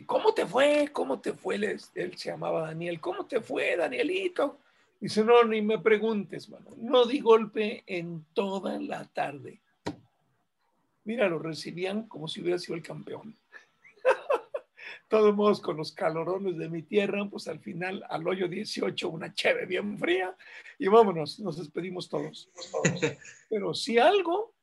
¿cómo 0.07 0.35
te 0.35 0.47
fue? 0.47 0.91
¿Cómo 0.93 1.21
te 1.21 1.33
fue? 1.33 1.57
Él, 1.57 1.81
él 1.95 2.17
se 2.17 2.31
llamaba 2.31 2.63
Daniel. 2.63 3.01
¿Cómo 3.01 3.27
te 3.27 3.41
fue, 3.41 3.77
Danielito? 3.77 4.59
Dice, 5.01 5.25
no, 5.25 5.43
ni 5.45 5.63
me 5.63 5.79
preguntes, 5.79 6.49
mano. 6.49 6.71
No 6.77 7.05
di 7.07 7.21
golpe 7.21 7.83
en 7.87 8.25
toda 8.35 8.79
la 8.79 9.05
tarde. 9.07 9.61
Mira, 11.05 11.29
lo 11.29 11.39
recibían 11.39 12.07
como 12.07 12.29
si 12.29 12.41
hubiera 12.41 12.59
sido 12.59 12.77
el 12.77 12.83
campeón. 12.83 13.35
Todos 15.09 15.35
modos, 15.35 15.61
con 15.61 15.77
los 15.77 15.93
calorones 15.93 16.57
de 16.57 16.69
mi 16.69 16.83
tierra, 16.83 17.29
pues 17.29 17.49
al 17.49 17.59
final, 17.59 18.05
al 18.09 18.27
hoyo 18.27 18.47
18, 18.49 19.09
una 19.09 19.35
cheve 19.35 19.67
bien 19.67 19.99
fría 19.99 20.37
y 20.79 20.87
vámonos, 20.87 21.41
nos 21.41 21.59
despedimos 21.59 22.09
todos. 22.09 22.49
Pero 23.51 23.75
si 23.75 23.99
algo 23.99 24.55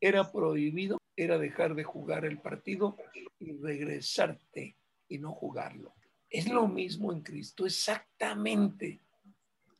era 0.00 0.30
prohibido, 0.30 0.97
era 1.18 1.36
dejar 1.36 1.74
de 1.74 1.82
jugar 1.82 2.24
el 2.24 2.38
partido 2.38 2.96
y 3.40 3.52
regresarte 3.52 4.76
y 5.08 5.18
no 5.18 5.32
jugarlo. 5.32 5.92
Es 6.30 6.48
lo 6.48 6.68
mismo 6.68 7.12
en 7.12 7.22
Cristo, 7.22 7.66
exactamente. 7.66 9.00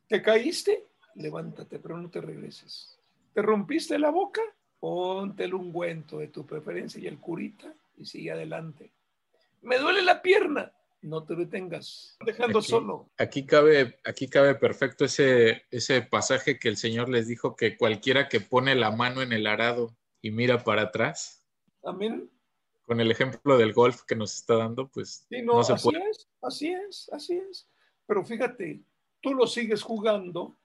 ¿Te 0.07 0.21
caíste? 0.21 0.85
Levántate, 1.15 1.79
pero 1.79 1.97
no 1.97 2.09
te 2.09 2.19
regreses. 2.19 2.99
¿Te 3.33 3.41
rompiste 3.41 3.97
la 3.97 4.09
boca? 4.09 4.41
Ponte 4.79 5.45
el 5.45 5.53
ungüento 5.53 6.19
de 6.19 6.27
tu 6.27 6.45
preferencia 6.45 6.99
y 6.99 7.07
el 7.07 7.19
curita 7.19 7.73
y 7.97 8.05
sigue 8.05 8.31
adelante. 8.31 8.91
Me 9.61 9.77
duele 9.77 10.01
la 10.01 10.21
pierna. 10.21 10.73
No 11.01 11.23
te 11.23 11.33
detengas, 11.35 12.17
dejando 12.25 12.59
Aquí- 12.59 12.67
solo. 12.67 13.09
Aquí 13.17 13.45
cabe, 13.45 13.99
aquí 14.03 14.27
cabe 14.27 14.55
perfecto 14.55 15.05
ese, 15.05 15.63
ese 15.71 16.01
pasaje 16.01 16.59
que 16.59 16.67
el 16.67 16.75
Señor 16.75 17.07
les 17.07 17.25
dijo 17.27 17.55
que 17.55 17.77
cualquiera 17.77 18.27
que 18.27 18.41
pone 18.41 18.75
la 18.75 18.91
mano 18.91 19.21
en 19.21 19.31
el 19.31 19.47
arado 19.47 19.95
y 20.21 20.31
mira 20.31 20.63
para 20.63 20.83
atrás, 20.83 21.43
Amén. 21.83 22.29
con 22.85 22.99
el 22.99 23.11
ejemplo 23.11 23.57
del 23.57 23.73
golf 23.73 24.01
que 24.03 24.15
nos 24.15 24.33
está 24.35 24.55
dando, 24.55 24.87
pues 24.89 25.25
Sí, 25.29 25.41
no, 25.41 25.53
no 25.57 25.63
se 25.63 25.73
así 25.73 25.89
puede. 25.89 26.09
es, 26.09 26.27
así 26.41 26.67
es, 26.73 27.09
así 27.13 27.37
es. 27.49 27.67
Pero 28.05 28.23
fíjate, 28.25 28.81
tú 29.21 29.33
lo 29.33 29.47
sigues 29.47 29.81
jugando 29.81 30.57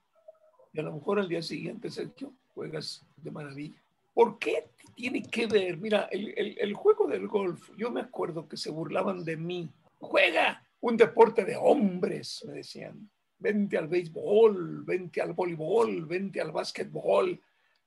y 0.72 0.80
a 0.80 0.82
lo 0.82 0.92
mejor 0.92 1.18
al 1.20 1.28
día 1.28 1.42
siguiente, 1.42 1.90
Sergio, 1.90 2.32
juegas 2.55 3.05
de 3.16 3.30
maravilla. 3.30 3.80
¿Por 4.12 4.38
qué 4.38 4.70
tiene 4.94 5.22
que 5.22 5.46
ver? 5.46 5.76
Mira, 5.76 6.09
el, 6.11 6.32
el- 6.36 6.59
el 6.59 6.74
juego 6.74 7.07
del 7.07 7.26
golf, 7.28 7.70
yo 7.76 7.90
me 7.90 8.00
acuerdo 8.00 8.48
que 8.48 8.57
se 8.57 8.70
burlaban 8.70 9.24
de 9.24 9.36
mí. 9.36 9.68
Juega 9.98 10.64
un 10.80 10.96
deporte 10.96 11.44
de 11.44 11.57
hombres, 11.57 12.44
me 12.46 12.55
decían. 12.55 13.09
Vente 13.38 13.76
al 13.76 13.88
béisbol, 13.88 14.84
vente 14.84 15.20
al 15.20 15.32
voleibol, 15.32 16.07
vente 16.07 16.40
al 16.40 16.52
básquetbol. 16.52 17.40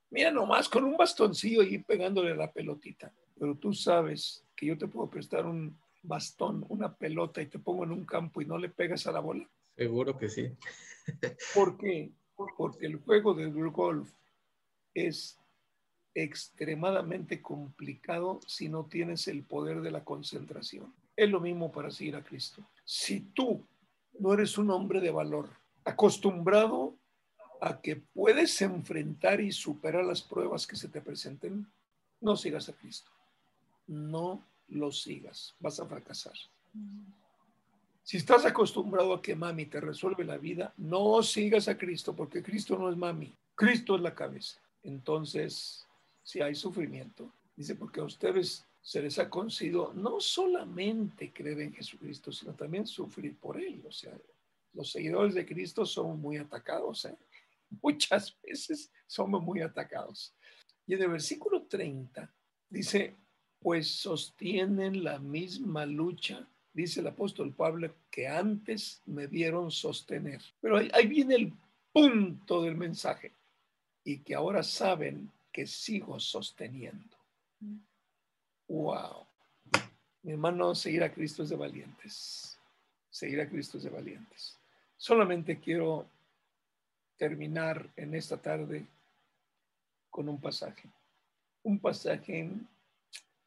Mira 0.10 0.32
nomás, 0.32 0.70
con 0.70 0.84
un 0.84 0.95
bastoncillo 0.95 1.62
ahí 1.62 1.80
pegándole 1.80 2.36
la 2.36 2.51
pelotita. 2.51 3.14
Pero 3.38 3.55
tú 3.55 3.74
sabes 3.74 4.43
que 4.55 4.68
yo 4.68 4.78
te 4.78 4.88
puedo 4.88 5.10
prestar 5.10 5.45
un 5.45 5.78
bastón, 6.01 6.66
una 6.70 6.93
pelota 6.93 7.41
y 7.41 7.47
te 7.47 7.60
pongo 7.60 7.84
en 7.84 7.91
un 7.91 8.05
campo 8.05 8.41
y 8.41 8.45
no 8.45 8.58
le 8.58 8.70
pegas 8.70 9.05
a 9.08 9.12
la 9.12 9.20
bola. 9.20 9.47
Seguro 9.76 10.18
que 10.18 10.30
sí. 10.30 10.51
¿Por 11.53 11.78
qué? 11.78 12.12
Porque 12.58 12.86
el 12.86 12.97
juego 12.97 13.34
del 13.34 13.51
golf 13.70 14.12
es 14.93 15.39
extremadamente 16.14 17.41
complicado 17.41 18.39
si 18.47 18.70
no 18.70 18.86
tienes 18.86 19.28
el 19.28 19.43
poder 19.43 19.82
de 19.82 19.91
la 19.91 20.03
concentración. 20.03 20.93
Es 21.16 21.30
lo 21.30 21.39
mismo 21.39 21.72
para 21.72 21.91
seguir 21.91 22.16
a 22.16 22.24
Cristo. 22.24 22.64
Si 22.86 23.22
tú 23.22 23.66
no 24.20 24.34
eres 24.34 24.58
un 24.58 24.72
hombre 24.72 24.99
de 24.99 25.12
valor, 25.12 25.49
acostumbrado 25.84 26.95
a 27.62 27.82
que 27.82 27.95
puedes 27.95 28.62
enfrentar 28.62 29.41
y 29.41 29.51
superar 29.51 30.05
las 30.05 30.22
pruebas 30.22 30.68
que 30.68 30.76
se 30.76 30.88
te 30.88 31.01
presenten, 31.01 31.68
no 32.22 32.36
sigas 32.36 32.70
a 32.70 32.74
Cristo. 32.74 33.12
No 33.88 34.43
lo 34.70 34.91
sigas. 34.91 35.55
Vas 35.60 35.80
a 35.80 35.86
fracasar. 35.86 36.34
Si 38.03 38.18
estás 38.18 38.45
acostumbrado 38.45 39.14
a 39.14 39.22
que 39.22 39.36
mami 39.36 39.66
te 39.66 39.82
resuelve 39.82 40.24
la 40.24 40.38
vida, 40.38 40.74
no 40.78 41.22
sigas 41.24 41.68
a 41.68 41.78
Cristo, 41.78 42.16
porque 42.16 42.41
Cristo 42.41 42.78
no 42.78 42.89
es 42.89 42.95
mami, 42.95 43.36
Cristo 43.53 43.95
es 43.95 44.01
la 44.01 44.16
cabeza. 44.16 44.62
Entonces, 44.84 45.86
si 46.24 46.41
hay 46.41 46.55
sufrimiento, 46.55 47.32
dice, 47.55 47.76
porque 47.76 47.99
a 47.99 48.05
ustedes 48.05 48.66
se 48.82 49.01
les 49.01 49.20
ha 49.20 49.30
concedido 49.30 49.91
no 49.93 50.22
solamente 50.22 51.34
creer 51.34 51.60
en 51.60 51.74
Jesucristo, 51.74 52.32
sino 52.32 52.53
también 52.53 52.88
sufrir 52.88 53.36
por 53.36 53.60
Él. 53.60 53.84
O 53.86 53.91
sea, 53.91 54.18
los 54.74 54.89
seguidores 54.89 55.34
de 55.34 55.45
Cristo 55.45 55.86
son 55.86 56.22
muy 56.22 56.38
atacados, 56.38 57.03
¿eh? 57.05 57.18
muchas 57.82 58.38
veces 58.41 58.91
somos 59.05 59.41
muy 59.41 59.61
atacados. 59.61 60.34
Y 60.86 60.93
en 60.93 61.03
el 61.03 61.09
versículo 61.09 61.63
30 61.63 62.34
dice, 62.70 63.15
pues 63.59 63.88
sostienen 63.89 65.03
la 65.03 65.20
misma 65.20 65.86
lucha 65.86 66.47
dice 66.78 66.99
el 66.99 67.07
apóstol 67.07 67.51
Pablo, 67.55 67.91
que 68.11 68.28
antes 68.28 69.01
me 69.07 69.26
vieron 69.26 69.72
sostener. 69.72 70.39
Pero 70.61 70.78
ahí, 70.78 70.91
ahí, 70.93 71.07
viene 71.07 71.34
el 71.34 71.53
punto 71.91 72.61
del 72.61 72.78
mensaje 72.78 73.32
y 74.03 74.20
que 74.20 74.36
ahora 74.36 74.61
saben 74.61 75.32
que 75.51 75.65
sigo 75.65 76.20
sosteniendo. 76.20 77.18
Wow. 78.68 79.26
Mi 80.22 80.34
hermano, 80.34 80.76
seguir 80.76 81.03
a 81.03 81.11
Cristo 81.11 81.41
es 81.41 81.49
de 81.49 81.55
valientes. 81.55 82.59
Seguir 83.09 83.41
a 83.41 83.49
Cristo 83.49 83.80
es 83.80 83.84
de 83.86 83.89
valientes. 83.89 84.55
Solamente 84.97 85.59
quiero 85.59 86.07
terminar 87.18 87.89
en 87.95 88.13
esta 88.13 88.38
tarde 88.38 88.86
con 90.09 90.30
un 90.30 90.39
pasaje. 90.39 90.89
Un 91.63 91.80
pasaje 91.80 92.49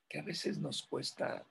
que 0.08 0.18
a 0.18 0.22
veces 0.22 0.58
nos 0.58 0.82
cuesta 0.82 1.44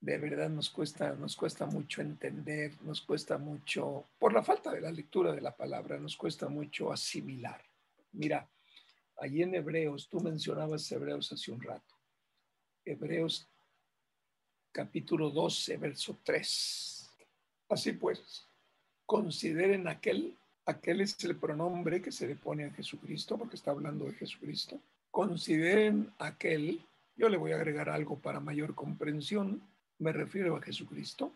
de 0.00 0.16
verdad 0.16 0.48
nos 0.48 0.70
cuesta, 0.70 1.12
nos 1.12 1.36
cuesta 1.36 1.66
mucho 1.66 2.00
entender, 2.00 2.72
nos 2.82 3.02
cuesta 3.02 3.36
mucho, 3.36 4.06
por 4.18 4.32
la 4.32 4.42
falta 4.42 4.72
de 4.72 4.80
la 4.80 4.90
lectura 4.90 5.32
de 5.32 5.42
la 5.42 5.54
palabra, 5.54 5.98
nos 5.98 6.16
cuesta 6.16 6.48
mucho 6.48 6.90
asimilar. 6.90 7.62
Mira, 8.12 8.48
allí 9.18 9.42
en 9.42 9.54
Hebreos, 9.54 10.08
tú 10.08 10.20
mencionabas 10.20 10.90
Hebreos 10.90 11.30
hace 11.32 11.52
un 11.52 11.60
rato. 11.60 11.94
Hebreos 12.82 13.46
capítulo 14.72 15.28
12, 15.28 15.76
verso 15.76 16.18
3. 16.24 17.10
Así 17.68 17.92
pues, 17.92 18.46
consideren 19.04 19.86
aquel, 19.86 20.34
aquel 20.70 21.00
es 21.00 21.22
el 21.24 21.36
pronombre 21.36 22.00
que 22.00 22.12
se 22.12 22.26
le 22.26 22.36
pone 22.36 22.64
a 22.64 22.70
Jesucristo, 22.70 23.36
porque 23.36 23.56
está 23.56 23.70
hablando 23.70 24.06
de 24.06 24.14
Jesucristo. 24.14 24.80
Consideren 25.10 26.12
aquel, 26.18 26.80
yo 27.16 27.28
le 27.28 27.36
voy 27.36 27.52
a 27.52 27.56
agregar 27.56 27.88
algo 27.88 28.18
para 28.18 28.40
mayor 28.40 28.74
comprensión, 28.74 29.62
me 29.98 30.12
refiero 30.12 30.56
a 30.56 30.62
Jesucristo, 30.62 31.32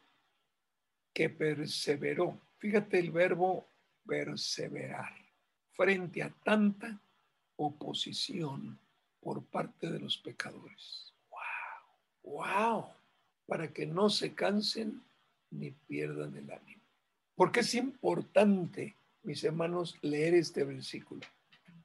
que 1.12 1.28
perseveró. 1.28 2.38
Fíjate 2.58 2.98
el 2.98 3.10
verbo 3.10 3.66
perseverar 4.06 5.12
frente 5.72 6.22
a 6.22 6.30
tanta 6.30 7.00
oposición 7.56 8.78
por 9.20 9.44
parte 9.44 9.90
de 9.90 9.98
los 9.98 10.18
pecadores. 10.18 11.12
¡Wow! 11.30 12.34
¡Wow! 12.34 12.86
Para 13.46 13.72
que 13.72 13.86
no 13.86 14.10
se 14.10 14.34
cansen 14.34 15.02
ni 15.50 15.70
pierdan 15.70 16.36
el 16.36 16.50
ánimo. 16.50 16.82
Porque 17.34 17.60
es 17.60 17.74
importante, 17.74 18.94
mis 19.24 19.42
hermanos, 19.42 19.96
leer 20.02 20.34
este 20.34 20.64
versículo. 20.64 21.22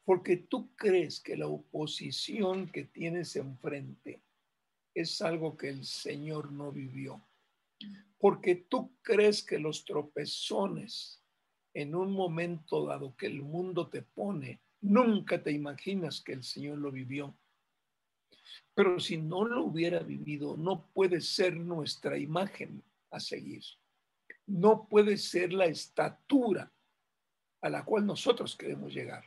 Porque 0.03 0.37
tú 0.37 0.75
crees 0.75 1.19
que 1.19 1.37
la 1.37 1.47
oposición 1.47 2.67
que 2.67 2.83
tienes 2.83 3.35
enfrente 3.35 4.21
es 4.93 5.21
algo 5.21 5.55
que 5.55 5.69
el 5.69 5.85
Señor 5.85 6.51
no 6.51 6.71
vivió. 6.71 7.25
Porque 8.17 8.55
tú 8.55 8.93
crees 9.01 9.41
que 9.43 9.57
los 9.57 9.85
tropezones 9.85 11.23
en 11.73 11.95
un 11.95 12.11
momento 12.11 12.85
dado 12.85 13.15
que 13.15 13.27
el 13.27 13.41
mundo 13.41 13.87
te 13.87 14.01
pone, 14.01 14.61
nunca 14.81 15.41
te 15.41 15.51
imaginas 15.51 16.21
que 16.21 16.33
el 16.33 16.43
Señor 16.43 16.79
lo 16.79 16.91
vivió. 16.91 17.37
Pero 18.73 18.99
si 18.99 19.17
no 19.17 19.45
lo 19.45 19.63
hubiera 19.63 19.99
vivido, 19.99 20.57
no 20.57 20.89
puede 20.93 21.21
ser 21.21 21.55
nuestra 21.55 22.17
imagen 22.17 22.83
a 23.11 23.19
seguir. 23.19 23.63
No 24.47 24.87
puede 24.89 25.17
ser 25.17 25.53
la 25.53 25.65
estatura 25.65 26.73
a 27.61 27.69
la 27.69 27.83
cual 27.83 28.05
nosotros 28.05 28.55
queremos 28.55 28.93
llegar. 28.93 29.23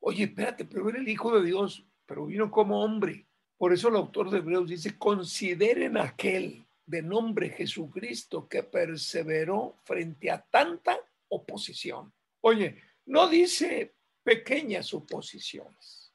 Oye, 0.00 0.24
espérate, 0.24 0.64
pero 0.64 0.88
era 0.88 0.98
el 0.98 1.08
Hijo 1.08 1.38
de 1.38 1.46
Dios, 1.46 1.84
pero 2.06 2.26
vino 2.26 2.50
como 2.50 2.82
hombre. 2.82 3.26
Por 3.56 3.72
eso 3.72 3.88
el 3.88 3.96
autor 3.96 4.30
de 4.30 4.38
Hebreos 4.38 4.68
dice, 4.68 4.98
consideren 4.98 5.96
aquel 5.96 6.66
de 6.84 7.02
nombre 7.02 7.50
Jesucristo 7.50 8.48
que 8.48 8.62
perseveró 8.62 9.76
frente 9.84 10.30
a 10.30 10.40
tanta 10.40 10.98
oposición. 11.28 12.12
Oye, 12.42 12.80
no 13.06 13.28
dice 13.28 13.94
pequeñas 14.22 14.92
oposiciones. 14.94 16.12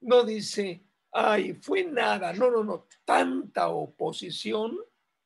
No 0.00 0.24
dice, 0.24 0.82
ay, 1.12 1.54
fue 1.54 1.84
nada. 1.84 2.32
No, 2.32 2.50
no, 2.50 2.64
no. 2.64 2.86
Tanta 3.04 3.68
oposición 3.68 4.76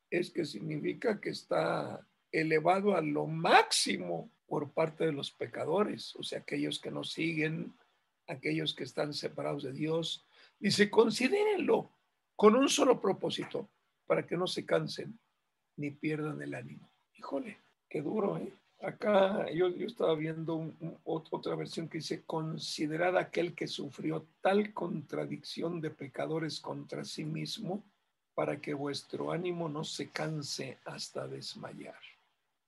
es 0.09 0.31
que 0.31 0.45
significa 0.45 1.19
que 1.19 1.29
está 1.29 2.05
elevado 2.31 2.95
a 2.95 3.01
lo 3.01 3.25
máximo 3.25 4.31
por 4.49 4.71
parte 4.71 5.05
de 5.05 5.11
los 5.13 5.31
pecadores, 5.31 6.15
o 6.15 6.23
sea, 6.23 6.39
aquellos 6.39 6.79
que 6.79 6.91
no 6.91 7.03
siguen, 7.03 7.73
aquellos 8.27 8.73
que 8.73 8.83
están 8.83 9.13
separados 9.13 9.63
de 9.63 9.71
Dios, 9.71 10.25
Dice, 10.59 10.89
considérenlo 10.89 11.89
con 12.35 12.55
un 12.55 12.67
solo 12.67 12.99
propósito, 12.99 13.69
para 14.05 14.25
que 14.25 14.35
no 14.35 14.45
se 14.45 14.65
cansen 14.65 15.17
ni 15.77 15.91
pierdan 15.91 16.41
el 16.41 16.53
ánimo. 16.53 16.89
Híjole, 17.15 17.57
qué 17.87 18.01
duro, 18.01 18.37
¿eh? 18.37 18.51
Acá 18.81 19.49
yo, 19.51 19.69
yo 19.69 19.87
estaba 19.87 20.15
viendo 20.15 20.73
otra 21.03 21.55
versión 21.55 21.89
que 21.89 21.97
dice, 21.97 22.23
considerad 22.25 23.17
aquel 23.17 23.53
que 23.53 23.67
sufrió 23.67 24.25
tal 24.41 24.73
contradicción 24.73 25.81
de 25.81 25.89
pecadores 25.89 26.61
contra 26.61 27.03
sí 27.03 27.25
mismo 27.25 27.83
para 28.33 28.61
que 28.61 28.73
vuestro 28.73 29.33
ánimo 29.33 29.67
no 29.67 29.83
se 29.83 30.09
canse 30.09 30.77
hasta 30.85 31.27
desmayar. 31.27 31.99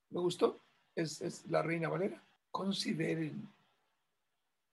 ¿Me 0.09 0.19
gustó? 0.19 0.59
Es, 0.95 1.21
es 1.21 1.45
la 1.47 1.61
Reina 1.61 1.89
Valera. 1.89 2.21
Consideren 2.51 3.47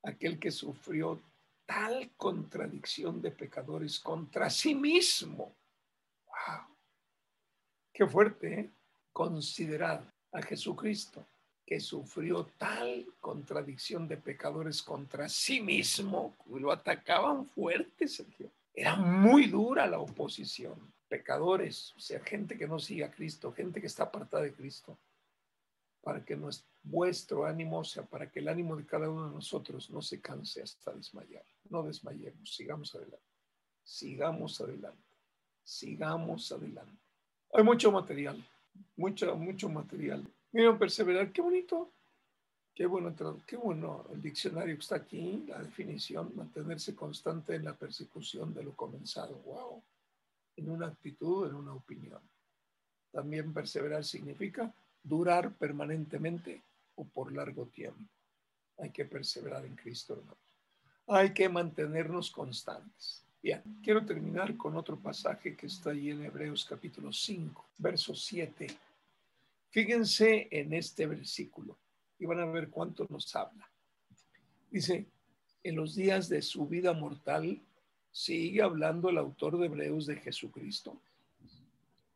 aquel 0.03 0.39
que 0.39 0.51
sufrió 0.51 1.21
tal 1.66 2.11
contradicción 2.16 3.21
de 3.21 3.31
pecadores 3.31 4.01
contra 4.01 4.49
sí 4.51 4.75
mismo. 4.75 5.55
¡Wow! 6.27 6.77
Qué 7.93 8.07
fuerte, 8.07 8.61
¿eh? 8.61 8.71
Considerad 9.12 10.03
a 10.33 10.43
Jesucristo 10.43 11.25
que 11.69 11.81
sufrió 11.81 12.47
tal 12.57 13.07
contradicción 13.21 14.09
de 14.09 14.16
pecadores 14.16 14.83
contra 14.83 15.29
sí 15.29 15.61
mismo, 15.61 16.35
lo 16.49 16.73
atacaban 16.73 17.45
fuerte, 17.45 18.09
Sergio. 18.09 18.51
Era 18.73 18.97
muy 18.97 19.49
dura 19.49 19.87
la 19.87 19.99
oposición. 19.99 20.77
Pecadores, 21.09 21.93
o 21.95 22.01
sea, 22.01 22.21
gente 22.21 22.57
que 22.57 22.66
no 22.66 22.79
sigue 22.79 23.05
a 23.05 23.11
Cristo, 23.11 23.53
gente 23.53 23.83
que 23.83 23.87
está 23.87 24.05
apartada 24.05 24.45
de 24.45 24.55
Cristo, 24.55 24.97
para 26.03 26.25
que 26.25 26.37
nues- 26.37 26.65
vuestro 26.83 27.45
ánimo, 27.45 27.81
o 27.81 27.85
sea, 27.85 28.05
para 28.05 28.31
que 28.31 28.41
el 28.41 28.49
ánimo 28.49 28.77
de 28.77 28.87
cada 28.87 29.11
uno 29.11 29.27
de 29.29 29.35
nosotros 29.35 29.91
no 29.91 30.01
se 30.01 30.21
canse 30.21 30.63
hasta 30.63 30.93
desmayar. 30.93 31.45
No 31.69 31.83
desmayemos, 31.83 32.55
sigamos 32.55 32.95
adelante. 32.95 33.27
Sigamos 33.83 34.61
adelante. 34.61 35.03
Sigamos 35.63 36.51
adelante. 36.53 36.99
Hay 37.53 37.63
mucho 37.65 37.91
material, 37.93 38.43
mucho, 38.97 39.37
mucho 39.37 39.69
material. 39.69 40.27
Miren, 40.53 40.79
perseverar, 40.79 41.33
qué 41.33 41.43
bonito. 41.43 41.93
Qué 42.75 42.87
bueno, 42.87 43.13
qué 43.45 43.57
bueno 43.57 44.07
el 44.13 44.23
diccionario 44.23 44.77
que 44.77 44.81
está 44.83 44.97
aquí, 44.97 45.45
la 45.49 45.59
definición, 45.61 46.33
mantenerse 46.37 46.95
constante 46.95 47.57
en 47.57 47.65
la 47.65 47.75
persecución 47.75 48.55
de 48.55 48.63
lo 48.63 48.77
comenzado. 48.77 49.35
Wow. 49.39 49.83
En 50.57 50.71
una 50.71 50.87
actitud, 50.87 51.49
en 51.49 51.57
una 51.57 51.75
opinión. 51.75 52.21
También 53.11 53.53
perseverar 53.53 54.05
significa 54.05 54.73
durar 55.03 55.57
permanentemente 55.57 56.63
o 56.95 57.05
por 57.05 57.33
largo 57.33 57.67
tiempo. 57.67 58.13
Hay 58.79 58.91
que 58.91 59.05
perseverar 59.05 59.65
en 59.65 59.77
Cristo, 59.77 60.15
hermanos. 60.15 60.39
Hay 61.07 61.33
que 61.33 61.49
mantenernos 61.49 62.31
constantes. 62.31 63.25
Bien, 63.43 63.63
quiero 63.83 64.05
terminar 64.05 64.57
con 64.57 64.77
otro 64.77 64.99
pasaje 64.99 65.57
que 65.57 65.67
está 65.67 65.91
ahí 65.91 66.11
en 66.11 66.25
Hebreos 66.25 66.65
capítulo 66.65 67.13
5, 67.13 67.71
verso 67.79 68.15
7. 68.15 68.67
Fíjense 69.71 70.49
en 70.51 70.73
este 70.73 71.07
versículo 71.07 71.79
y 72.19 72.27
van 72.27 72.41
a 72.41 72.47
ver 72.47 72.69
cuánto 72.69 73.07
nos 73.09 73.35
habla. 73.37 73.71
Dice, 74.71 75.07
en 75.63 75.77
los 75.77 75.95
días 75.95 76.29
de 76.29 76.43
su 76.43 76.67
vida 76.67 76.93
mortal, 76.93 77.61
sigue 78.11 78.63
hablando 78.63 79.09
el 79.09 79.19
autor 79.19 79.59
de 79.59 79.67
Hebreos 79.67 80.07
de 80.07 80.17
Jesucristo. 80.17 81.01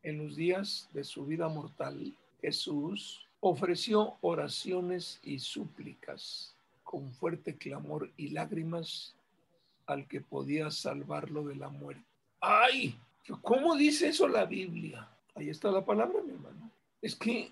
En 0.03 0.19
los 0.19 0.35
días 0.35 0.89
de 0.93 1.05
su 1.05 1.25
vida 1.25 1.49
mortal, 1.49 2.17
Jesús 2.43 3.27
ofreció 3.41 4.17
oraciones 4.21 5.21
y 5.23 5.39
súplicas 5.39 6.55
con 6.83 7.13
fuerte 7.13 7.57
clamor 7.57 8.11
y 8.17 8.31
lágrimas 8.31 9.15
al 9.87 10.07
que 10.07 10.21
podía 10.21 10.71
salvarlo 10.71 11.45
de 11.45 11.55
la 11.55 11.69
muerte. 11.69 12.05
¡Ay! 12.41 12.99
¿Cómo 13.41 13.77
dice 13.77 14.09
eso 14.09 14.27
la 14.27 14.45
Biblia? 14.45 15.09
Ahí 15.35 15.49
está 15.49 15.71
la 15.71 15.85
palabra, 15.85 16.21
mi 16.23 16.33
hermano. 16.33 16.71
Es 17.01 17.15
que, 17.15 17.51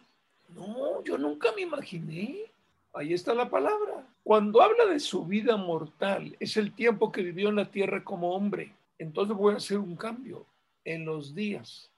no, 0.49 1.03
yo 1.05 1.17
nunca 1.17 1.51
me 1.55 1.63
imaginé. 1.63 2.51
Ahí 2.93 3.15
está 3.15 3.33
la 3.33 3.49
palabra. 3.49 4.05
Cuando 4.25 4.61
habla 4.61 4.87
de 4.87 4.99
su 4.99 5.25
vida 5.25 5.57
mortal, 5.57 6.37
es 6.41 6.57
el 6.57 6.73
tiempo 6.75 7.13
que 7.13 7.23
vivió 7.23 7.49
en 7.49 7.57
la 7.57 7.71
tierra 7.71 8.03
como 8.03 8.35
hombre. 8.35 8.75
Entonces 8.99 9.37
voy 9.37 9.55
a 9.55 9.59
hacer 9.59 9.79
un 9.79 9.97
cambio. 9.97 10.45
En 10.85 11.05
los 11.05 11.35
días 11.35 11.90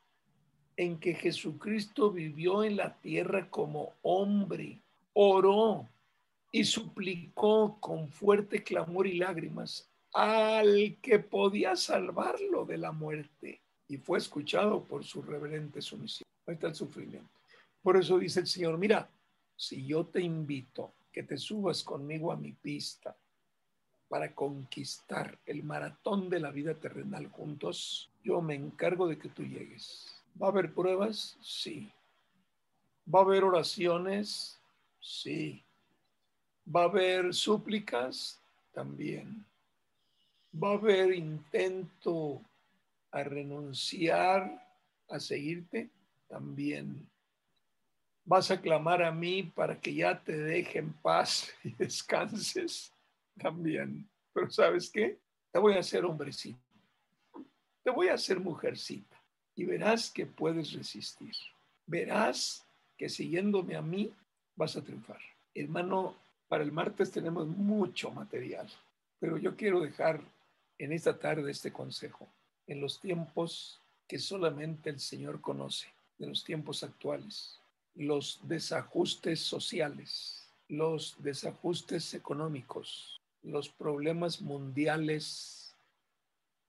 en 0.76 0.98
que 0.98 1.14
Jesucristo 1.14 2.10
vivió 2.10 2.64
en 2.64 2.76
la 2.76 2.94
tierra 2.94 3.48
como 3.50 3.92
hombre, 4.02 4.78
oró 5.12 5.88
y 6.50 6.64
suplicó 6.64 7.78
con 7.80 8.08
fuerte 8.08 8.62
clamor 8.62 9.06
y 9.06 9.16
lágrimas 9.16 9.88
al 10.12 10.96
que 11.00 11.18
podía 11.18 11.74
salvarlo 11.76 12.66
de 12.66 12.76
la 12.78 12.92
muerte 12.92 13.60
y 13.88 13.96
fue 13.96 14.18
escuchado 14.18 14.84
por 14.84 15.04
su 15.04 15.22
reverente 15.22 15.80
sumisión. 15.80 16.26
Ahí 16.46 16.54
está 16.54 16.68
el 16.68 16.74
sufrimiento. 16.74 17.28
Por 17.82 17.96
eso 17.96 18.18
dice 18.18 18.40
el 18.40 18.46
Señor, 18.46 18.78
mira, 18.78 19.08
si 19.56 19.86
yo 19.86 20.04
te 20.04 20.20
invito 20.20 20.92
que 21.12 21.22
te 21.22 21.36
subas 21.36 21.82
conmigo 21.82 22.32
a 22.32 22.36
mi 22.36 22.52
pista 22.52 23.16
para 24.08 24.34
conquistar 24.34 25.38
el 25.46 25.62
maratón 25.62 26.28
de 26.28 26.40
la 26.40 26.50
vida 26.50 26.74
terrenal 26.74 27.28
juntos, 27.28 28.10
yo 28.22 28.40
me 28.42 28.54
encargo 28.54 29.08
de 29.08 29.18
que 29.18 29.28
tú 29.28 29.42
llegues. 29.42 30.21
¿Va 30.40 30.46
a 30.46 30.50
haber 30.50 30.72
pruebas? 30.72 31.36
Sí. 31.40 31.92
¿Va 33.12 33.20
a 33.20 33.22
haber 33.22 33.44
oraciones? 33.44 34.60
Sí. 35.00 35.64
¿Va 36.64 36.82
a 36.82 36.84
haber 36.84 37.34
súplicas? 37.34 38.40
También. 38.72 39.44
¿Va 40.54 40.70
a 40.70 40.74
haber 40.74 41.14
intento 41.14 42.42
a 43.10 43.22
renunciar 43.22 44.66
a 45.08 45.20
seguirte? 45.20 45.90
También. 46.28 47.08
¿Vas 48.24 48.50
a 48.50 48.60
clamar 48.60 49.02
a 49.02 49.10
mí 49.10 49.42
para 49.42 49.78
que 49.80 49.94
ya 49.94 50.22
te 50.22 50.36
deje 50.36 50.78
en 50.78 50.92
paz 50.92 51.52
y 51.64 51.72
descanses? 51.74 52.92
También. 53.38 54.08
Pero 54.32 54.50
¿sabes 54.50 54.90
qué? 54.90 55.18
Te 55.50 55.58
voy 55.58 55.74
a 55.74 55.80
hacer 55.80 56.04
hombrecito. 56.04 56.58
Te 57.82 57.90
voy 57.90 58.08
a 58.08 58.14
hacer 58.14 58.38
mujercita. 58.38 59.11
Y 59.54 59.64
verás 59.64 60.10
que 60.10 60.26
puedes 60.26 60.72
resistir. 60.72 61.34
Verás 61.86 62.64
que 62.96 63.08
siguiéndome 63.08 63.76
a 63.76 63.82
mí 63.82 64.12
vas 64.56 64.76
a 64.76 64.82
triunfar. 64.82 65.20
Hermano, 65.54 66.16
para 66.48 66.64
el 66.64 66.72
martes 66.72 67.10
tenemos 67.10 67.46
mucho 67.46 68.10
material, 68.10 68.68
pero 69.18 69.38
yo 69.38 69.56
quiero 69.56 69.80
dejar 69.80 70.20
en 70.78 70.92
esta 70.92 71.18
tarde 71.18 71.50
este 71.50 71.72
consejo. 71.72 72.28
En 72.66 72.80
los 72.80 73.00
tiempos 73.00 73.80
que 74.08 74.18
solamente 74.18 74.90
el 74.90 75.00
Señor 75.00 75.40
conoce, 75.40 75.88
de 76.18 76.26
los 76.26 76.44
tiempos 76.44 76.82
actuales, 76.82 77.58
los 77.94 78.40
desajustes 78.44 79.40
sociales, 79.40 80.48
los 80.68 81.16
desajustes 81.22 82.14
económicos, 82.14 83.20
los 83.42 83.68
problemas 83.68 84.40
mundiales 84.40 85.74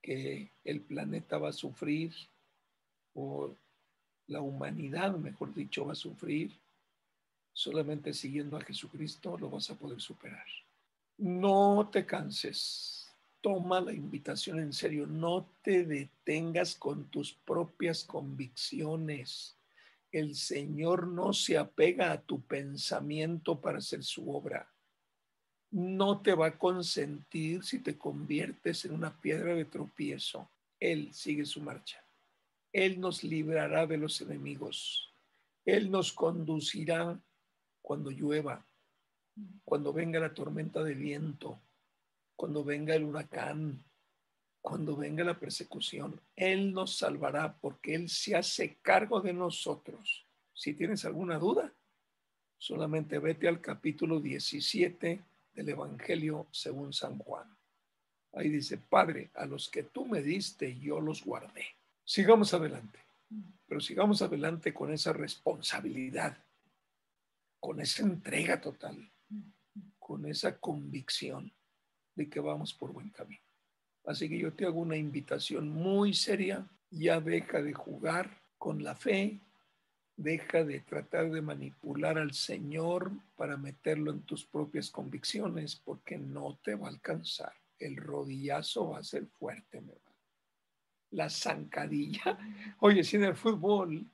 que 0.02 0.50
el 0.66 0.82
planeta 0.82 1.38
va 1.38 1.50
a 1.50 1.54
sufrir, 1.54 2.14
o 3.14 3.56
la 4.28 4.42
humanidad, 4.42 5.16
mejor 5.16 5.54
dicho, 5.54 5.86
va 5.86 5.94
a 5.94 5.96
sufrir, 5.96 6.52
solamente 7.52 8.14
siguiendo 8.14 8.58
a 8.58 8.62
Jesucristo 8.62 9.38
lo 9.38 9.50
vas 9.50 9.70
a 9.70 9.76
poder 9.76 10.02
superar. 10.02 10.46
No 11.18 11.90
te 11.92 12.06
canses, 12.06 13.14
toma 13.42 13.82
la 13.82 13.94
invitación 13.94 14.60
en 14.60 14.74
serio, 14.74 15.06
no 15.06 15.48
te 15.62 15.84
detengas 15.84 16.76
con 16.76 17.06
tus 17.06 17.34
propias 17.34 18.04
convicciones. 18.04 19.58
El 20.12 20.36
Señor 20.36 21.08
no 21.08 21.34
se 21.34 21.58
apega 21.58 22.12
a 22.12 22.22
tu 22.22 22.42
pensamiento 22.42 23.60
para 23.60 23.80
hacer 23.80 24.04
su 24.04 24.30
obra. 24.34 24.68
No 25.72 26.22
te 26.22 26.36
va 26.36 26.48
a 26.48 26.58
consentir 26.58 27.64
si 27.64 27.80
te 27.80 27.98
conviertes 27.98 28.86
en 28.86 28.94
una 28.94 29.20
piedra 29.20 29.56
de 29.56 29.66
tropiezo. 29.66 30.48
Él 30.80 31.12
sigue 31.14 31.46
su 31.46 31.62
marcha. 31.62 32.03
Él 32.74 33.00
nos 33.00 33.24
librará 33.24 33.86
de 33.86 33.98
los 33.98 34.20
enemigos. 34.20 35.14
Él 35.64 35.92
nos 35.92 36.12
conducirá 36.12 37.20
cuando 37.82 38.10
llueva, 38.10 38.66
cuando 39.64 39.94
venga 39.94 40.20
la 40.20 40.34
tormenta 40.34 40.84
de 40.84 40.96
viento, 40.96 41.62
cuando 42.36 42.64
venga 42.64 42.96
el 42.96 43.04
huracán, 43.04 43.84
cuando 44.60 44.96
venga 44.96 45.24
la 45.24 45.40
persecución. 45.40 46.20
Él 46.36 46.74
nos 46.74 46.98
salvará 46.98 47.56
porque 47.62 47.94
Él 47.94 48.10
se 48.10 48.36
hace 48.36 48.78
cargo 48.82 49.22
de 49.22 49.34
nosotros. 49.34 50.26
Si 50.54 50.74
tienes 50.74 51.06
alguna 51.06 51.38
duda, 51.38 51.72
solamente 52.58 53.20
vete 53.20 53.48
al 53.48 53.62
capítulo 53.62 54.20
17 54.20 55.22
del 55.54 55.70
Evangelio 55.70 56.48
según 56.52 56.92
San 56.92 57.20
Juan. 57.20 57.56
Ahí 58.32 58.50
dice, 58.50 58.78
Padre, 58.78 59.30
a 59.36 59.46
los 59.46 59.70
que 59.70 59.84
tú 59.84 60.06
me 60.06 60.24
diste, 60.24 60.80
yo 60.80 61.00
los 61.00 61.24
guardé. 61.24 61.66
Sigamos 62.06 62.54
adelante, 62.54 63.00
pero 63.68 63.80
sigamos 63.80 64.22
adelante 64.22 64.74
con 64.74 64.92
esa 64.92 65.14
responsabilidad, 65.14 66.38
con 67.60 67.80
esa 67.80 68.04
entrega 68.04 68.60
total, 68.60 69.10
con 70.00 70.26
esa 70.26 70.58
convicción 70.58 71.52
de 72.16 72.30
que 72.30 72.40
vamos 72.40 72.74
por 72.74 72.92
buen 72.92 73.10
camino. 73.10 73.42
Así 74.06 74.28
que 74.28 74.38
yo 74.38 74.54
te 74.54 74.66
hago 74.66 74.82
una 74.82 74.98
invitación 74.98 75.70
muy 75.70 76.14
seria 76.14 76.68
ya 76.92 77.20
deja 77.20 77.62
de 77.62 77.74
jugar 77.74 78.30
con 78.58 78.84
la 78.84 78.96
fe, 78.96 79.40
deja 80.16 80.64
de 80.64 80.80
tratar 80.82 81.32
de 81.32 81.42
manipular 81.42 82.18
al 82.18 82.34
Señor 82.34 83.12
para 83.36 83.58
meterlo 83.58 84.12
en 84.12 84.22
tus 84.22 84.46
propias 84.46 84.92
convicciones, 84.92 85.76
porque 85.76 86.18
no 86.18 86.60
te 86.64 86.76
va 86.76 86.88
a 86.88 86.92
alcanzar. 86.92 87.54
El 87.80 87.98
rodillazo 87.98 88.92
va 88.92 89.00
a 89.00 89.04
ser 89.04 89.26
fuerte, 89.26 89.82
mi 89.82 89.90
hermano. 89.92 90.13
La 91.14 91.30
zancadilla. 91.30 92.38
Oye, 92.80 93.04
si 93.04 93.18
en 93.18 93.26
el 93.26 93.36
fútbol, 93.36 94.06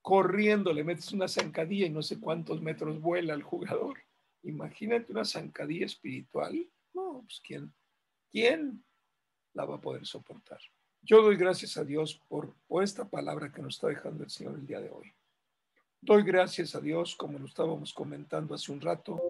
corriendo, 0.00 0.72
le 0.72 0.84
metes 0.84 1.12
una 1.12 1.26
zancadilla 1.26 1.86
y 1.86 1.90
no 1.90 2.02
sé 2.02 2.20
cuántos 2.20 2.62
metros 2.62 3.00
vuela 3.00 3.34
el 3.34 3.42
jugador. 3.42 3.98
Imagínate 4.44 5.10
una 5.10 5.24
zancadilla 5.24 5.86
espiritual. 5.86 6.54
No, 6.94 7.24
pues 7.26 7.40
¿quién? 7.44 7.74
¿Quién 8.30 8.84
la 9.54 9.64
va 9.64 9.76
a 9.76 9.80
poder 9.80 10.06
soportar? 10.06 10.60
Yo 11.02 11.22
doy 11.22 11.36
gracias 11.36 11.76
a 11.76 11.84
Dios 11.84 12.20
por, 12.28 12.54
esta 12.82 13.08
palabra 13.08 13.50
que 13.50 13.62
nos 13.62 13.74
está 13.74 13.88
dejando 13.88 14.22
el 14.22 14.30
Señor 14.30 14.54
el 14.54 14.66
día 14.66 14.80
de 14.80 14.90
hoy. 14.90 15.12
Doy 16.00 16.22
gracias 16.22 16.76
a 16.76 16.80
Dios, 16.80 17.16
como 17.16 17.40
lo 17.40 17.46
estábamos 17.46 17.92
comentando 17.92 18.54
hace 18.54 18.70
un 18.70 18.80
rato, 18.80 19.20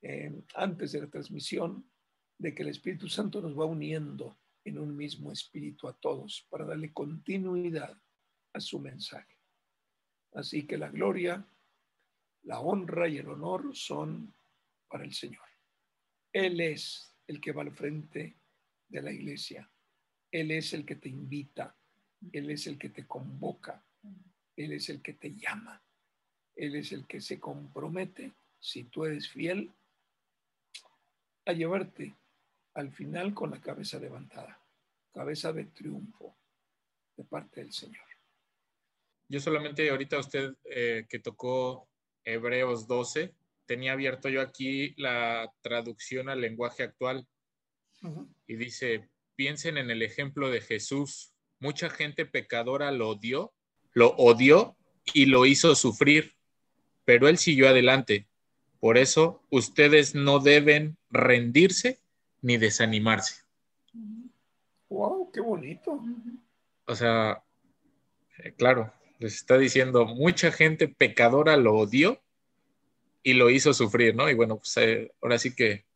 eh, 0.00 0.32
antes 0.54 0.92
de 0.92 1.00
la 1.00 1.06
transmisión, 1.08 1.84
de 2.38 2.54
que 2.54 2.62
el 2.62 2.68
Espíritu 2.68 3.08
Santo 3.08 3.40
nos 3.40 3.58
va 3.58 3.64
uniendo 3.64 4.36
en 4.64 4.78
un 4.78 4.96
mismo 4.96 5.32
espíritu 5.32 5.88
a 5.88 5.92
todos 5.94 6.46
para 6.50 6.64
darle 6.64 6.92
continuidad 6.92 7.96
a 8.52 8.60
su 8.60 8.78
mensaje. 8.78 9.36
Así 10.34 10.66
que 10.66 10.78
la 10.78 10.88
gloria, 10.88 11.44
la 12.44 12.60
honra 12.60 13.08
y 13.08 13.18
el 13.18 13.28
honor 13.28 13.74
son 13.74 14.32
para 14.88 15.04
el 15.04 15.12
Señor. 15.12 15.46
Él 16.32 16.60
es 16.60 17.14
el 17.26 17.40
que 17.40 17.52
va 17.52 17.62
al 17.62 17.72
frente 17.72 18.36
de 18.88 19.02
la 19.02 19.12
iglesia. 19.12 19.68
Él 20.30 20.50
es 20.50 20.72
el 20.72 20.86
que 20.86 20.96
te 20.96 21.08
invita, 21.08 21.76
Él 22.32 22.50
es 22.50 22.66
el 22.66 22.78
que 22.78 22.88
te 22.88 23.06
convoca, 23.06 23.84
Él 24.56 24.72
es 24.72 24.88
el 24.88 25.02
que 25.02 25.12
te 25.14 25.34
llama, 25.34 25.82
Él 26.56 26.76
es 26.76 26.92
el 26.92 27.06
que 27.06 27.20
se 27.20 27.38
compromete, 27.38 28.32
si 28.58 28.84
tú 28.84 29.04
eres 29.04 29.28
fiel, 29.28 29.70
a 31.44 31.52
llevarte 31.52 32.14
al 32.74 32.92
final 32.92 33.34
con 33.34 33.50
la 33.50 33.60
cabeza 33.60 33.98
levantada, 33.98 34.60
cabeza 35.12 35.52
de 35.52 35.66
triunfo 35.66 36.36
de 37.16 37.24
parte 37.24 37.60
del 37.60 37.72
Señor. 37.72 38.04
Yo 39.28 39.40
solamente 39.40 39.88
ahorita 39.88 40.18
usted 40.18 40.54
eh, 40.64 41.06
que 41.08 41.18
tocó 41.18 41.88
Hebreos 42.24 42.86
12, 42.86 43.34
tenía 43.66 43.92
abierto 43.92 44.28
yo 44.28 44.40
aquí 44.40 44.94
la 44.96 45.50
traducción 45.62 46.28
al 46.28 46.40
lenguaje 46.40 46.82
actual 46.82 47.26
y 48.46 48.56
dice, 48.56 49.08
piensen 49.36 49.78
en 49.78 49.90
el 49.90 50.02
ejemplo 50.02 50.50
de 50.50 50.60
Jesús. 50.60 51.32
Mucha 51.60 51.88
gente 51.88 52.26
pecadora 52.26 52.90
lo 52.90 53.10
odió, 53.10 53.54
lo 53.92 54.08
odió 54.16 54.76
y 55.14 55.26
lo 55.26 55.46
hizo 55.46 55.74
sufrir, 55.76 56.34
pero 57.04 57.28
él 57.28 57.38
siguió 57.38 57.68
adelante. 57.68 58.28
Por 58.80 58.98
eso 58.98 59.42
ustedes 59.50 60.16
no 60.16 60.40
deben 60.40 60.98
rendirse 61.10 62.01
ni 62.42 62.58
desanimarse. 62.58 63.42
¡Wow! 64.88 65.30
¡Qué 65.32 65.40
bonito! 65.40 66.04
O 66.86 66.94
sea, 66.94 67.42
eh, 68.38 68.52
claro, 68.52 68.92
les 69.18 69.36
está 69.36 69.56
diciendo, 69.56 70.04
mucha 70.04 70.52
gente 70.52 70.88
pecadora 70.88 71.56
lo 71.56 71.74
odió 71.74 72.20
y 73.22 73.34
lo 73.34 73.50
hizo 73.50 73.72
sufrir, 73.72 74.14
¿no? 74.14 74.28
Y 74.28 74.34
bueno, 74.34 74.58
pues 74.58 74.76
eh, 74.76 75.12
ahora 75.22 75.38
sí 75.38 75.54
que 75.54 75.86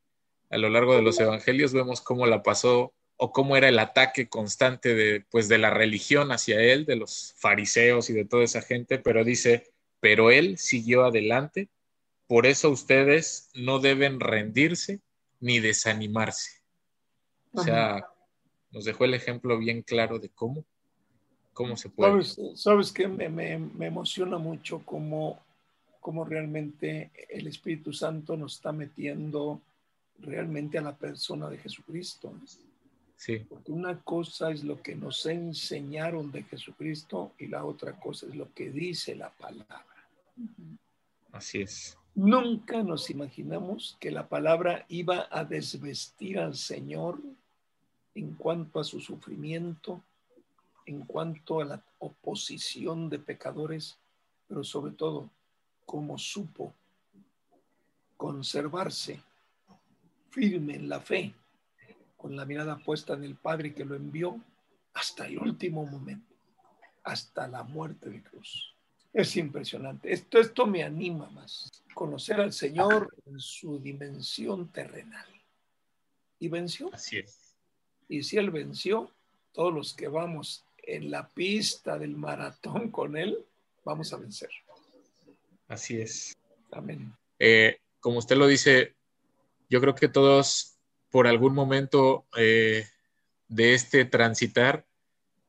a 0.49 0.59
lo 0.59 0.69
largo 0.71 0.95
de 0.95 1.03
los 1.03 1.19
evangelios 1.19 1.73
vemos 1.73 2.01
cómo 2.01 2.27
la 2.27 2.43
pasó 2.43 2.95
o 3.17 3.33
cómo 3.33 3.57
era 3.57 3.69
el 3.69 3.79
ataque 3.79 4.29
constante 4.29 4.95
de, 4.95 5.25
pues, 5.31 5.49
de 5.49 5.59
la 5.59 5.71
religión 5.71 6.31
hacia 6.33 6.61
él, 6.61 6.85
de 6.85 6.97
los 6.97 7.35
fariseos 7.37 8.11
y 8.11 8.13
de 8.13 8.25
toda 8.25 8.45
esa 8.45 8.63
gente, 8.63 8.99
pero 8.99 9.25
dice, 9.25 9.73
pero 10.01 10.31
él 10.31 10.59
siguió 10.59 11.05
adelante, 11.05 11.69
por 12.27 12.47
eso 12.47 12.71
ustedes 12.71 13.51
no 13.55 13.79
deben 13.79 14.21
rendirse 14.21 15.01
ni 15.41 15.61
desanimarse. 15.61 16.63
O 17.53 17.63
sea, 17.63 18.07
nos 18.71 18.85
dejó 18.85 19.05
el 19.05 19.15
ejemplo 19.15 19.59
bien 19.59 19.83
claro 19.83 20.19
de 20.19 20.29
cómo, 20.29 20.65
cómo 21.53 21.77
se 21.77 21.89
puede. 21.89 22.23
Sabes, 22.55 22.93
que 22.93 23.09
me, 23.09 23.29
me, 23.29 23.59
me, 23.59 23.87
emociona 23.87 24.39
mucho 24.39 24.83
cómo, 24.85 25.41
cómo 26.01 26.25
realmente 26.25 27.11
el 27.31 27.47
Espíritu 27.47 27.93
Santo 27.93 28.37
nos 28.37 28.57
está 28.57 28.73
metiendo 28.73 29.61
realmente 30.19 30.79
a 30.79 30.83
la 30.83 30.97
persona 30.97 31.49
de 31.49 31.59
Jesucristo. 31.59 32.33
Sí. 33.17 33.39
Porque 33.49 33.73
una 33.73 34.03
cosa 34.03 34.51
es 34.51 34.63
lo 34.63 34.83
que 34.83 34.95
nos 34.95 35.25
enseñaron 35.25 36.31
de 36.31 36.43
Jesucristo 36.43 37.33
y 37.39 37.47
la 37.47 37.65
otra 37.65 37.99
cosa 37.99 38.27
es 38.27 38.35
lo 38.35 38.53
que 38.53 38.71
dice 38.71 39.15
la 39.15 39.31
palabra. 39.31 39.87
Así 41.33 41.63
es. 41.63 41.97
Nunca 42.17 42.83
nos 42.83 43.11
imaginamos 43.11 43.99
que 44.01 44.11
la 44.11 44.27
palabra 44.27 44.87
iba 44.89 45.29
a 45.31 45.45
desvestir 45.45 46.39
al 46.39 46.57
Señor 46.57 47.21
en 48.15 48.33
cuanto 48.37 48.81
a 48.81 48.85
su 48.85 49.01
sufrimiento, 49.01 50.03
en 50.87 51.03
cuanto 51.03 51.61
a 51.61 51.67
la 51.67 51.85
oposición 51.99 53.11
de 53.11 53.19
pecadores, 53.19 53.99
pero 54.49 54.65
sobre 54.65 54.93
todo 54.93 55.29
cómo 55.85 56.17
supo 56.17 56.73
conservarse 58.17 59.21
firme 60.31 60.77
en 60.77 60.89
la 60.89 61.01
fe 61.01 61.35
con 62.17 62.35
la 62.35 62.47
mirada 62.47 62.79
puesta 62.79 63.13
en 63.13 63.25
el 63.25 63.35
Padre 63.35 63.75
que 63.75 63.85
lo 63.85 63.95
envió 63.95 64.41
hasta 64.95 65.27
el 65.27 65.39
último 65.39 65.85
momento, 65.85 66.35
hasta 67.03 67.47
la 67.47 67.63
muerte 67.63 68.09
de 68.09 68.23
cruz. 68.23 68.76
Es 69.17 69.35
impresionante. 69.39 70.13
Esto, 70.13 70.39
esto 70.39 70.67
me 70.67 70.83
anima 70.83 71.31
más. 71.31 71.73
Conocer 71.95 72.39
al 72.39 72.53
Señor 72.53 73.17
en 73.25 73.41
su 73.41 73.79
dimensión 73.79 74.69
terrenal. 74.69 75.27
Y 76.39 76.49
venció. 76.49 76.93
Así 76.93 77.17
es. 77.17 77.55
Y 78.11 78.23
si 78.25 78.37
Él 78.37 78.51
venció, 78.51 79.11
todos 79.53 79.73
los 79.73 79.95
que 79.95 80.09
vamos 80.09 80.67
en 80.83 81.11
la 81.11 81.31
pista 81.31 81.99
del 81.99 82.15
maratón 82.15 82.91
con 82.91 83.17
Él, 83.17 83.39
vamos 83.87 84.13
a 84.13 84.19
vencer. 84.19 84.51
Así 85.67 85.99
es. 85.99 86.37
Amén. 86.71 87.11
Eh, 87.39 87.79
como 88.01 88.19
usted 88.19 88.37
lo 88.37 88.47
dice, 88.47 88.97
yo 89.71 89.81
creo 89.81 89.95
que 89.95 90.09
todos 90.09 90.77
por 91.11 91.27
algún 91.27 91.55
momento 91.55 92.27
eh, 92.37 92.87
de 93.49 93.73
este 93.73 94.05
transitar, 94.05 94.85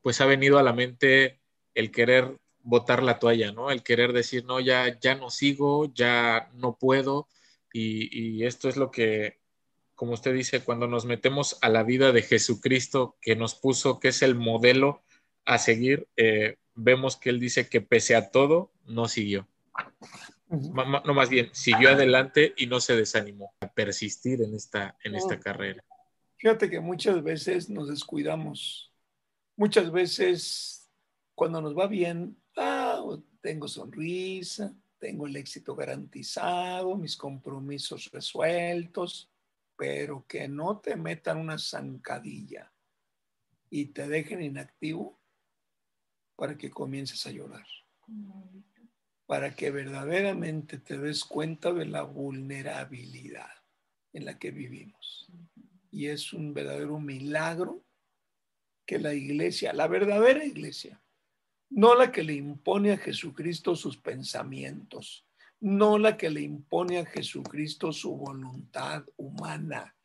pues 0.01 0.21
ha 0.21 0.25
venido 0.25 0.57
a 0.57 0.63
la 0.63 0.71
mente 0.71 1.41
el 1.73 1.91
querer 1.91 2.37
botar 2.67 3.01
la 3.01 3.17
toalla, 3.17 3.53
¿no? 3.53 3.71
El 3.71 3.81
querer 3.81 4.11
decir, 4.11 4.43
no, 4.43 4.59
ya, 4.59 4.99
ya 4.99 5.15
no 5.15 5.29
sigo, 5.29 5.85
ya 5.93 6.49
no 6.53 6.77
puedo. 6.77 7.29
Y, 7.71 8.43
esto 8.43 8.67
es 8.67 8.75
lo 8.75 8.91
que, 8.91 9.39
como 9.95 10.13
usted 10.13 10.33
dice, 10.33 10.61
cuando 10.61 10.87
nos 10.87 11.05
metemos 11.05 11.57
a 11.61 11.69
la 11.69 11.83
vida 11.83 12.11
de 12.11 12.23
Jesucristo 12.23 13.15
que 13.21 13.35
nos 13.35 13.55
puso, 13.55 13.99
que 13.99 14.09
es 14.09 14.21
el 14.21 14.35
modelo 14.35 15.01
a 15.45 15.59
seguir, 15.59 16.09
eh, 16.17 16.57
vemos 16.75 17.15
que 17.15 17.29
él 17.29 17.39
dice 17.39 17.69
que 17.69 17.79
pese 17.79 18.15
a 18.15 18.31
todo, 18.31 18.73
no 18.85 19.07
siguió. 19.07 19.47
No, 20.49 21.13
más 21.13 21.29
bien, 21.29 21.49
siguió 21.53 21.91
adelante 21.91 22.53
y 22.57 22.67
no 22.67 22.81
se 22.81 22.97
desanimó 22.97 23.53
a 23.61 23.71
persistir 23.71 24.41
en 24.41 24.55
esta, 24.55 24.97
en 25.03 25.15
esta 25.15 25.39
carrera. 25.39 25.83
Fíjate 26.37 26.69
que 26.69 26.81
muchas 26.81 27.23
veces 27.23 27.69
nos 27.69 27.87
descuidamos. 27.87 28.93
Muchas 29.55 29.91
veces, 29.91 30.89
cuando 31.33 31.61
nos 31.61 31.77
va 31.77 31.87
bien, 31.87 32.37
tengo 33.47 33.69
sonrisa, 33.69 34.75
tengo 34.99 35.25
el 35.25 35.37
éxito 35.37 35.73
garantizado, 35.73 36.97
mis 36.97 37.15
compromisos 37.15 38.11
resueltos, 38.11 39.31
pero 39.77 40.25
que 40.27 40.49
no 40.49 40.79
te 40.79 40.97
metan 40.97 41.37
una 41.37 41.57
zancadilla 41.57 42.69
y 43.69 43.85
te 43.85 44.05
dejen 44.05 44.41
inactivo 44.41 45.17
para 46.35 46.57
que 46.57 46.69
comiences 46.69 47.25
a 47.25 47.31
llorar 47.31 47.65
para 49.25 49.55
que 49.55 49.71
verdaderamente 49.71 50.77
te 50.77 50.97
des 50.97 51.23
cuenta 51.23 51.71
de 51.71 51.85
la 51.85 52.01
vulnerabilidad 52.01 53.49
en 54.11 54.25
la 54.25 54.37
que 54.37 54.51
vivimos. 54.51 55.27
Y 55.89 56.07
es 56.07 56.33
un 56.33 56.53
verdadero 56.53 56.99
milagro 56.99 57.81
que 58.85 58.99
la 58.99 59.13
iglesia, 59.13 59.71
la 59.71 59.87
verdadera 59.87 60.43
iglesia, 60.43 61.01
no 61.69 61.95
la 61.95 62.11
que 62.11 62.23
le 62.23 62.33
impone 62.33 62.91
a 62.93 62.97
Jesucristo 62.97 63.75
sus 63.75 63.97
pensamientos, 63.97 65.25
no 65.59 65.97
la 65.97 66.17
que 66.17 66.29
le 66.29 66.41
impone 66.41 66.99
a 66.99 67.05
Jesucristo 67.05 67.91
su 67.91 68.15
voluntad 68.15 69.03
humana, 69.17 69.95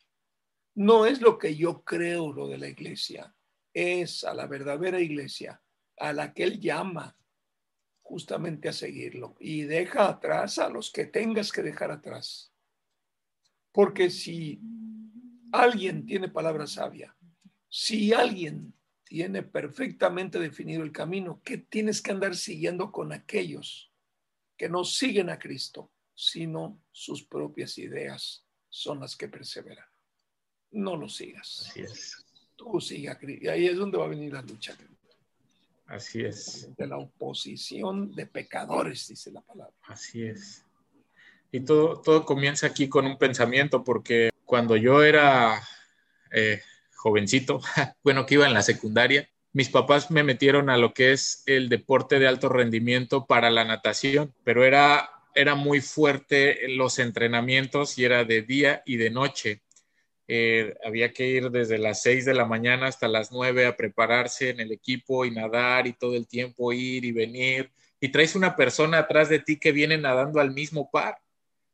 no 0.75 1.05
es 1.05 1.21
lo 1.21 1.37
que 1.37 1.55
yo 1.55 1.83
creo 1.83 2.33
lo 2.33 2.47
de 2.47 2.57
la 2.57 2.67
iglesia, 2.67 3.35
es 3.73 4.23
a 4.23 4.33
la 4.33 4.47
verdadera 4.47 4.99
iglesia, 4.99 5.61
a 5.97 6.13
la 6.13 6.33
que 6.33 6.43
Él 6.43 6.59
llama, 6.59 7.15
justamente 8.01 8.69
a 8.69 8.73
seguirlo 8.73 9.35
y 9.39 9.63
deja 9.63 10.07
atrás 10.07 10.59
a 10.59 10.69
los 10.69 10.91
que 10.91 11.05
tengas 11.05 11.51
que 11.51 11.63
dejar 11.63 11.91
atrás. 11.91 12.53
Porque 13.71 14.09
si 14.09 14.61
alguien 15.51 16.05
tiene 16.05 16.29
palabra 16.29 16.67
sabia, 16.67 17.15
si 17.69 18.13
alguien 18.13 18.73
tiene 19.13 19.43
perfectamente 19.43 20.39
definido 20.39 20.81
el 20.81 20.91
camino. 20.91 21.39
¿Qué 21.45 21.59
tienes 21.59 22.01
que 22.01 22.09
andar 22.09 22.35
siguiendo 22.35 22.91
con 22.91 23.13
aquellos 23.13 23.91
que 24.57 24.67
no 24.67 24.83
siguen 24.83 25.29
a 25.29 25.37
Cristo, 25.37 25.91
sino 26.15 26.81
sus 26.91 27.21
propias 27.21 27.77
ideas 27.77 28.43
son 28.69 29.01
las 29.01 29.15
que 29.15 29.27
perseveran? 29.27 29.85
No 30.71 30.97
lo 30.97 31.07
sigas. 31.07 31.67
Así 31.69 31.81
es. 31.81 32.25
Tú 32.55 32.81
sigue 32.81 33.07
a 33.07 33.19
Cristo. 33.19 33.45
Y 33.45 33.49
ahí 33.49 33.67
es 33.67 33.77
donde 33.77 33.99
va 33.99 34.05
a 34.05 34.07
venir 34.07 34.33
la 34.33 34.41
lucha. 34.41 34.75
Así 35.85 36.21
es. 36.21 36.75
De 36.75 36.87
la 36.87 36.97
oposición 36.97 38.15
de 38.15 38.25
pecadores, 38.25 39.09
dice 39.09 39.31
la 39.31 39.41
palabra. 39.41 39.75
Así 39.83 40.23
es. 40.23 40.65
Y 41.51 41.59
todo, 41.59 42.01
todo 42.01 42.25
comienza 42.25 42.65
aquí 42.65 42.89
con 42.89 43.05
un 43.05 43.19
pensamiento, 43.19 43.83
porque 43.83 44.31
cuando 44.43 44.75
yo 44.75 45.03
era 45.03 45.61
eh, 46.31 46.63
jovencito, 47.03 47.59
bueno, 48.03 48.25
que 48.25 48.35
iba 48.35 48.47
en 48.47 48.53
la 48.53 48.61
secundaria, 48.61 49.29
mis 49.51 49.69
papás 49.69 50.09
me 50.09 50.23
metieron 50.23 50.69
a 50.69 50.77
lo 50.77 50.93
que 50.93 51.11
es 51.11 51.43
el 51.45 51.69
deporte 51.69 52.17
de 52.17 52.27
alto 52.27 52.49
rendimiento 52.49 53.27
para 53.27 53.51
la 53.51 53.65
natación, 53.65 54.33
pero 54.43 54.63
era, 54.63 55.09
era 55.35 55.53
muy 55.53 55.81
fuerte 55.81 56.67
los 56.69 56.97
entrenamientos 56.97 57.99
y 57.99 58.05
era 58.05 58.23
de 58.23 58.41
día 58.41 58.81
y 58.85 58.95
de 58.95 59.11
noche. 59.11 59.61
Eh, 60.27 60.73
había 60.83 61.11
que 61.11 61.27
ir 61.27 61.51
desde 61.51 61.77
las 61.77 62.01
6 62.01 62.25
de 62.25 62.33
la 62.33 62.45
mañana 62.45 62.87
hasta 62.87 63.09
las 63.09 63.31
9 63.31 63.67
a 63.67 63.75
prepararse 63.75 64.49
en 64.49 64.61
el 64.61 64.71
equipo 64.71 65.25
y 65.25 65.31
nadar 65.31 65.85
y 65.85 65.93
todo 65.93 66.15
el 66.15 66.27
tiempo 66.27 66.71
ir 66.71 67.03
y 67.03 67.11
venir. 67.11 67.69
Y 67.99 68.09
traes 68.09 68.35
una 68.35 68.55
persona 68.55 68.99
atrás 68.99 69.29
de 69.29 69.39
ti 69.39 69.59
que 69.59 69.73
viene 69.73 69.97
nadando 69.97 70.39
al 70.39 70.51
mismo 70.51 70.89
par. 70.89 71.17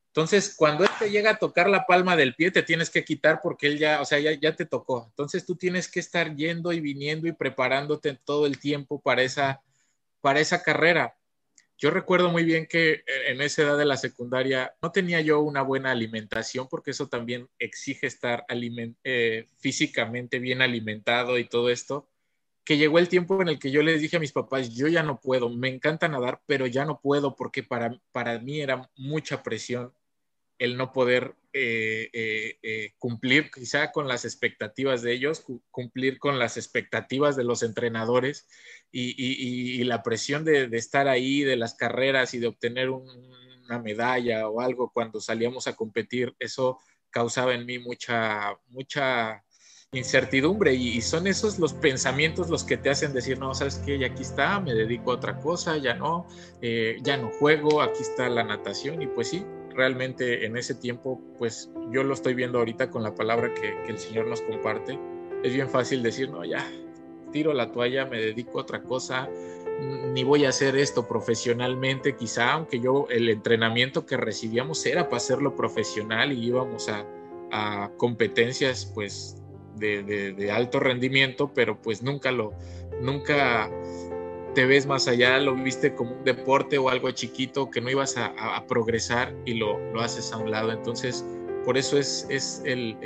Entonces, 0.09 0.55
cuando 0.57 0.83
él 0.83 0.89
te 0.97 1.11
llega 1.11 1.31
a 1.31 1.37
tocar 1.37 1.69
la 1.69 1.85
palma 1.85 2.15
del 2.15 2.33
pie, 2.33 2.49
te 2.49 2.63
tienes 2.63 2.89
que 2.89 3.05
quitar 3.05 3.41
porque 3.43 3.67
él 3.67 3.77
ya, 3.77 4.01
o 4.01 4.05
sea, 4.05 4.19
ya, 4.19 4.31
ya 4.33 4.55
te 4.55 4.65
tocó. 4.65 5.05
Entonces, 5.07 5.45
tú 5.45 5.55
tienes 5.55 5.87
que 5.87 5.99
estar 5.99 6.35
yendo 6.35 6.73
y 6.73 6.79
viniendo 6.79 7.27
y 7.27 7.31
preparándote 7.31 8.15
todo 8.25 8.47
el 8.47 8.59
tiempo 8.59 8.99
para 9.01 9.21
esa, 9.21 9.61
para 10.21 10.39
esa 10.39 10.63
carrera. 10.63 11.15
Yo 11.77 11.91
recuerdo 11.91 12.29
muy 12.29 12.43
bien 12.43 12.65
que 12.65 12.91
eh, 12.91 13.03
en 13.27 13.41
esa 13.41 13.61
edad 13.61 13.77
de 13.77 13.85
la 13.85 13.97
secundaria 13.97 14.73
no 14.81 14.91
tenía 14.91 15.21
yo 15.21 15.39
una 15.41 15.61
buena 15.61 15.91
alimentación 15.91 16.67
porque 16.67 16.91
eso 16.91 17.07
también 17.07 17.47
exige 17.59 18.07
estar 18.07 18.45
eh, 19.03 19.47
físicamente 19.59 20.39
bien 20.39 20.61
alimentado 20.61 21.37
y 21.37 21.45
todo 21.45 21.69
esto, 21.69 22.09
que 22.65 22.77
llegó 22.77 22.99
el 22.99 23.09
tiempo 23.09 23.41
en 23.41 23.47
el 23.47 23.59
que 23.59 23.71
yo 23.71 23.81
les 23.81 24.01
dije 24.01 24.17
a 24.17 24.19
mis 24.19 24.33
papás, 24.33 24.75
yo 24.75 24.87
ya 24.87 25.03
no 25.03 25.21
puedo, 25.21 25.49
me 25.49 25.69
encanta 25.69 26.09
nadar, 26.09 26.41
pero 26.45 26.67
ya 26.67 26.83
no 26.83 26.99
puedo 26.99 27.35
porque 27.35 27.63
para, 27.63 27.97
para 28.11 28.39
mí 28.39 28.59
era 28.59 28.89
mucha 28.97 29.41
presión 29.41 29.93
el 30.59 30.77
no 30.77 30.93
poder 30.93 31.35
eh, 31.51 32.93
cumplir 32.99 33.49
quizá 33.49 33.91
con 33.91 34.07
las 34.07 34.23
expectativas 34.23 35.01
de 35.01 35.13
ellos, 35.13 35.43
cumplir 35.71 36.19
con 36.19 36.37
las 36.37 36.57
expectativas 36.57 37.35
de 37.35 37.43
los 37.43 37.63
entrenadores 37.63 38.47
y, 38.91 39.83
la 39.85 40.03
presión 40.03 40.45
de, 40.45 40.69
estar 40.73 41.07
ahí, 41.07 41.41
de 41.41 41.55
las 41.55 41.73
carreras 41.73 42.33
y 42.33 42.39
de 42.39 42.47
obtener 42.47 42.89
una 42.89 43.79
medalla 43.79 44.47
o 44.47 44.61
algo 44.61 44.91
cuando 44.93 45.19
salíamos 45.19 45.67
a 45.67 45.75
competir, 45.75 46.35
eso 46.39 46.79
causaba 47.09 47.53
en 47.53 47.65
mí 47.65 47.79
mucha, 47.79 48.55
mucha 48.67 49.43
incertidumbre 49.91 50.73
y, 50.73 51.01
son 51.01 51.27
esos 51.27 51.57
los 51.57 51.73
pensamientos 51.73 52.49
los 52.49 52.63
que 52.63 52.77
te 52.77 52.89
hacen 52.89 53.13
decir, 53.13 53.39
no, 53.39 53.53
sabes 53.55 53.81
qué, 53.85 53.97
ya 53.97 54.07
aquí 54.07 54.21
está, 54.21 54.59
me 54.59 54.73
dedico 54.73 55.11
a 55.11 55.15
otra 55.15 55.37
cosa, 55.37 55.77
ya 55.77 55.95
no, 55.95 56.27
eh, 56.61 56.97
ya 57.01 57.17
no 57.17 57.29
juego, 57.29 57.81
aquí 57.81 58.01
está 58.01 58.29
la 58.29 58.43
natación 58.43 59.01
y 59.01 59.07
pues 59.07 59.29
sí, 59.29 59.43
realmente 59.79 60.45
en 60.45 60.57
ese 60.57 60.75
tiempo, 60.75 61.21
pues 61.37 61.71
yo 61.89 62.03
lo 62.03 62.13
estoy 62.13 62.33
viendo 62.33 62.59
ahorita 62.59 62.91
con 62.91 63.01
la 63.01 63.15
palabra 63.15 63.53
que, 63.53 63.75
que 63.85 63.91
el 63.91 63.97
Señor 63.97 64.27
nos 64.27 64.41
comparte, 64.41 64.99
es 65.41 65.53
bien 65.53 65.69
fácil 65.69 66.03
decir, 66.03 66.29
no, 66.29 66.43
ya, 66.43 66.69
tiro 67.31 67.53
la 67.53 67.71
toalla, 67.71 68.05
me 68.05 68.19
dedico 68.19 68.59
a 68.59 68.63
otra 68.63 68.83
cosa, 68.83 69.29
ni 70.13 70.23
voy 70.23 70.45
a 70.45 70.49
hacer 70.49 70.75
esto 70.75 71.07
profesionalmente, 71.07 72.15
quizá, 72.15 72.51
aunque 72.51 72.79
yo 72.79 73.07
el 73.09 73.29
entrenamiento 73.29 74.05
que 74.05 74.17
recibíamos 74.17 74.85
era 74.85 75.05
para 75.05 75.17
hacerlo 75.17 75.55
profesional 75.55 76.33
y 76.33 76.45
íbamos 76.45 76.89
a, 76.89 77.05
competencias 77.97 78.91
pues 78.93 79.35
de, 79.75 80.51
alto 80.53 80.79
rendimiento, 80.79 81.51
pero 81.51 81.81
pues 81.81 82.03
nunca 82.03 82.31
lo, 82.31 82.53
nunca 83.01 83.71
te 84.59 84.65
ves 84.65 84.85
más 84.85 85.07
allá, 85.07 85.39
lo 85.39 85.55
viste 85.55 85.95
como 85.95 86.11
un 86.11 86.25
deporte 86.25 86.77
o 86.77 86.89
algo 86.89 87.09
chiquito 87.11 87.69
que 87.69 87.79
no 87.79 87.89
ibas 87.89 88.17
a, 88.17 88.61
progresar 88.67 89.33
y 89.45 89.53
lo, 89.53 89.79
lo, 89.93 90.01
haces 90.01 90.33
a 90.33 90.37
un 90.37 90.51
lado. 90.51 90.73
Entonces, 90.73 91.25
por 91.63 91.77
eso 91.77 91.97
es, 91.97 92.27
es 92.29 92.61
el, 92.65 92.97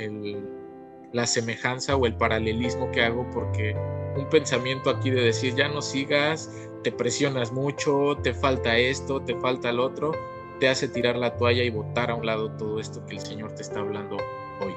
la 1.12 1.24
semejanza 1.28 1.94
o 1.94 2.06
el 2.06 2.16
paralelismo 2.16 2.90
que 2.90 3.04
hago, 3.04 3.24
porque 3.30 3.76
un 4.16 4.28
pensamiento 4.30 4.90
aquí 4.90 5.10
de 5.10 5.20
decir, 5.20 5.54
ya 5.54 5.68
no 5.68 5.80
sigas, 5.80 6.50
te 6.82 6.90
presionas 6.90 7.52
mucho, 7.52 8.18
te 8.20 8.34
falta 8.34 8.76
esto, 8.76 9.22
te 9.22 9.36
falta 9.36 9.70
el 9.70 9.78
otro, 9.78 10.10
te 10.58 10.68
hace 10.68 10.88
tirar 10.88 11.14
la 11.14 11.36
toalla 11.36 11.62
y 11.62 11.70
botar 11.70 12.10
a 12.10 12.16
un 12.16 12.26
lado 12.26 12.50
todo 12.56 12.80
esto 12.80 13.06
que 13.06 13.14
el 13.14 13.20
Señor 13.20 13.52
te 13.52 13.62
está 13.62 13.78
hablando 13.78 14.16
hoy. 14.60 14.74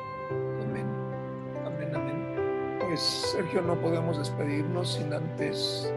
Amén, 0.61 0.85
amén. 1.95 2.77
Pues 2.87 2.99
Sergio, 3.01 3.63
no 3.63 3.81
podemos 3.81 4.19
despedirnos 4.19 4.93
sin 4.93 5.11
antes 5.11 5.91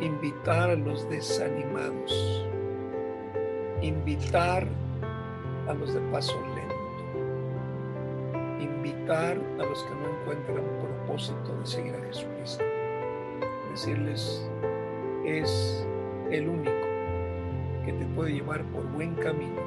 invitar 0.00 0.70
a 0.70 0.76
los 0.76 1.08
desanimados, 1.08 2.46
invitar 3.82 4.66
a 5.66 5.74
los 5.74 5.92
de 5.92 6.00
paso 6.12 6.40
lento, 6.54 6.74
invitar 8.60 9.36
a 9.58 9.62
los 9.64 9.82
que 9.82 9.94
no 9.94 10.20
encuentran 10.20 10.64
propósito 10.80 11.58
de 11.58 11.66
seguir 11.66 11.94
a 11.94 12.00
Jesucristo. 12.06 12.64
Decirles, 13.70 14.48
es 15.24 15.86
el 16.30 16.48
único 16.48 16.70
que 17.84 17.92
te 17.92 18.04
puede 18.14 18.34
llevar 18.34 18.62
por 18.66 18.84
buen 18.92 19.14
camino 19.16 19.60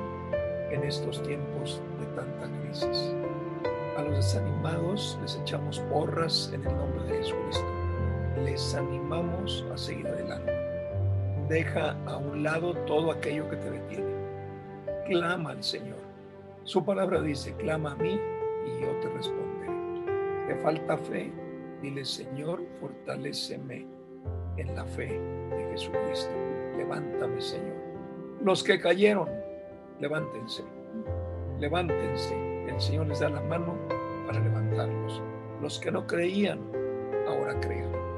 en 0.72 0.84
estos 0.84 1.22
tiempos 1.24 1.82
de 2.00 2.06
tanta 2.16 2.48
crisis. 2.62 3.14
A 3.98 4.04
los 4.04 4.16
desanimados 4.16 5.20
les 5.22 5.36
echamos 5.36 5.80
porras 5.92 6.52
en 6.54 6.66
el 6.66 6.78
nombre 6.78 7.04
de 7.06 7.18
Jesucristo. 7.18 7.81
Les 8.38 8.74
animamos 8.76 9.66
a 9.72 9.78
seguir 9.78 10.08
adelante. 10.08 10.52
Deja 11.50 11.98
a 12.06 12.18
un 12.18 12.44
lado 12.44 12.74
todo 12.86 13.12
aquello 13.12 13.50
que 13.50 13.58
te 13.58 13.70
detiene. 13.70 14.16
Clama 15.06 15.52
al 15.52 15.64
Señor. 15.64 16.00
Su 16.64 16.84
palabra 16.86 17.22
dice, 17.22 17.54
clama 17.56 17.92
a 17.92 17.96
mí 17.96 18.20
y 18.66 18.82
yo 18.82 18.90
te 19.02 19.10
responderé. 19.10 20.48
Te 20.48 20.56
falta 20.62 20.98
fe, 20.98 21.32
dile 21.82 22.06
Señor, 22.06 22.64
fortaléceme 22.80 23.86
en 24.58 24.76
la 24.76 24.86
fe 24.86 25.20
de 25.50 25.68
Jesucristo. 25.72 26.32
Levántame, 26.78 27.42
Señor. 27.42 27.76
Los 28.44 28.64
que 28.64 28.80
cayeron, 28.80 29.30
levántense. 30.00 30.64
Levántense. 31.60 32.34
El 32.68 32.80
Señor 32.80 33.08
les 33.08 33.20
da 33.20 33.30
la 33.30 33.42
mano 33.42 33.76
para 34.26 34.40
levantarlos. 34.40 35.22
Los 35.62 35.80
que 35.80 35.92
no 35.92 36.08
creían, 36.08 36.60
ahora 37.28 37.60
crean. 37.60 38.11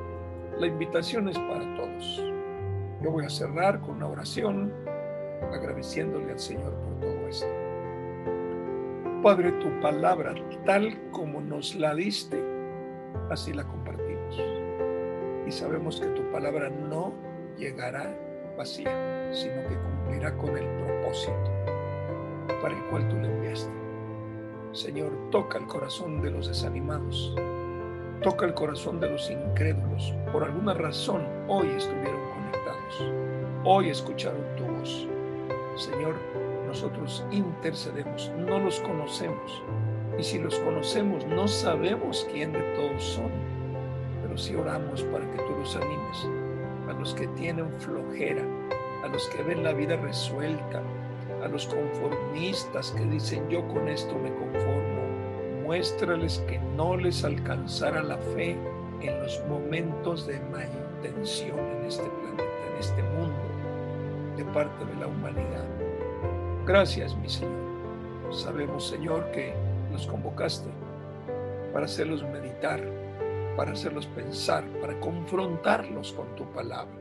La 0.59 0.67
invitación 0.67 1.27
es 1.29 1.37
para 1.39 1.75
todos. 1.75 2.23
Yo 3.01 3.11
voy 3.11 3.25
a 3.25 3.29
cerrar 3.29 3.81
con 3.81 3.95
una 3.95 4.07
oración 4.07 4.71
agradeciéndole 5.51 6.31
al 6.31 6.39
Señor 6.39 6.73
por 6.75 6.99
todo 6.99 7.27
esto. 7.27 7.47
Padre, 9.23 9.51
tu 9.53 9.79
palabra, 9.81 10.35
tal 10.65 11.09
como 11.11 11.41
nos 11.41 11.75
la 11.75 11.95
diste, 11.95 12.41
así 13.29 13.51
la 13.51 13.63
compartimos. 13.63 14.39
Y 15.47 15.51
sabemos 15.51 15.99
que 15.99 16.07
tu 16.07 16.21
palabra 16.31 16.69
no 16.69 17.13
llegará 17.57 18.15
vacía, 18.55 19.33
sino 19.33 19.67
que 19.67 19.75
cumplirá 19.75 20.37
con 20.37 20.55
el 20.55 20.67
propósito 20.77 21.51
para 22.61 22.75
el 22.75 22.83
cual 22.85 23.07
tú 23.09 23.15
la 23.17 23.27
enviaste. 23.27 23.73
Señor, 24.71 25.11
toca 25.31 25.57
el 25.57 25.67
corazón 25.67 26.21
de 26.21 26.31
los 26.31 26.47
desanimados, 26.47 27.35
toca 28.23 28.45
el 28.45 28.53
corazón 28.53 29.01
de 29.01 29.09
los 29.09 29.29
incrédulos. 29.29 30.13
Por 30.31 30.45
alguna 30.45 30.73
razón 30.73 31.27
hoy 31.49 31.67
estuvieron 31.75 32.21
conectados, 32.33 33.13
hoy 33.65 33.89
escucharon 33.89 34.41
tu 34.55 34.63
voz. 34.63 35.07
Señor, 35.75 36.15
nosotros 36.65 37.25
intercedemos, 37.31 38.31
no 38.37 38.59
los 38.59 38.79
conocemos. 38.79 39.61
Y 40.17 40.23
si 40.23 40.39
los 40.39 40.57
conocemos, 40.59 41.25
no 41.25 41.47
sabemos 41.47 42.25
quién 42.31 42.53
de 42.53 42.61
todos 42.75 43.03
son. 43.03 43.29
Pero 44.21 44.37
si 44.37 44.55
oramos 44.55 45.03
para 45.03 45.29
que 45.29 45.37
tú 45.37 45.59
los 45.59 45.75
animes, 45.75 46.27
a 46.87 46.93
los 46.93 47.13
que 47.13 47.27
tienen 47.27 47.69
flojera, 47.79 48.43
a 49.03 49.07
los 49.09 49.27
que 49.27 49.43
ven 49.43 49.63
la 49.63 49.73
vida 49.73 49.97
resuelta, 49.97 50.81
a 51.43 51.47
los 51.49 51.67
conformistas 51.67 52.91
que 52.91 53.03
dicen 53.05 53.49
yo 53.49 53.67
con 53.67 53.89
esto 53.89 54.15
me 54.15 54.33
conformo, 54.33 54.92
muéstrales 55.63 56.43
que 56.47 56.59
no 56.75 56.95
les 56.95 57.23
alcanzará 57.23 58.03
la 58.03 58.17
fe 58.17 58.57
en 59.01 59.21
los 59.21 59.43
momentos 59.47 60.27
de 60.27 60.39
manutención 60.51 61.59
en 61.59 61.85
este 61.85 62.03
planeta, 62.03 62.43
en 62.71 62.79
este 62.79 63.03
mundo, 63.03 63.33
de 64.37 64.45
parte 64.45 64.85
de 64.85 64.95
la 64.99 65.07
humanidad. 65.07 65.65
Gracias, 66.65 67.15
mi 67.15 67.29
Señor. 67.29 67.53
Sabemos, 68.31 68.87
Señor, 68.87 69.31
que 69.31 69.53
los 69.91 70.07
convocaste 70.07 70.69
para 71.73 71.85
hacerlos 71.85 72.23
meditar 72.23 72.81
para 73.55 73.71
hacerlos 73.73 74.07
pensar, 74.07 74.63
para 74.81 74.99
confrontarlos 74.99 76.13
con 76.13 76.35
tu 76.35 76.45
palabra. 76.51 76.93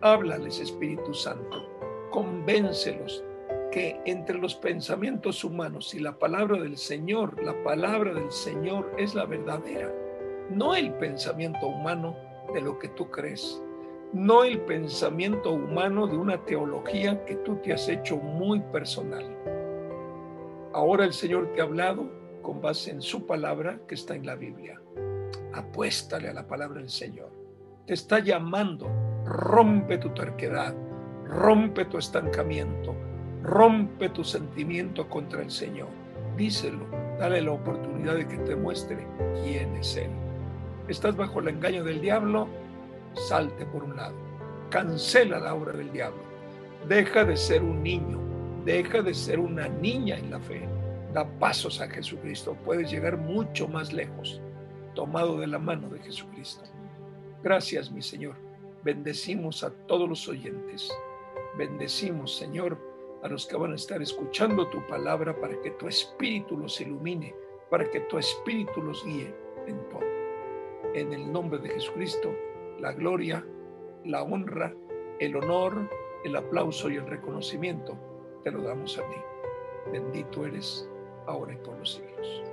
Háblales, 0.00 0.58
Espíritu 0.58 1.14
Santo, 1.14 1.68
convéncelos 2.10 3.22
que 3.72 3.98
entre 4.04 4.38
los 4.38 4.54
pensamientos 4.54 5.42
humanos 5.42 5.94
y 5.94 5.98
la 5.98 6.18
palabra 6.18 6.60
del 6.60 6.76
Señor, 6.76 7.42
la 7.42 7.60
palabra 7.64 8.12
del 8.12 8.30
Señor 8.30 8.94
es 8.98 9.14
la 9.14 9.24
verdadera, 9.24 9.90
no 10.50 10.76
el 10.76 10.92
pensamiento 10.94 11.66
humano 11.66 12.14
de 12.52 12.60
lo 12.60 12.78
que 12.78 12.88
tú 12.88 13.10
crees, 13.10 13.60
no 14.12 14.44
el 14.44 14.60
pensamiento 14.60 15.52
humano 15.52 16.06
de 16.06 16.18
una 16.18 16.44
teología 16.44 17.24
que 17.24 17.36
tú 17.36 17.56
te 17.56 17.72
has 17.72 17.88
hecho 17.88 18.18
muy 18.18 18.60
personal. 18.60 19.24
Ahora 20.74 21.06
el 21.06 21.14
Señor 21.14 21.50
te 21.54 21.62
ha 21.62 21.64
hablado 21.64 22.10
con 22.42 22.60
base 22.60 22.90
en 22.90 23.00
su 23.00 23.26
palabra 23.26 23.80
que 23.88 23.94
está 23.94 24.14
en 24.14 24.26
la 24.26 24.34
Biblia. 24.34 24.78
Apuéstale 25.54 26.28
a 26.28 26.34
la 26.34 26.46
palabra 26.46 26.80
del 26.80 26.90
Señor. 26.90 27.30
Te 27.86 27.94
está 27.94 28.18
llamando. 28.18 28.90
Rompe 29.24 29.96
tu 29.98 30.10
terquedad, 30.10 30.74
rompe 31.24 31.84
tu 31.84 31.96
estancamiento, 31.96 32.94
rompe 33.42 34.08
tu 34.08 34.24
sentimiento 34.24 35.08
contra 35.08 35.42
el 35.42 35.50
Señor. 35.50 35.88
Díselo, 36.36 36.86
dale 37.18 37.42
la 37.42 37.52
oportunidad 37.52 38.14
de 38.14 38.26
que 38.26 38.38
te 38.38 38.56
muestre 38.56 39.06
quién 39.42 39.74
es 39.76 39.96
Él. 39.96 40.10
¿Estás 40.88 41.16
bajo 41.16 41.40
el 41.40 41.48
engaño 41.48 41.84
del 41.84 42.00
diablo? 42.00 42.48
Salte 43.14 43.66
por 43.66 43.84
un 43.84 43.96
lado. 43.96 44.14
Cancela 44.70 45.38
la 45.38 45.54
obra 45.54 45.72
del 45.72 45.92
diablo. 45.92 46.22
Deja 46.88 47.24
de 47.24 47.36
ser 47.36 47.62
un 47.62 47.82
niño. 47.82 48.18
Deja 48.64 49.02
de 49.02 49.14
ser 49.14 49.38
una 49.38 49.68
niña 49.68 50.18
en 50.18 50.30
la 50.30 50.40
fe. 50.40 50.66
Da 51.12 51.26
pasos 51.38 51.80
a 51.80 51.88
Jesucristo. 51.88 52.56
Puedes 52.64 52.90
llegar 52.90 53.18
mucho 53.18 53.68
más 53.68 53.92
lejos, 53.92 54.40
tomado 54.94 55.38
de 55.38 55.46
la 55.46 55.58
mano 55.58 55.88
de 55.88 55.98
Jesucristo. 56.00 56.64
Gracias, 57.42 57.90
mi 57.90 58.02
Señor. 58.02 58.34
Bendecimos 58.82 59.62
a 59.62 59.70
todos 59.86 60.08
los 60.08 60.26
oyentes. 60.28 60.90
Bendecimos, 61.56 62.36
Señor, 62.36 62.78
a 63.22 63.28
los 63.28 63.46
que 63.46 63.56
van 63.56 63.72
a 63.72 63.76
estar 63.76 64.02
escuchando 64.02 64.68
tu 64.68 64.84
palabra 64.86 65.38
para 65.40 65.60
que 65.60 65.70
tu 65.72 65.88
espíritu 65.88 66.56
los 66.56 66.80
ilumine, 66.80 67.34
para 67.70 67.88
que 67.88 68.00
tu 68.00 68.18
espíritu 68.18 68.82
los 68.82 69.04
guíe 69.04 69.34
en 69.66 69.88
todo. 69.88 70.02
En 70.94 71.12
el 71.12 71.32
nombre 71.32 71.58
de 71.58 71.70
Jesucristo, 71.70 72.34
la 72.78 72.92
gloria, 72.92 73.46
la 74.04 74.22
honra, 74.22 74.74
el 75.20 75.36
honor, 75.36 75.88
el 76.24 76.36
aplauso 76.36 76.90
y 76.90 76.96
el 76.96 77.06
reconocimiento 77.06 77.96
te 78.42 78.50
lo 78.50 78.62
damos 78.62 78.98
a 78.98 79.08
ti. 79.08 79.16
Bendito 79.92 80.44
eres 80.44 80.88
ahora 81.26 81.54
y 81.54 81.56
por 81.58 81.78
los 81.78 81.94
siglos. 81.94 82.51